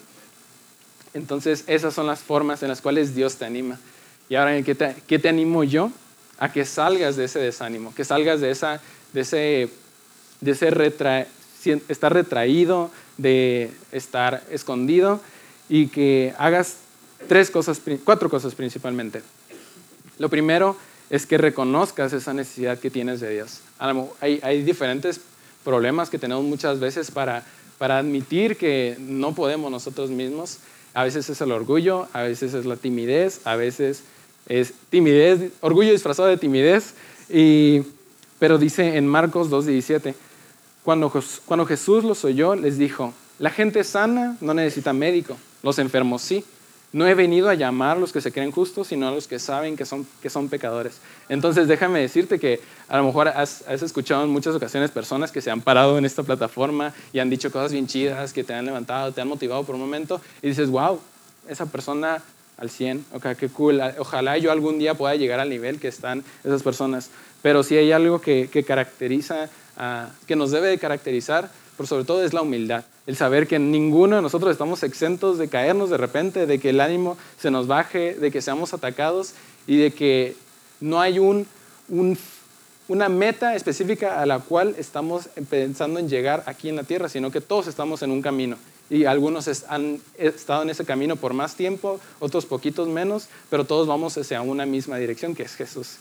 Entonces, 1.13 1.63
esas 1.67 1.93
son 1.93 2.07
las 2.07 2.21
formas 2.21 2.63
en 2.63 2.69
las 2.69 2.81
cuales 2.81 3.13
Dios 3.13 3.35
te 3.35 3.45
anima. 3.45 3.79
Y 4.29 4.35
ahora, 4.35 4.59
¿qué 4.63 4.73
te, 4.73 4.95
qué 5.07 5.19
te 5.19 5.29
animo 5.29 5.63
yo? 5.63 5.91
A 6.39 6.51
que 6.51 6.65
salgas 6.65 7.15
de 7.15 7.25
ese 7.25 7.39
desánimo, 7.39 7.93
que 7.93 8.03
salgas 8.03 8.41
de 8.41 8.49
esa 8.49 8.81
de 9.13 9.21
ese, 9.21 9.69
de 10.41 10.51
estar 11.87 12.13
retraído, 12.13 12.91
de 13.17 13.71
estar 13.91 14.43
escondido 14.51 15.21
y 15.69 15.87
que 15.87 16.33
hagas 16.37 16.77
tres 17.27 17.49
cosas, 17.49 17.81
cuatro 18.03 18.29
cosas 18.29 18.55
principalmente. 18.55 19.21
Lo 20.19 20.29
primero 20.29 20.75
es 21.09 21.25
que 21.25 21.37
reconozcas 21.37 22.13
esa 22.13 22.33
necesidad 22.33 22.79
que 22.79 22.89
tienes 22.89 23.19
de 23.19 23.29
Dios. 23.29 23.61
Hay, 24.19 24.39
hay 24.41 24.63
diferentes 24.63 25.19
problemas 25.63 26.09
que 26.09 26.19
tenemos 26.19 26.43
muchas 26.43 26.79
veces 26.79 27.11
para, 27.11 27.45
para 27.77 27.99
admitir 27.99 28.57
que 28.57 28.97
no 28.99 29.33
podemos 29.33 29.71
nosotros 29.71 30.09
mismos. 30.09 30.57
A 30.93 31.03
veces 31.03 31.29
es 31.29 31.41
el 31.41 31.51
orgullo, 31.51 32.07
a 32.13 32.23
veces 32.23 32.53
es 32.53 32.65
la 32.65 32.75
timidez, 32.75 33.41
a 33.45 33.55
veces 33.55 34.03
es 34.47 34.73
timidez, 34.89 35.51
orgullo 35.61 35.91
disfrazado 35.91 36.27
de 36.27 36.37
timidez. 36.37 36.93
Y, 37.29 37.83
pero 38.43 38.57
dice 38.57 38.97
en 38.97 39.07
Marcos 39.07 39.49
2.17, 39.49 40.13
cuando, 40.83 41.09
cuando 41.45 41.65
Jesús 41.65 42.03
los 42.03 42.25
oyó, 42.25 42.55
les 42.55 42.77
dijo, 42.77 43.13
la 43.39 43.49
gente 43.49 43.85
sana 43.85 44.35
no 44.41 44.53
necesita 44.53 44.91
médico, 44.91 45.37
los 45.61 45.79
enfermos 45.79 46.23
sí. 46.23 46.43
No 46.91 47.07
he 47.07 47.13
venido 47.13 47.47
a 47.47 47.53
llamar 47.53 47.95
a 47.95 47.99
los 48.01 48.11
que 48.11 48.19
se 48.19 48.33
creen 48.33 48.51
justos, 48.51 48.87
sino 48.87 49.07
a 49.07 49.11
los 49.11 49.29
que 49.29 49.39
saben 49.39 49.77
que 49.77 49.85
son, 49.85 50.05
que 50.21 50.29
son 50.29 50.49
pecadores. 50.49 50.95
Entonces 51.29 51.69
déjame 51.69 52.01
decirte 52.01 52.37
que 52.37 52.59
a 52.89 52.97
lo 52.97 53.05
mejor 53.05 53.29
has, 53.29 53.63
escuchado 53.81 54.25
en 54.25 54.29
muchas 54.29 54.53
ocasiones 54.53 54.91
personas 54.91 55.31
que 55.31 55.39
se 55.39 55.49
han 55.49 55.61
parado 55.61 55.97
en 55.97 56.03
esta 56.03 56.23
plataforma 56.23 56.93
y 57.13 57.19
han 57.19 57.29
dicho 57.29 57.49
cosas 57.49 57.71
bien 57.71 57.87
chidas, 57.87 58.33
que 58.33 58.43
te 58.43 58.53
han 58.53 58.65
levantado, 58.65 59.13
te 59.13 59.21
han 59.21 59.29
motivado 59.29 59.63
por 59.63 59.75
un 59.75 59.81
momento 59.81 60.19
y 60.41 60.49
dices, 60.49 60.69
wow, 60.69 60.99
esa 61.47 61.65
persona 61.65 62.21
al 62.57 62.69
100, 62.69 63.05
ok, 63.13 63.27
qué 63.39 63.49
cool, 63.49 63.81
ojalá 63.97 64.37
yo 64.37 64.51
algún 64.51 64.79
día 64.79 64.95
pueda 64.95 65.15
llegar 65.15 65.39
al 65.39 65.49
nivel 65.49 65.79
que 65.79 65.87
están 65.87 66.23
esas 66.43 66.61
personas. 66.61 67.09
Pero 67.43 67.61
si 67.61 67.77
hay 67.77 67.91
algo 67.91 68.19
que, 68.19 68.49
que 68.51 68.63
caracteriza, 68.63 69.49
que 70.25 70.35
nos 70.35 70.49
debe 70.49 70.69
de 70.69 70.79
caracterizar, 70.79 71.51
por 71.77 71.87
sobre 71.87 72.05
todo 72.05 72.23
es 72.23 72.33
la 72.33 72.41
humildad. 72.41 72.85
El 73.05 73.17
saber 73.17 73.47
que 73.47 73.59
ninguno 73.59 74.15
de 74.15 74.21
nosotros 74.21 74.51
estamos 74.51 74.81
exentos 74.83 75.37
de 75.37 75.49
caernos 75.49 75.89
de 75.89 75.97
repente, 75.97 76.45
de 76.45 76.59
que 76.59 76.69
el 76.69 76.79
ánimo 76.79 77.17
se 77.39 77.51
nos 77.51 77.67
baje, 77.67 78.15
de 78.15 78.31
que 78.31 78.41
seamos 78.41 78.73
atacados 78.73 79.33
y 79.67 79.77
de 79.77 79.91
que 79.91 80.35
no 80.79 81.01
hay 81.01 81.19
un, 81.19 81.45
una 82.87 83.09
meta 83.09 83.55
específica 83.55 84.21
a 84.21 84.25
la 84.25 84.39
cual 84.39 84.75
estamos 84.77 85.27
pensando 85.49 85.99
en 85.99 86.07
llegar 86.07 86.43
aquí 86.45 86.69
en 86.69 86.77
la 86.77 86.83
tierra, 86.83 87.09
sino 87.09 87.31
que 87.31 87.41
todos 87.41 87.67
estamos 87.67 88.01
en 88.03 88.11
un 88.11 88.21
camino. 88.21 88.57
Y 88.89 89.05
algunos 89.05 89.47
han 89.67 89.99
estado 90.17 90.61
en 90.63 90.69
ese 90.69 90.85
camino 90.85 91.15
por 91.15 91.33
más 91.33 91.55
tiempo, 91.55 91.99
otros 92.19 92.45
poquitos 92.45 92.87
menos, 92.87 93.27
pero 93.49 93.65
todos 93.65 93.87
vamos 93.87 94.17
hacia 94.17 94.41
una 94.41 94.65
misma 94.65 94.97
dirección, 94.97 95.35
que 95.35 95.43
es 95.43 95.55
Jesús. 95.55 95.97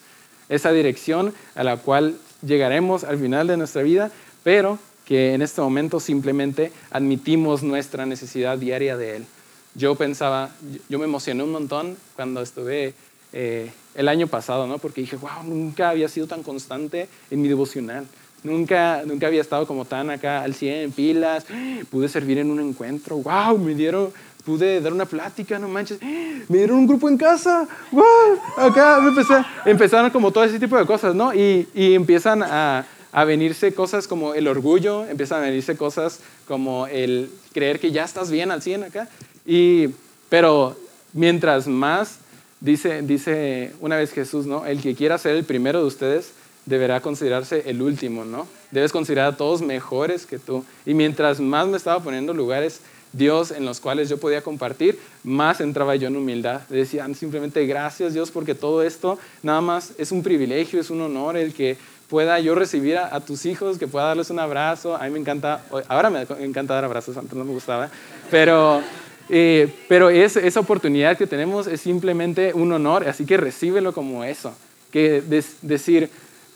Esa 0.48 0.72
dirección 0.72 1.32
a 1.54 1.64
la 1.64 1.76
cual 1.76 2.16
llegaremos 2.44 3.04
al 3.04 3.18
final 3.18 3.46
de 3.46 3.56
nuestra 3.56 3.82
vida, 3.82 4.10
pero 4.42 4.78
que 5.04 5.34
en 5.34 5.42
este 5.42 5.60
momento 5.60 6.00
simplemente 6.00 6.72
admitimos 6.90 7.62
nuestra 7.62 8.06
necesidad 8.06 8.58
diaria 8.58 8.96
de 8.96 9.16
Él. 9.16 9.26
Yo 9.74 9.94
pensaba, 9.94 10.50
yo 10.88 10.98
me 10.98 11.04
emocioné 11.06 11.42
un 11.42 11.52
montón 11.52 11.96
cuando 12.14 12.42
estuve 12.42 12.94
eh, 13.32 13.72
el 13.94 14.08
año 14.08 14.26
pasado, 14.26 14.66
¿no? 14.66 14.78
porque 14.78 15.00
dije, 15.00 15.16
wow, 15.16 15.44
nunca 15.44 15.90
había 15.90 16.08
sido 16.08 16.26
tan 16.26 16.42
constante 16.42 17.08
en 17.30 17.40
mi 17.40 17.48
devocional. 17.48 18.06
Nunca, 18.44 19.02
nunca 19.06 19.28
había 19.28 19.40
estado 19.40 19.66
como 19.66 19.84
tan 19.84 20.10
acá 20.10 20.42
al 20.42 20.54
100 20.54 20.74
en 20.74 20.92
pilas. 20.92 21.46
Pude 21.90 22.08
servir 22.08 22.38
en 22.38 22.50
un 22.50 22.58
encuentro. 22.58 23.16
¡Wow! 23.18 23.56
Me 23.58 23.74
dieron, 23.74 24.12
pude 24.44 24.80
dar 24.80 24.92
una 24.92 25.06
plática, 25.06 25.58
no 25.58 25.68
manches. 25.68 26.00
Me 26.02 26.58
dieron 26.58 26.78
un 26.78 26.86
grupo 26.86 27.08
en 27.08 27.16
casa. 27.16 27.66
¡Wow! 27.90 28.04
Acá 28.56 29.00
me 29.00 29.70
empezaron 29.70 30.10
como 30.10 30.30
todo 30.30 30.44
ese 30.44 30.58
tipo 30.58 30.76
de 30.76 30.86
cosas, 30.86 31.14
¿no? 31.14 31.34
Y, 31.34 31.68
empiezan 31.74 32.42
a, 32.42 32.86
a 33.12 33.24
venirse 33.24 33.74
cosas 33.74 34.08
como 34.08 34.34
el 34.34 34.48
orgullo, 34.48 35.06
empiezan 35.06 35.42
a 35.42 35.46
venirse 35.46 35.76
cosas 35.76 36.20
como 36.46 36.86
el 36.86 37.30
creer 37.52 37.78
que 37.78 37.92
ya 37.92 38.04
estás 38.04 38.30
bien 38.30 38.50
al 38.50 38.62
100 38.62 38.84
acá. 38.84 39.08
Y, 39.46 39.88
pero 40.28 40.76
mientras 41.12 41.66
más, 41.66 42.18
dice, 42.60 43.02
dice 43.02 43.72
una 43.80 43.96
vez 43.96 44.12
Jesús, 44.12 44.46
¿no? 44.46 44.66
El 44.66 44.80
que 44.80 44.94
quiera 44.94 45.18
ser 45.18 45.36
el 45.36 45.44
primero 45.44 45.80
de 45.80 45.86
ustedes 45.86 46.32
deberá 46.66 47.00
considerarse 47.00 47.64
el 47.66 47.82
último, 47.82 48.24
¿no? 48.24 48.46
Debes 48.70 48.92
considerar 48.92 49.34
a 49.34 49.36
todos 49.36 49.62
mejores 49.62 50.26
que 50.26 50.38
tú. 50.38 50.64
Y 50.86 50.94
mientras 50.94 51.40
más 51.40 51.66
me 51.66 51.76
estaba 51.76 52.00
poniendo 52.00 52.32
lugares 52.32 52.80
Dios 53.12 53.50
en 53.50 53.64
los 53.64 53.80
cuales 53.80 54.08
yo 54.08 54.18
podía 54.18 54.42
compartir, 54.42 54.98
más 55.24 55.60
entraba 55.60 55.96
yo 55.96 56.08
en 56.08 56.16
humildad. 56.16 56.62
Decía 56.68 57.06
simplemente 57.14 57.66
gracias 57.66 58.14
Dios 58.14 58.30
porque 58.30 58.54
todo 58.54 58.82
esto 58.82 59.18
nada 59.42 59.60
más 59.60 59.92
es 59.98 60.12
un 60.12 60.22
privilegio, 60.22 60.80
es 60.80 60.90
un 60.90 61.00
honor 61.00 61.36
el 61.36 61.52
que 61.52 61.76
pueda 62.12 62.38
yo 62.40 62.54
recibir 62.54 62.98
a, 62.98 63.20
tus 63.20 63.46
hijos, 63.46 63.78
que 63.78 63.88
pueda 63.88 64.08
darles 64.08 64.28
un 64.28 64.38
abrazo. 64.38 64.96
A 64.96 65.04
mí 65.04 65.10
me 65.10 65.18
encanta, 65.18 65.64
ahora 65.88 66.10
me 66.10 66.26
encanta 66.40 66.74
dar 66.74 66.84
abrazos, 66.84 67.16
antes 67.16 67.34
no 67.34 67.42
me 67.42 67.52
gustaba, 67.52 67.88
pero, 68.30 68.82
eh, 69.30 69.74
pero 69.88 70.10
es, 70.10 70.36
esa 70.36 70.60
oportunidad 70.60 71.16
que 71.16 71.26
tenemos 71.26 71.66
es 71.66 71.80
simplemente 71.80 72.52
un 72.52 72.70
honor, 72.70 73.08
así 73.08 73.24
que 73.24 73.38
recíbelo 73.38 73.94
como 73.94 74.24
eso. 74.24 74.54
Que 74.90 75.22
decir, 75.62 76.10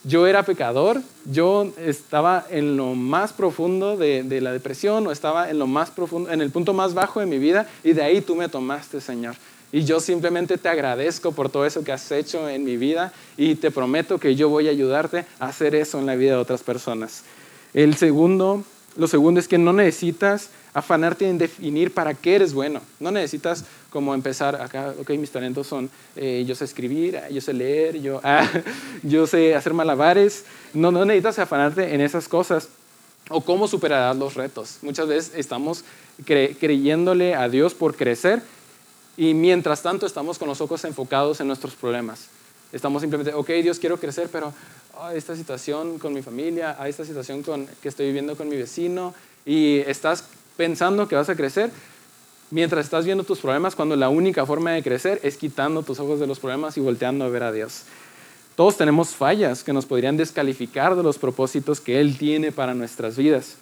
yo 0.06 0.28
era 0.28 0.44
pecador, 0.44 1.02
yo 1.24 1.72
estaba 1.78 2.46
en 2.48 2.76
lo 2.76 2.94
más 2.94 3.32
profundo 3.32 3.96
de, 3.96 4.40
la 4.40 4.52
depresión 4.52 5.04
o 5.06 5.10
estaba 5.10 5.50
en 5.50 5.58
lo 5.58 5.66
más 5.66 5.90
profundo, 5.90 6.30
en 6.30 6.40
el 6.40 6.50
punto 6.50 6.72
más 6.72 6.94
bajo 6.94 7.18
de 7.18 7.26
mi 7.26 7.38
vida 7.38 7.66
y 7.82 7.92
de 7.92 8.04
ahí 8.04 8.20
tú 8.20 8.36
me 8.36 8.48
tomaste, 8.48 9.00
Señor. 9.00 9.34
Y 9.72 9.82
yo 9.82 9.98
simplemente 9.98 10.58
te 10.58 10.68
agradezco 10.68 11.32
por 11.32 11.50
todo 11.50 11.66
eso 11.66 11.82
que 11.82 11.90
has 11.90 12.08
hecho 12.12 12.48
en 12.48 12.62
mi 12.62 12.76
vida 12.76 13.12
y 13.36 13.56
te 13.56 13.72
prometo 13.72 14.20
que 14.20 14.36
yo 14.36 14.48
voy 14.48 14.68
a 14.68 14.70
ayudarte 14.70 15.26
a 15.40 15.46
hacer 15.46 15.74
eso 15.74 15.98
en 15.98 16.06
la 16.06 16.14
vida 16.14 16.32
de 16.32 16.38
otras 16.38 16.62
personas. 16.62 17.24
El 17.74 17.96
segundo, 17.96 18.62
lo 18.96 19.08
segundo 19.08 19.40
es 19.40 19.48
que 19.48 19.58
no 19.58 19.72
necesitas 19.72 20.50
afanarte 20.76 21.26
en 21.26 21.38
definir 21.38 21.94
para 21.94 22.12
qué 22.12 22.34
eres 22.34 22.52
bueno. 22.52 22.82
No 23.00 23.10
necesitas 23.10 23.64
como 23.88 24.12
empezar 24.12 24.60
acá, 24.60 24.92
ok, 25.00 25.08
mis 25.12 25.30
talentos 25.30 25.66
son, 25.66 25.88
eh, 26.16 26.44
yo 26.46 26.54
sé 26.54 26.66
escribir, 26.66 27.18
yo 27.30 27.40
sé 27.40 27.54
leer, 27.54 27.98
yo, 28.02 28.20
ah, 28.24 28.46
yo 29.02 29.26
sé 29.26 29.54
hacer 29.54 29.72
malabares. 29.72 30.44
No, 30.74 30.90
no 30.90 31.06
necesitas 31.06 31.38
afanarte 31.38 31.94
en 31.94 32.02
esas 32.02 32.28
cosas 32.28 32.68
o 33.30 33.40
cómo 33.40 33.66
superar 33.68 34.14
los 34.16 34.34
retos. 34.34 34.76
Muchas 34.82 35.08
veces 35.08 35.32
estamos 35.34 35.82
creyéndole 36.26 37.34
a 37.34 37.48
Dios 37.48 37.72
por 37.72 37.96
crecer 37.96 38.42
y 39.16 39.32
mientras 39.32 39.80
tanto 39.80 40.04
estamos 40.04 40.38
con 40.38 40.46
los 40.46 40.60
ojos 40.60 40.84
enfocados 40.84 41.40
en 41.40 41.46
nuestros 41.46 41.74
problemas. 41.74 42.26
Estamos 42.70 43.00
simplemente, 43.00 43.32
ok, 43.32 43.48
Dios, 43.62 43.78
quiero 43.78 43.98
crecer, 43.98 44.28
pero 44.30 44.52
esta 45.14 45.34
situación 45.36 45.98
con 45.98 46.12
mi 46.12 46.20
familia, 46.20 46.76
esta 46.86 47.06
situación 47.06 47.42
con, 47.42 47.66
que 47.80 47.88
estoy 47.88 48.08
viviendo 48.08 48.36
con 48.36 48.46
mi 48.46 48.56
vecino, 48.56 49.14
y 49.46 49.78
estás 49.86 50.24
pensando 50.56 51.08
que 51.08 51.16
vas 51.16 51.28
a 51.28 51.36
crecer 51.36 51.70
mientras 52.50 52.84
estás 52.84 53.04
viendo 53.04 53.24
tus 53.24 53.40
problemas, 53.40 53.74
cuando 53.74 53.96
la 53.96 54.08
única 54.08 54.46
forma 54.46 54.72
de 54.72 54.82
crecer 54.82 55.20
es 55.22 55.36
quitando 55.36 55.82
tus 55.82 55.98
ojos 56.00 56.20
de 56.20 56.26
los 56.26 56.38
problemas 56.38 56.76
y 56.76 56.80
volteando 56.80 57.24
a 57.24 57.28
ver 57.28 57.42
a 57.42 57.52
Dios. 57.52 57.82
Todos 58.54 58.76
tenemos 58.76 59.10
fallas 59.10 59.62
que 59.62 59.72
nos 59.72 59.84
podrían 59.84 60.16
descalificar 60.16 60.96
de 60.96 61.02
los 61.02 61.18
propósitos 61.18 61.80
que 61.80 62.00
Él 62.00 62.16
tiene 62.16 62.52
para 62.52 62.74
nuestras 62.74 63.16
vidas. 63.16 63.56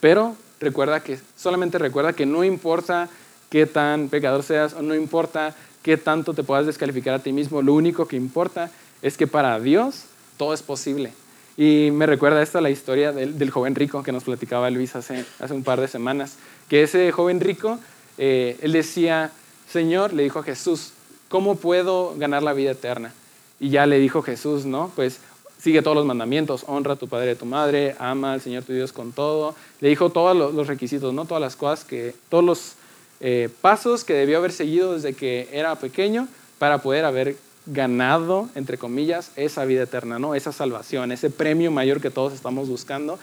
Pero 0.00 0.34
recuerda 0.60 1.00
que, 1.00 1.18
solamente 1.36 1.78
recuerda 1.78 2.14
que 2.14 2.24
no 2.24 2.42
importa 2.42 3.10
qué 3.50 3.66
tan 3.66 4.08
pecador 4.08 4.42
seas 4.42 4.72
o 4.74 4.82
no 4.82 4.94
importa 4.94 5.54
qué 5.82 5.96
tanto 5.96 6.32
te 6.32 6.42
puedas 6.42 6.66
descalificar 6.66 7.14
a 7.14 7.18
ti 7.18 7.32
mismo, 7.32 7.60
lo 7.62 7.74
único 7.74 8.06
que 8.06 8.16
importa 8.16 8.70
es 9.02 9.16
que 9.16 9.26
para 9.26 9.58
Dios 9.60 10.04
todo 10.36 10.54
es 10.54 10.62
posible. 10.62 11.12
Y 11.56 11.90
me 11.92 12.06
recuerda 12.06 12.42
esta 12.42 12.60
la 12.60 12.70
historia 12.70 13.12
del, 13.12 13.50
joven 13.50 13.74
rico 13.74 14.02
que 14.02 14.12
nos 14.12 14.24
platicaba 14.24 14.70
Luis 14.70 14.96
hace, 14.96 15.24
hace 15.38 15.54
un 15.54 15.62
par 15.62 15.80
de 15.80 15.88
semanas, 15.88 16.36
que 16.68 16.82
ese 16.82 17.10
joven 17.12 17.40
rico, 17.40 17.78
eh, 18.18 18.56
él 18.62 18.72
decía, 18.72 19.30
Señor, 19.70 20.12
le 20.12 20.22
dijo 20.22 20.38
a 20.38 20.42
Jesús, 20.42 20.92
¿cómo 21.28 21.56
puedo 21.56 22.14
ganar 22.16 22.42
la 22.42 22.52
vida 22.52 22.72
eterna? 22.72 23.12
Y 23.58 23.70
ya 23.70 23.86
le 23.86 23.98
dijo 23.98 24.22
Jesús, 24.22 24.64
¿no? 24.64 24.90
Pues 24.96 25.20
sigue 25.60 25.82
todos 25.82 25.96
los 25.96 26.06
mandamientos, 26.06 26.64
honra 26.66 26.94
a 26.94 26.96
tu 26.96 27.08
padre 27.08 27.28
y 27.28 27.34
a 27.34 27.38
tu 27.38 27.44
madre, 27.44 27.94
ama 27.98 28.32
al 28.32 28.40
Señor 28.40 28.64
tu 28.64 28.72
Dios 28.72 28.92
con 28.92 29.12
todo. 29.12 29.54
Le 29.80 29.88
dijo 29.88 30.10
todos 30.10 30.54
los 30.54 30.66
requisitos, 30.66 31.12
¿no? 31.12 31.26
Todas 31.26 31.40
las 31.40 31.56
cosas 31.56 31.84
que, 31.84 32.14
todos 32.28 32.44
los 32.44 32.72
eh, 33.20 33.50
pasos 33.60 34.04
que 34.04 34.14
debió 34.14 34.38
haber 34.38 34.52
seguido 34.52 34.94
desde 34.94 35.12
que 35.12 35.48
era 35.52 35.74
pequeño 35.76 36.26
para 36.58 36.78
poder 36.78 37.04
haber 37.04 37.36
ganado, 37.72 38.48
entre 38.54 38.78
comillas, 38.78 39.32
esa 39.36 39.64
vida 39.64 39.82
eterna, 39.82 40.18
¿no? 40.18 40.34
esa 40.34 40.52
salvación, 40.52 41.12
ese 41.12 41.30
premio 41.30 41.70
mayor 41.70 42.00
que 42.00 42.10
todos 42.10 42.32
estamos 42.32 42.68
buscando. 42.68 43.18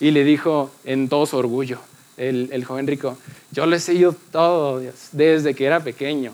Y 0.00 0.10
le 0.10 0.24
dijo 0.24 0.70
en 0.84 1.08
todo 1.08 1.26
su 1.26 1.36
orgullo, 1.36 1.78
el, 2.16 2.64
joven 2.64 2.86
rico, 2.86 3.16
yo 3.52 3.66
lo 3.66 3.76
he 3.76 3.80
seguido 3.80 4.14
todo, 4.32 4.82
desde 5.12 5.54
que 5.54 5.64
era 5.64 5.80
pequeño. 5.80 6.32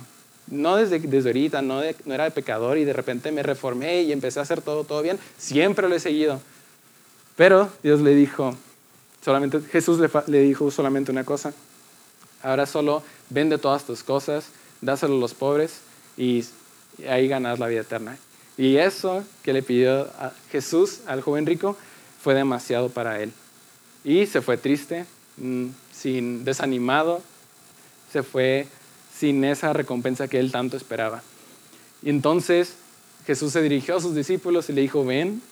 No 0.48 0.76
desde, 0.76 1.00
desde 1.00 1.30
ahorita, 1.30 1.62
no, 1.62 1.80
no 2.04 2.14
era 2.14 2.30
pecador 2.30 2.78
y 2.78 2.84
de 2.84 2.92
repente 2.92 3.32
me 3.32 3.42
reformé 3.42 4.02
y 4.02 4.12
empecé 4.12 4.38
a 4.38 4.42
hacer 4.42 4.62
todo, 4.62 4.84
todo 4.84 5.02
bien. 5.02 5.18
Siempre 5.38 5.88
lo 5.88 5.96
he 5.96 6.00
seguido. 6.00 6.40
Pero 7.34 7.68
Dios 7.82 8.00
le 8.00 8.14
dijo, 8.14 8.56
solamente, 9.24 9.60
Jesús 9.72 9.98
le, 9.98 10.08
le 10.28 10.40
dijo 10.40 10.70
solamente 10.70 11.10
una 11.10 11.24
cosa, 11.24 11.52
Ahora 12.46 12.66
solo 12.66 13.02
vende 13.30 13.58
todas 13.58 13.84
tus 13.84 14.04
cosas, 14.04 14.46
dáselo 14.80 15.16
a 15.16 15.18
los 15.18 15.34
pobres 15.34 15.80
y 16.16 16.44
ahí 17.08 17.28
ganas 17.28 17.58
la 17.58 17.66
vida 17.66 17.80
eterna. 17.80 18.16
Y 18.58 18.76
eso 18.76 19.24
que 19.42 19.52
le 19.52 19.62
pidió 19.62 20.08
Jesús 20.50 21.00
al 21.06 21.20
joven 21.20 21.46
rico 21.46 21.76
fue 22.22 22.34
demasiado 22.34 22.88
para 22.88 23.20
él. 23.22 23.32
Y 24.04 24.26
se 24.26 24.40
fue 24.40 24.56
triste, 24.56 25.04
mm, 25.36 25.66
sin 25.92 26.44
desanimado, 26.44 27.22
se 28.12 28.22
fue 28.22 28.66
sin 29.16 29.44
esa 29.44 29.72
recompensa 29.72 30.28
que 30.28 30.38
él 30.38 30.52
tanto 30.52 30.76
esperaba. 30.76 31.22
Y 32.02 32.10
entonces 32.10 32.74
Jesús 33.26 33.52
se 33.52 33.62
dirigió 33.62 33.96
a 33.96 34.00
sus 34.00 34.14
discípulos 34.14 34.70
y 34.70 34.72
le 34.72 34.82
dijo, 34.82 35.04
ven, 35.04 35.42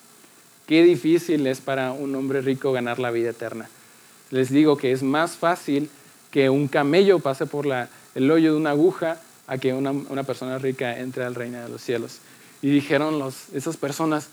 qué 0.67 0.83
difícil 0.83 1.47
es 1.47 1.61
para 1.61 1.93
un 1.93 2.15
hombre 2.15 2.41
rico 2.41 2.73
ganar 2.73 2.99
la 2.99 3.11
vida 3.11 3.31
eterna. 3.31 3.69
Les 4.31 4.51
digo 4.51 4.77
que 4.77 4.93
es 4.93 5.03
más 5.03 5.37
fácil 5.37 5.91
que 6.31 6.51
un 6.51 6.69
camello 6.69 7.19
pase 7.19 7.47
por 7.47 7.67
el 8.15 8.31
hoyo 8.31 8.53
de 8.53 8.59
una 8.59 8.71
aguja 8.71 9.21
a 9.47 9.59
que 9.59 9.73
una, 9.73 10.23
persona 10.25 10.59
rica 10.59 10.99
entre 10.99 11.25
al 11.25 11.35
reino 11.35 11.61
de 11.61 11.69
los 11.69 11.83
cielos. 11.83 12.19
Y 12.63 12.71
dijeron 12.71 13.19
los, 13.19 13.49
esas 13.53 13.77
personas, 13.77 14.29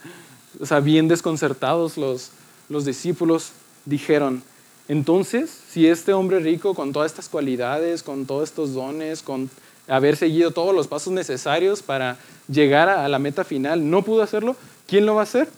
o 0.60 0.66
sea, 0.66 0.80
bien 0.80 1.08
desconcertados 1.08 1.96
los, 1.96 2.30
los 2.68 2.84
discípulos, 2.84 3.52
dijeron, 3.84 4.42
entonces, 4.88 5.50
si 5.70 5.86
este 5.86 6.12
hombre 6.12 6.40
rico 6.40 6.74
con 6.74 6.92
todas 6.92 7.12
estas 7.12 7.28
cualidades, 7.28 8.02
con 8.02 8.26
todos 8.26 8.48
estos 8.48 8.74
dones, 8.74 9.22
con 9.22 9.50
haber 9.88 10.16
seguido 10.16 10.50
todos 10.50 10.74
los 10.74 10.88
pasos 10.88 11.12
necesarios 11.12 11.82
para 11.82 12.16
llegar 12.48 12.88
a 12.88 13.08
la 13.08 13.18
meta 13.18 13.44
final, 13.44 13.88
no 13.90 14.02
pudo 14.02 14.22
hacerlo, 14.22 14.56
¿quién 14.86 15.06
lo 15.06 15.14
va 15.14 15.20
a 15.20 15.24
hacer? 15.24 15.48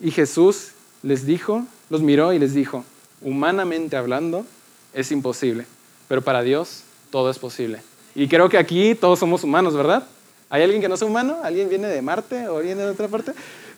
Y 0.00 0.10
Jesús 0.10 0.68
les 1.02 1.26
dijo, 1.26 1.64
los 1.90 2.02
miró 2.02 2.32
y 2.32 2.38
les 2.38 2.54
dijo, 2.54 2.84
humanamente 3.20 3.96
hablando, 3.96 4.46
es 4.92 5.10
imposible, 5.12 5.66
pero 6.08 6.22
para 6.22 6.42
Dios 6.42 6.82
todo 7.10 7.30
es 7.30 7.38
posible. 7.38 7.80
Y 8.14 8.28
creo 8.28 8.48
que 8.48 8.58
aquí 8.58 8.94
todos 8.94 9.18
somos 9.18 9.44
humanos, 9.44 9.74
¿verdad? 9.74 10.06
¿Hay 10.50 10.62
alguien 10.62 10.80
que 10.80 10.88
no 10.88 10.96
sea 10.96 11.08
humano? 11.08 11.38
¿Alguien 11.42 11.68
viene 11.68 11.88
de 11.88 12.00
Marte 12.00 12.48
o 12.48 12.60
viene 12.60 12.82
de 12.82 12.90
otra 12.90 13.08
parte? 13.08 13.32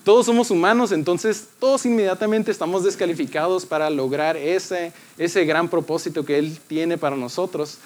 Todos 0.04 0.26
somos 0.26 0.50
humanos, 0.50 0.92
entonces 0.92 1.48
todos 1.58 1.84
inmediatamente 1.86 2.50
estamos 2.50 2.84
descalificados 2.84 3.66
para 3.66 3.90
lograr 3.90 4.36
ese, 4.36 4.92
ese 5.18 5.44
gran 5.44 5.68
propósito 5.68 6.24
que 6.24 6.38
Él 6.38 6.58
tiene 6.68 6.96
para 6.98 7.16
nosotros. 7.16 7.78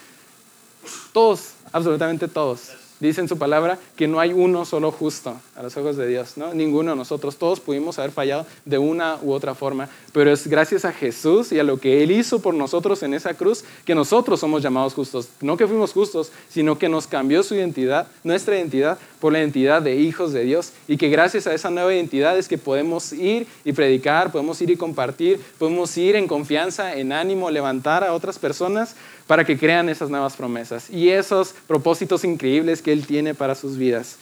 Todos, 1.12 1.52
absolutamente 1.72 2.28
todos 2.28 2.72
dice 3.00 3.20
en 3.20 3.28
su 3.28 3.38
palabra 3.38 3.78
que 3.96 4.06
no 4.06 4.20
hay 4.20 4.32
uno 4.32 4.64
solo 4.64 4.92
justo 4.92 5.34
a 5.56 5.62
los 5.62 5.76
ojos 5.76 5.96
de 5.96 6.06
Dios, 6.06 6.36
¿no? 6.36 6.54
Ninguno 6.54 6.92
de 6.92 6.96
nosotros, 6.96 7.36
todos 7.36 7.60
pudimos 7.60 7.98
haber 7.98 8.12
fallado 8.12 8.46
de 8.64 8.78
una 8.78 9.18
u 9.22 9.32
otra 9.32 9.54
forma, 9.54 9.88
pero 10.12 10.30
es 10.30 10.46
gracias 10.46 10.84
a 10.84 10.92
Jesús 10.92 11.52
y 11.52 11.58
a 11.58 11.64
lo 11.64 11.78
que 11.78 12.02
Él 12.02 12.12
hizo 12.12 12.40
por 12.40 12.54
nosotros 12.54 13.02
en 13.02 13.14
esa 13.14 13.34
cruz 13.34 13.64
que 13.84 13.94
nosotros 13.94 14.38
somos 14.40 14.62
llamados 14.62 14.94
justos. 14.94 15.28
No 15.40 15.56
que 15.56 15.66
fuimos 15.66 15.92
justos, 15.92 16.30
sino 16.48 16.78
que 16.78 16.88
nos 16.88 17.06
cambió 17.06 17.42
su 17.42 17.54
identidad, 17.54 18.08
nuestra 18.22 18.56
identidad, 18.56 18.98
por 19.20 19.32
la 19.32 19.38
identidad 19.38 19.82
de 19.82 19.96
hijos 19.96 20.32
de 20.32 20.44
Dios 20.44 20.72
y 20.88 20.96
que 20.96 21.08
gracias 21.08 21.46
a 21.46 21.54
esa 21.54 21.70
nueva 21.70 21.94
identidad 21.94 22.36
es 22.38 22.48
que 22.48 22.58
podemos 22.58 23.12
ir 23.12 23.46
y 23.64 23.72
predicar, 23.72 24.32
podemos 24.32 24.60
ir 24.62 24.70
y 24.70 24.76
compartir, 24.76 25.40
podemos 25.58 25.96
ir 25.96 26.16
en 26.16 26.26
confianza, 26.26 26.96
en 26.96 27.12
ánimo, 27.12 27.50
levantar 27.50 28.02
a 28.02 28.14
otras 28.14 28.38
personas 28.38 28.96
para 29.26 29.44
que 29.44 29.58
crean 29.58 29.88
esas 29.88 30.10
nuevas 30.10 30.36
promesas 30.36 30.90
y 30.90 31.10
esos 31.10 31.54
propósitos 31.66 32.24
increíbles 32.24 32.82
que 32.82 32.92
Él 32.92 33.06
tiene 33.06 33.34
para 33.34 33.54
sus 33.54 33.76
vidas. 33.76 34.16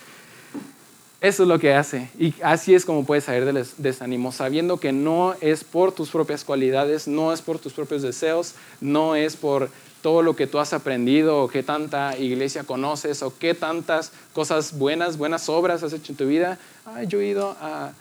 Eso 1.20 1.42
es 1.42 1.49
lo 1.49 1.59
que 1.59 1.74
hace. 1.74 2.11
Y 2.16 2.32
así 2.44 2.74
es 2.74 2.84
como 2.84 3.05
puedes 3.05 3.24
salir 3.24 3.44
del 3.44 3.66
desánimo, 3.78 4.30
sabiendo 4.30 4.76
que 4.76 4.92
no 4.92 5.34
es 5.40 5.64
por 5.64 5.90
tus 5.90 6.11
propias 6.11 6.44
cualidades, 6.44 7.09
no 7.09 7.32
es 7.32 7.42
por 7.42 7.59
tus 7.59 7.72
propios 7.72 8.03
deseos, 8.03 8.55
no 8.80 9.16
es 9.16 9.34
por 9.34 9.68
todo 10.03 10.22
lo 10.22 10.36
que 10.36 10.46
tú 10.46 10.59
has 10.59 10.72
aprendido 10.72 11.42
o 11.42 11.49
qué 11.49 11.62
tanta 11.62 12.16
iglesia 12.16 12.64
conoces 12.64 13.22
o 13.22 13.36
qué 13.38 13.55
tantas 13.55 14.12
cosas 14.32 14.78
buenas, 14.78 15.18
buenas 15.18 15.49
obras 15.49 15.82
has 15.82 15.92
hecho 15.92 16.12
en 16.12 16.16
tu 16.16 16.26
vida. 16.26 16.59
Ay, 16.84 17.07
yo 17.07 17.20
he 17.20 17.26
ido 17.26 17.57
a 17.61 17.92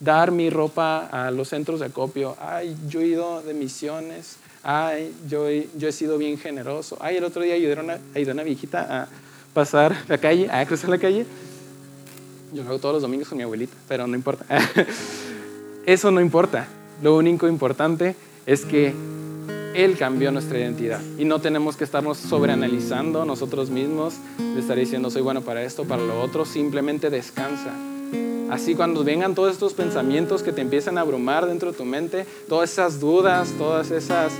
dar 0.00 0.30
mi 0.30 0.50
ropa 0.50 1.06
a 1.06 1.30
los 1.30 1.48
centros 1.48 1.80
de 1.80 1.86
acopio. 1.86 2.36
Ay, 2.40 2.76
yo 2.88 3.00
he 3.00 3.06
ido 3.06 3.42
de 3.42 3.54
misiones 3.54 4.38
ay, 4.64 5.14
yo 5.28 5.46
yo 5.76 5.88
he 5.88 5.92
sido 5.92 6.18
bien 6.18 6.38
generoso, 6.38 6.96
ay, 7.00 7.18
el 7.18 7.24
otro 7.24 7.42
día 7.42 7.54
ayudé 7.54 7.78
a 7.78 7.82
una, 7.82 7.94
a 7.94 8.32
una 8.32 8.42
viejita 8.42 9.02
a 9.02 9.08
pasar 9.52 9.94
la 10.08 10.18
calle, 10.18 10.50
a 10.50 10.64
cruzar 10.66 10.90
la 10.90 10.98
calle. 10.98 11.26
Yo 12.52 12.62
lo 12.62 12.70
hago 12.70 12.78
todos 12.78 12.94
los 12.94 13.02
domingos 13.02 13.28
con 13.28 13.36
mi 13.38 13.44
abuelita, 13.44 13.74
pero 13.86 14.06
no 14.06 14.16
importa. 14.16 14.44
Eso 15.86 16.10
no 16.10 16.20
importa. 16.20 16.66
Lo 17.02 17.16
único 17.16 17.46
importante 17.46 18.16
es 18.46 18.64
que 18.64 18.94
Él 19.74 19.96
cambió 19.98 20.30
nuestra 20.30 20.58
identidad 20.58 21.00
y 21.18 21.24
no 21.24 21.40
tenemos 21.40 21.76
que 21.76 21.82
estarnos 21.82 22.18
sobreanalizando 22.18 23.24
nosotros 23.24 23.70
mismos, 23.70 24.14
de 24.38 24.60
estar 24.60 24.78
diciendo 24.78 25.10
soy 25.10 25.22
bueno 25.22 25.42
para 25.42 25.64
esto, 25.64 25.84
para 25.84 26.02
lo 26.02 26.20
otro, 26.22 26.44
simplemente 26.44 27.10
descansa. 27.10 27.72
Así 28.50 28.76
cuando 28.76 29.02
vengan 29.02 29.34
todos 29.34 29.52
estos 29.52 29.74
pensamientos 29.74 30.44
que 30.44 30.52
te 30.52 30.60
empiezan 30.60 30.96
a 30.96 31.00
abrumar 31.00 31.46
dentro 31.46 31.72
de 31.72 31.76
tu 31.76 31.84
mente, 31.84 32.24
todas 32.48 32.70
esas 32.70 33.00
dudas, 33.00 33.52
todas 33.58 33.90
esas 33.90 34.32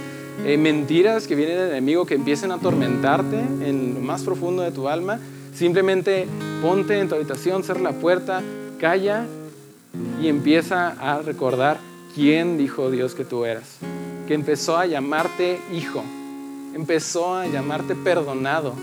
eh, 0.47 0.57
mentiras 0.57 1.27
que 1.27 1.35
vienen 1.35 1.57
del 1.57 1.71
enemigo 1.71 2.07
que 2.07 2.15
empiecen 2.15 2.53
a 2.53 2.57
atormentarte 2.57 3.39
en 3.39 3.95
lo 3.95 4.01
más 4.01 4.23
profundo 4.23 4.63
de 4.63 4.71
tu 4.71 4.89
alma, 4.89 5.19
simplemente 5.53 6.29
ponte 6.63 7.01
en 7.01 7.09
tu 7.09 7.17
habitación, 7.17 7.65
cierra 7.65 7.81
la 7.81 7.93
puerta, 7.93 8.41
calla 8.79 9.27
y 10.23 10.29
empieza 10.29 10.91
a 10.91 11.23
recordar 11.23 11.79
quién 12.15 12.57
dijo 12.57 12.93
Dios 12.93 13.17
que 13.17 13.25
tú 13.25 13.45
eras. 13.45 13.79
Que 14.27 14.35
empezó 14.35 14.77
a 14.79 14.87
llamarte 14.87 15.61
hijo, 15.73 16.03
empezó 16.75 17.35
a 17.35 17.47
llamarte 17.47 17.95
perdonado, 17.95 18.75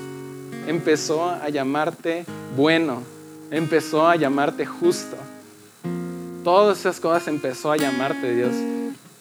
empezó 0.68 1.26
a 1.30 1.50
llamarte 1.50 2.26
bueno, 2.56 3.02
empezó 3.50 4.08
a 4.08 4.16
llamarte 4.16 4.66
justo. 4.66 5.18
Todas 6.44 6.80
esas 6.80 7.00
cosas 7.00 7.28
empezó 7.28 7.72
a 7.72 7.78
llamarte 7.78 8.36
Dios, 8.36 8.54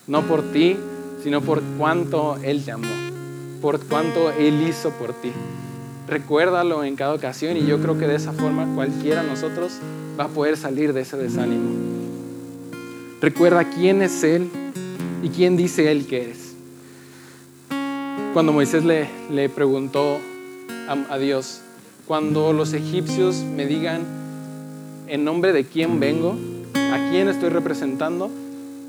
no 0.07 0.23
por 0.23 0.43
ti, 0.53 0.77
sino 1.23 1.41
por 1.41 1.63
cuánto 1.79 2.37
Él 2.43 2.65
te 2.65 2.73
amó, 2.73 2.89
por 3.61 3.81
cuánto 3.81 4.31
Él 4.31 4.67
hizo 4.69 4.91
por 4.91 5.13
ti. 5.15 5.33
Recuérdalo 6.09 6.83
en 6.85 6.97
cada 6.97 7.15
ocasión 7.15 7.57
y 7.57 7.67
yo 7.67 7.81
creo 7.81 7.99
que 7.99 8.07
de 8.07 8.17
esa 8.17 8.33
forma 8.33 8.75
cualquiera 8.75 9.23
de 9.23 9.29
nosotros 9.29 9.73
va 10.19 10.25
a 10.25 10.29
poder 10.29 10.57
salir 10.57 10.93
de 10.93 11.03
ese 11.03 11.17
desánimo. 11.17 11.71
Recuerda 13.21 13.65
quién 13.65 14.03
es 14.03 14.25
Él 14.25 14.51
y 15.23 15.29
quién 15.29 15.57
dice 15.57 15.91
Él 15.91 16.07
que 16.07 16.25
eres. 16.25 16.55
Cuando 18.33 18.53
Moisés 18.53 18.85
le, 18.85 19.49
preguntó 19.49 20.19
a, 20.89 21.15
a 21.15 21.19
Dios, 21.19 21.63
cuando 22.07 22.53
los 22.53 22.73
egipcios 22.73 23.37
me 23.37 23.67
digan 23.67 24.03
en 25.09 25.25
nombre 25.25 25.53
de 25.53 25.65
quién 25.65 26.01
vengo, 26.01 26.37
a 26.75 27.11
quién 27.11 27.29
estoy 27.29 27.49
representando, 27.49 28.31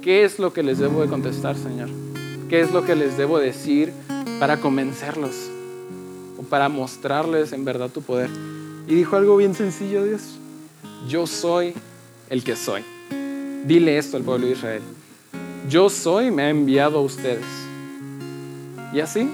¿qué 0.01 0.23
es 0.23 0.39
lo 0.39 0.53
que 0.53 0.63
les 0.63 0.77
debo 0.77 1.01
de 1.01 1.07
contestar, 1.07 1.55
Señor? 1.57 1.89
¿Qué 2.49 2.61
es 2.61 2.71
lo 2.71 2.85
que 2.85 2.95
les 2.95 3.17
debo 3.17 3.39
decir 3.39 3.93
para 4.39 4.57
convencerlos 4.57 5.49
o 6.37 6.43
para 6.43 6.69
mostrarles 6.69 7.53
en 7.53 7.65
verdad 7.65 7.89
tu 7.89 8.01
poder? 8.01 8.29
Y 8.87 8.95
dijo 8.95 9.15
algo 9.15 9.37
bien 9.37 9.55
sencillo, 9.55 10.03
Dios. 10.03 10.37
Yo 11.07 11.25
soy 11.25 11.73
el 12.29 12.43
que 12.43 12.55
soy. 12.55 12.83
Dile 13.65 13.97
esto 13.97 14.17
al 14.17 14.23
pueblo 14.23 14.47
de 14.47 14.53
Israel. 14.53 14.81
Yo 15.69 15.89
soy, 15.89 16.31
me 16.31 16.43
ha 16.43 16.49
enviado 16.49 16.99
a 16.99 17.01
ustedes. 17.01 17.45
Y 18.93 18.99
así, 18.99 19.29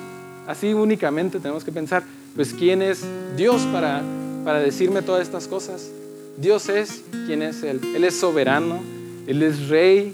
así 0.48 0.74
únicamente 0.74 1.40
tenemos 1.40 1.64
que 1.64 1.72
pensar, 1.72 2.04
pues 2.36 2.54
¿quién 2.54 2.82
es 2.82 3.04
Dios 3.36 3.62
para, 3.74 4.02
para 4.46 4.60
decirme 4.60 5.02
todas 5.02 5.24
estas 5.24 5.48
cosas? 5.48 5.90
Dios 6.38 6.70
es 6.70 7.04
quien 7.26 7.42
es 7.42 7.64
Él. 7.64 7.82
Él 7.96 8.04
es 8.04 8.20
soberano, 8.20 8.80
Él 9.26 9.42
es 9.42 9.70
rey, 9.70 10.14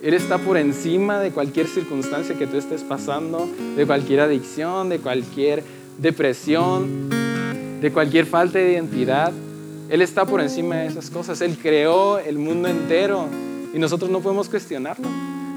él 0.00 0.14
está 0.14 0.38
por 0.38 0.56
encima 0.56 1.18
de 1.18 1.32
cualquier 1.32 1.66
circunstancia 1.66 2.36
que 2.36 2.46
tú 2.46 2.56
estés 2.56 2.82
pasando, 2.84 3.48
de 3.76 3.84
cualquier 3.84 4.20
adicción, 4.20 4.88
de 4.88 5.00
cualquier 5.00 5.64
depresión, 5.98 7.08
de 7.80 7.90
cualquier 7.92 8.26
falta 8.26 8.60
de 8.60 8.74
identidad. 8.74 9.32
Él 9.90 10.00
está 10.00 10.24
por 10.24 10.40
encima 10.40 10.76
de 10.76 10.86
esas 10.86 11.10
cosas. 11.10 11.40
Él 11.40 11.58
creó 11.60 12.20
el 12.20 12.38
mundo 12.38 12.68
entero 12.68 13.26
y 13.74 13.78
nosotros 13.80 14.08
no 14.08 14.20
podemos 14.20 14.48
cuestionarlo. 14.48 15.08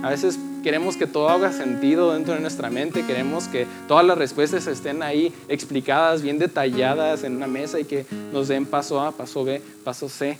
A 0.03 0.09
veces 0.09 0.39
queremos 0.63 0.97
que 0.97 1.05
todo 1.05 1.29
haga 1.29 1.51
sentido 1.51 2.13
dentro 2.13 2.33
de 2.33 2.39
nuestra 2.39 2.69
mente, 2.69 3.05
queremos 3.05 3.47
que 3.47 3.67
todas 3.87 4.05
las 4.05 4.17
respuestas 4.17 4.65
estén 4.67 5.03
ahí 5.03 5.31
explicadas, 5.47 6.21
bien 6.21 6.39
detalladas 6.39 7.23
en 7.23 7.35
una 7.35 7.47
mesa 7.47 7.79
y 7.79 7.85
que 7.85 8.05
nos 8.33 8.47
den 8.47 8.65
paso 8.65 8.99
A, 8.99 9.11
paso 9.11 9.43
B, 9.43 9.61
paso 9.83 10.09
C, 10.09 10.37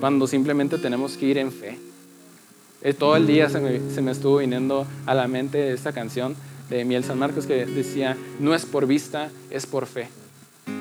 cuando 0.00 0.26
simplemente 0.26 0.78
tenemos 0.78 1.16
que 1.16 1.26
ir 1.26 1.38
en 1.38 1.52
fe. 1.52 1.78
Eh, 2.82 2.92
todo 2.92 3.14
el 3.14 3.28
día 3.28 3.48
se 3.48 3.60
me, 3.60 4.10
estuvo 4.10 4.38
viniendo 4.38 4.84
a 5.06 5.14
la 5.14 5.28
mente 5.28 5.72
esta 5.72 5.92
canción 5.92 6.34
de 6.68 6.84
Miel 6.84 7.04
San 7.04 7.18
Marcos 7.18 7.46
que 7.46 7.64
decía, 7.66 8.16
no 8.40 8.52
es 8.54 8.66
por 8.66 8.88
vista, 8.88 9.30
es 9.50 9.66
por 9.66 9.86
fe. 9.86 10.08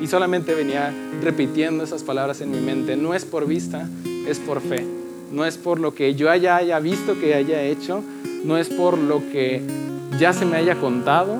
Y 0.02 0.08
solamente 0.08 0.56
venía 0.56 0.92
repitiendo 1.22 1.84
esas 1.84 2.02
palabras 2.02 2.42
en 2.42 2.50
mi 2.50 2.60
mente, 2.60 2.96
no 2.96 3.14
es 3.14 3.26
por 3.26 3.46
vista, 3.46 3.88
es 4.28 4.40
por 4.40 4.62
fe. 4.62 5.01
No 5.32 5.46
es 5.46 5.58
por 5.58 5.80
lo 5.80 5.94
que 5.94 6.16
yo 6.16 6.30
haya, 6.30 6.80
visto 6.80 7.20
que 7.20 7.36
haya 7.36 7.64
hecho, 7.64 8.04
no 8.44 8.58
es 8.58 8.70
por 8.70 8.98
lo 8.98 9.20
que 9.32 9.62
ya 10.20 10.34
se 10.34 10.46
me 10.46 10.58
haya 10.58 10.76
contado, 10.76 11.38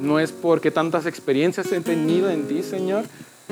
no 0.00 0.18
es 0.18 0.32
porque 0.32 0.70
tantas 0.70 1.06
experiencias 1.06 1.70
he 1.72 1.80
tenido 1.80 2.30
en 2.30 2.48
ti, 2.48 2.62
Señor, 2.62 3.04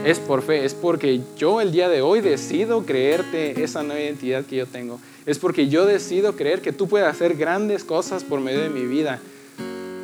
es 0.05 0.19
por 0.19 0.43
fe, 0.43 0.65
es 0.65 0.75
porque 0.75 1.21
yo 1.37 1.61
el 1.61 1.73
día 1.73 1.89
de 1.89 2.03
hoy 2.03 2.21
decido 2.21 2.87
creerte 2.87 3.63
esa 3.63 3.83
nueva 3.83 4.01
identidad 4.01 4.45
que 4.45 4.57
yo 4.57 4.67
tengo. 4.67 5.01
Es 5.27 5.39
porque 5.39 5.69
yo 5.69 5.85
decido 5.85 6.37
creer 6.37 6.63
que 6.63 6.73
tú 6.73 6.89
puedes 6.89 7.07
hacer 7.07 7.37
grandes 7.37 7.85
cosas 7.85 8.25
por 8.25 8.41
medio 8.41 8.61
de 8.61 8.71
mi 8.71 8.87
vida. 8.87 9.19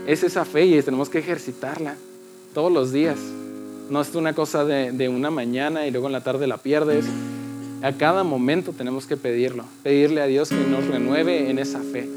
Es 0.06 0.22
esa 0.22 0.44
fe 0.44 0.66
y 0.66 0.82
tenemos 0.82 1.08
que 1.08 1.20
ejercitarla 1.20 1.94
todos 2.52 2.70
los 2.70 2.92
días. 2.92 3.18
No 3.88 4.00
es 4.00 4.14
una 4.14 4.34
cosa 4.34 4.64
de, 4.64 5.08
una 5.08 5.30
mañana 5.30 5.86
y 5.86 5.90
luego 5.90 6.06
en 6.08 6.12
la 6.12 6.22
tarde 6.22 6.46
la 6.46 6.58
pierdes. 6.58 7.06
A 7.84 7.92
cada 7.92 8.24
momento 8.24 8.72
tenemos 8.72 9.04
que 9.04 9.18
pedirlo, 9.18 9.66
pedirle 9.82 10.22
a 10.22 10.26
Dios 10.26 10.48
que 10.48 10.56
nos 10.56 10.86
renueve 10.86 11.50
en 11.50 11.58
esa 11.58 11.80
fe, 11.80 12.08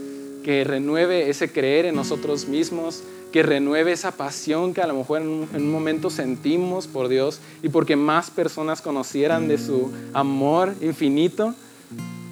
que 0.42 0.64
renueve 0.64 1.30
ese 1.30 1.52
creer 1.52 1.86
en 1.86 1.96
nosotros 1.96 2.48
mismos, 2.48 3.04
que 3.34 3.44
renueve 3.44 3.92
esa 3.92 4.14
pasión 4.14 4.74
que 4.74 4.82
a 4.82 4.88
lo 4.88 4.96
mejor 4.96 5.22
en 5.22 5.28
un, 5.28 5.70
momento 5.70 6.10
sentimos 6.10 6.88
por 6.88 7.10
Dios 7.10 7.42
y 7.62 7.68
porque 7.68 7.98
más 7.98 8.30
personas 8.30 8.80
conocieran 8.80 9.50
de 9.50 9.58
su 9.58 9.92
amor 10.14 10.74
infinito. 10.80 11.54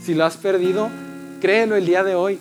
Si 0.01 0.13
lo 0.13 0.23
has 0.23 0.37
perdido, 0.37 0.87
créelo 1.41 1.75
el 1.75 1.85
día 1.85 2.05
de 2.05 2.15
hoy. 2.15 2.39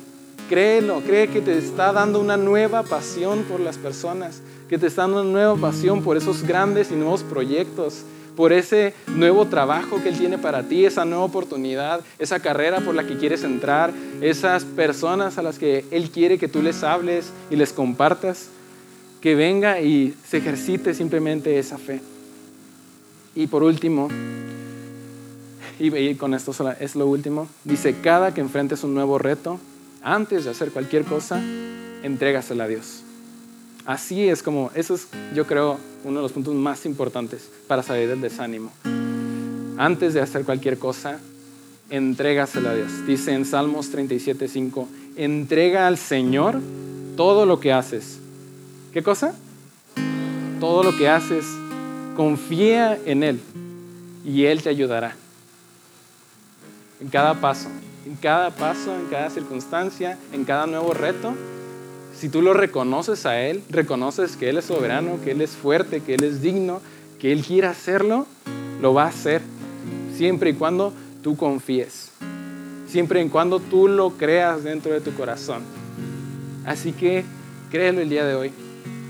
Créelo, 0.48 1.00
cree 1.00 1.26
que 1.26 1.40
te 1.40 1.58
está 1.58 1.92
dando 1.92 2.20
una 2.20 2.36
nueva 2.36 2.84
pasión 2.84 3.42
por 3.50 3.58
las 3.58 3.78
personas, 3.78 4.42
que 4.68 4.78
te 4.78 4.86
está 4.86 5.02
dando 5.02 5.22
una 5.22 5.32
nueva 5.32 5.56
pasión 5.56 6.04
por 6.04 6.16
esos 6.16 6.44
grandes 6.44 6.92
y 6.92 6.94
nuevos 6.94 7.24
proyectos, 7.24 8.04
por 8.36 8.52
ese 8.52 8.94
nuevo 9.06 9.46
trabajo 9.46 10.02
que 10.02 10.08
Él 10.08 10.18
tiene 10.18 10.38
para 10.38 10.64
ti, 10.64 10.84
esa 10.84 11.04
nueva 11.04 11.24
oportunidad, 11.24 12.00
esa 12.18 12.40
carrera 12.40 12.80
por 12.80 12.94
la 12.94 13.06
que 13.06 13.16
quieres 13.16 13.44
entrar, 13.44 13.92
esas 14.20 14.64
personas 14.64 15.38
a 15.38 15.42
las 15.42 15.58
que 15.58 15.84
Él 15.90 16.10
quiere 16.10 16.38
que 16.38 16.48
tú 16.48 16.62
les 16.62 16.82
hables 16.82 17.30
y 17.50 17.56
les 17.56 17.72
compartas, 17.72 18.48
que 19.20 19.34
venga 19.34 19.80
y 19.80 20.14
se 20.26 20.38
ejercite 20.38 20.94
simplemente 20.94 21.58
esa 21.58 21.78
fe. 21.78 22.00
Y 23.34 23.46
por 23.46 23.62
último, 23.62 24.08
y 25.78 26.14
con 26.14 26.34
esto 26.34 26.52
es 26.78 26.94
lo 26.94 27.06
último, 27.06 27.48
dice, 27.64 27.96
cada 28.02 28.34
que 28.34 28.40
enfrentes 28.40 28.84
un 28.84 28.94
nuevo 28.94 29.18
reto, 29.18 29.58
antes 30.02 30.44
de 30.44 30.50
hacer 30.50 30.70
cualquier 30.70 31.04
cosa, 31.04 31.40
entrégasela 32.02 32.64
a 32.64 32.68
Dios. 32.68 33.03
Así 33.86 34.28
es 34.28 34.42
como, 34.42 34.70
eso 34.74 34.94
es 34.94 35.08
yo 35.34 35.46
creo 35.46 35.78
uno 36.04 36.16
de 36.16 36.22
los 36.22 36.32
puntos 36.32 36.54
más 36.54 36.86
importantes 36.86 37.50
para 37.66 37.82
salir 37.82 38.08
del 38.08 38.20
desánimo. 38.20 38.72
Antes 39.76 40.14
de 40.14 40.20
hacer 40.20 40.44
cualquier 40.44 40.78
cosa, 40.78 41.18
entrégasela 41.90 42.70
a 42.70 42.74
Dios. 42.74 43.06
Dice 43.06 43.32
en 43.32 43.44
Salmos 43.44 43.92
37.5, 43.92 44.86
entrega 45.16 45.86
al 45.86 45.98
Señor 45.98 46.60
todo 47.16 47.44
lo 47.46 47.60
que 47.60 47.72
haces. 47.72 48.18
¿Qué 48.92 49.02
cosa? 49.02 49.34
Todo 50.60 50.82
lo 50.82 50.96
que 50.96 51.08
haces, 51.08 51.44
confía 52.16 52.98
en 53.04 53.22
Él 53.22 53.40
y 54.24 54.44
Él 54.44 54.62
te 54.62 54.70
ayudará. 54.70 55.16
En 57.00 57.08
cada 57.08 57.34
paso, 57.34 57.68
en 58.06 58.16
cada 58.16 58.50
paso, 58.50 58.94
en 58.94 59.06
cada 59.06 59.28
circunstancia, 59.30 60.18
en 60.32 60.44
cada 60.44 60.66
nuevo 60.66 60.94
reto, 60.94 61.34
si 62.16 62.28
tú 62.28 62.42
lo 62.42 62.54
reconoces 62.54 63.26
a 63.26 63.40
Él, 63.40 63.62
reconoces 63.70 64.36
que 64.36 64.48
Él 64.48 64.58
es 64.58 64.66
soberano, 64.66 65.18
que 65.22 65.32
Él 65.32 65.40
es 65.40 65.50
fuerte, 65.50 66.00
que 66.00 66.14
Él 66.14 66.24
es 66.24 66.40
digno, 66.40 66.80
que 67.18 67.32
Él 67.32 67.42
quiere 67.42 67.66
hacerlo, 67.66 68.26
lo 68.80 68.94
va 68.94 69.04
a 69.04 69.08
hacer. 69.08 69.42
Siempre 70.16 70.50
y 70.50 70.54
cuando 70.54 70.92
tú 71.22 71.36
confíes. 71.36 72.12
Siempre 72.86 73.22
y 73.22 73.28
cuando 73.28 73.58
tú 73.58 73.88
lo 73.88 74.10
creas 74.10 74.62
dentro 74.62 74.92
de 74.92 75.00
tu 75.00 75.12
corazón. 75.14 75.62
Así 76.64 76.92
que 76.92 77.24
créelo 77.70 78.00
el 78.00 78.08
día 78.08 78.24
de 78.24 78.34
hoy. 78.34 78.52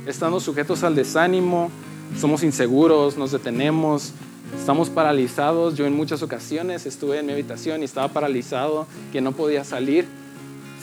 Estamos 0.06 0.42
sujetos 0.42 0.82
al 0.82 0.94
desánimo, 0.94 1.70
somos 2.18 2.42
inseguros, 2.42 3.16
nos 3.16 3.32
detenemos, 3.32 4.12
estamos 4.58 4.88
paralizados. 4.88 5.76
Yo 5.76 5.86
en 5.86 5.94
muchas 5.94 6.22
ocasiones 6.22 6.86
estuve 6.86 7.18
en 7.18 7.26
mi 7.26 7.32
habitación 7.32 7.82
y 7.82 7.84
estaba 7.84 8.08
paralizado, 8.08 8.86
que 9.12 9.20
no 9.20 9.32
podía 9.32 9.64
salir 9.64 10.06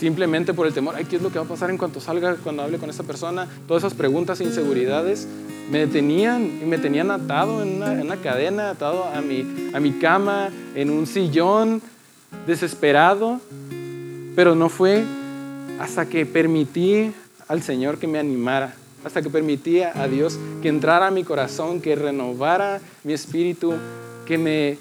simplemente 0.02 0.56
por 0.56 0.66
el 0.66 0.74
temor, 0.74 0.96
¿qué 1.06 1.18
es 1.18 1.22
lo 1.22 1.32
que 1.32 1.38
va 1.38 1.46
a 1.46 1.48
pasar 1.48 1.70
en 1.70 1.78
cuanto 1.78 2.02
salga, 2.02 2.36
cuando 2.44 2.64
hable 2.64 2.80
con 2.80 2.90
esa 2.90 3.04
persona? 3.04 3.48
Todas 3.68 3.84
esas 3.84 3.94
preguntas 3.94 4.42
e 4.42 4.44
inseguridades 4.44 5.28
me 5.70 5.78
detenían 5.78 6.60
y 6.60 6.66
me 6.66 6.80
tenían 6.80 7.12
atado 7.12 7.62
en 7.62 7.84
una, 7.84 8.18
cadena, 8.18 8.72
atado 8.72 9.04
a 9.04 9.22
mi, 9.22 9.70
a 9.72 9.80
mi 9.80 9.92
cama, 10.00 10.50
en 10.74 10.90
un 10.90 11.06
sillón, 11.06 11.84
desesperado, 12.48 13.40
pero 14.36 14.56
no 14.56 14.70
fue 14.70 15.04
hasta 15.80 16.08
que 16.08 16.26
permití 16.26 17.14
al 17.48 17.62
Señor 17.62 18.00
que 18.00 18.08
me 18.08 18.18
animara, 18.18 18.74
hasta 19.06 19.22
que 19.22 19.30
permití 19.30 19.84
a 19.84 20.08
Dios 20.08 20.40
que 20.64 20.70
entrara 20.70 21.08
a 21.08 21.12
mi 21.12 21.24
corazón, 21.24 21.80
que 21.80 21.96
renovara 21.96 22.82
mi 23.04 23.14
espíritu, 23.14 23.76
que 24.26 24.40
me 24.40 24.80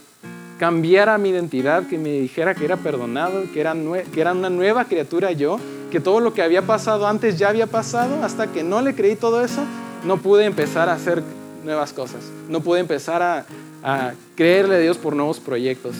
cambiara 0.60 1.16
mi 1.16 1.30
identidad, 1.30 1.86
que 1.86 1.96
me 1.96 2.10
dijera 2.20 2.54
que 2.54 2.66
era 2.66 2.76
perdonado, 2.76 3.50
que 3.50 3.62
era, 3.62 3.74
que 4.12 4.20
era 4.20 4.32
una 4.32 4.50
nueva 4.50 4.84
criatura 4.84 5.32
yo, 5.32 5.58
que 5.90 6.00
todo 6.00 6.20
lo 6.20 6.34
que 6.34 6.42
había 6.42 6.60
pasado 6.60 7.08
antes 7.08 7.38
ya 7.38 7.48
había 7.48 7.66
pasado, 7.66 8.22
hasta 8.22 8.52
que 8.52 8.62
no 8.62 8.82
le 8.82 8.94
creí 8.94 9.16
todo 9.16 9.42
eso, 9.42 9.64
no 10.04 10.18
pude 10.18 10.44
empezar 10.44 10.90
a 10.90 10.92
hacer 10.92 11.22
nuevas 11.64 11.94
cosas, 11.94 12.24
no 12.50 12.60
pude 12.60 12.80
empezar 12.80 13.22
a, 13.22 13.46
a 13.82 14.12
creerle 14.36 14.74
a 14.74 14.78
Dios 14.80 14.98
por 14.98 15.16
nuevos 15.16 15.40
proyectos, 15.40 15.96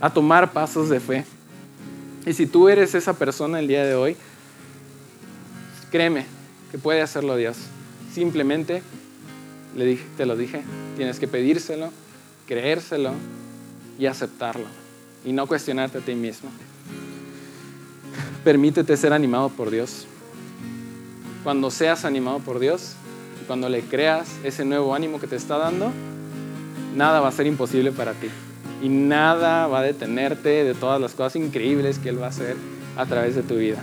a 0.00 0.08
tomar 0.08 0.54
pasos 0.54 0.88
de 0.88 1.00
fe. 1.00 1.26
Y 2.24 2.32
si 2.32 2.46
tú 2.46 2.70
eres 2.70 2.94
esa 2.94 3.12
persona 3.12 3.60
el 3.60 3.68
día 3.68 3.84
de 3.84 3.94
hoy, 3.94 4.16
créeme 5.90 6.24
que 6.70 6.78
puede 6.78 7.02
hacerlo 7.02 7.36
Dios. 7.36 7.58
Simplemente 8.14 8.82
le 9.76 9.84
dije, 9.84 10.04
te 10.16 10.24
lo 10.24 10.34
dije, 10.34 10.62
tienes 10.96 11.20
que 11.20 11.28
pedírselo, 11.28 11.90
creérselo 12.46 13.12
y 13.98 14.06
aceptarlo 14.06 14.66
y 15.24 15.32
no 15.32 15.46
cuestionarte 15.46 15.98
a 15.98 16.00
ti 16.00 16.14
mismo. 16.14 16.50
Permítete 18.44 18.96
ser 18.96 19.12
animado 19.12 19.48
por 19.50 19.70
Dios. 19.70 20.06
Cuando 21.42 21.70
seas 21.70 22.04
animado 22.04 22.38
por 22.40 22.58
Dios 22.58 22.94
cuando 23.48 23.70
le 23.70 23.80
creas 23.80 24.28
ese 24.44 24.66
nuevo 24.66 24.94
ánimo 24.94 25.18
que 25.18 25.26
te 25.26 25.34
está 25.34 25.56
dando, 25.56 25.90
nada 26.94 27.20
va 27.20 27.28
a 27.28 27.32
ser 27.32 27.46
imposible 27.46 27.90
para 27.90 28.12
ti 28.12 28.28
y 28.82 28.90
nada 28.90 29.66
va 29.66 29.80
a 29.80 29.82
detenerte 29.82 30.62
de 30.62 30.74
todas 30.74 31.00
las 31.00 31.14
cosas 31.14 31.36
increíbles 31.36 31.98
que 31.98 32.10
Él 32.10 32.20
va 32.20 32.26
a 32.26 32.28
hacer 32.28 32.56
a 32.96 33.06
través 33.06 33.34
de 33.34 33.42
tu 33.42 33.56
vida. 33.56 33.78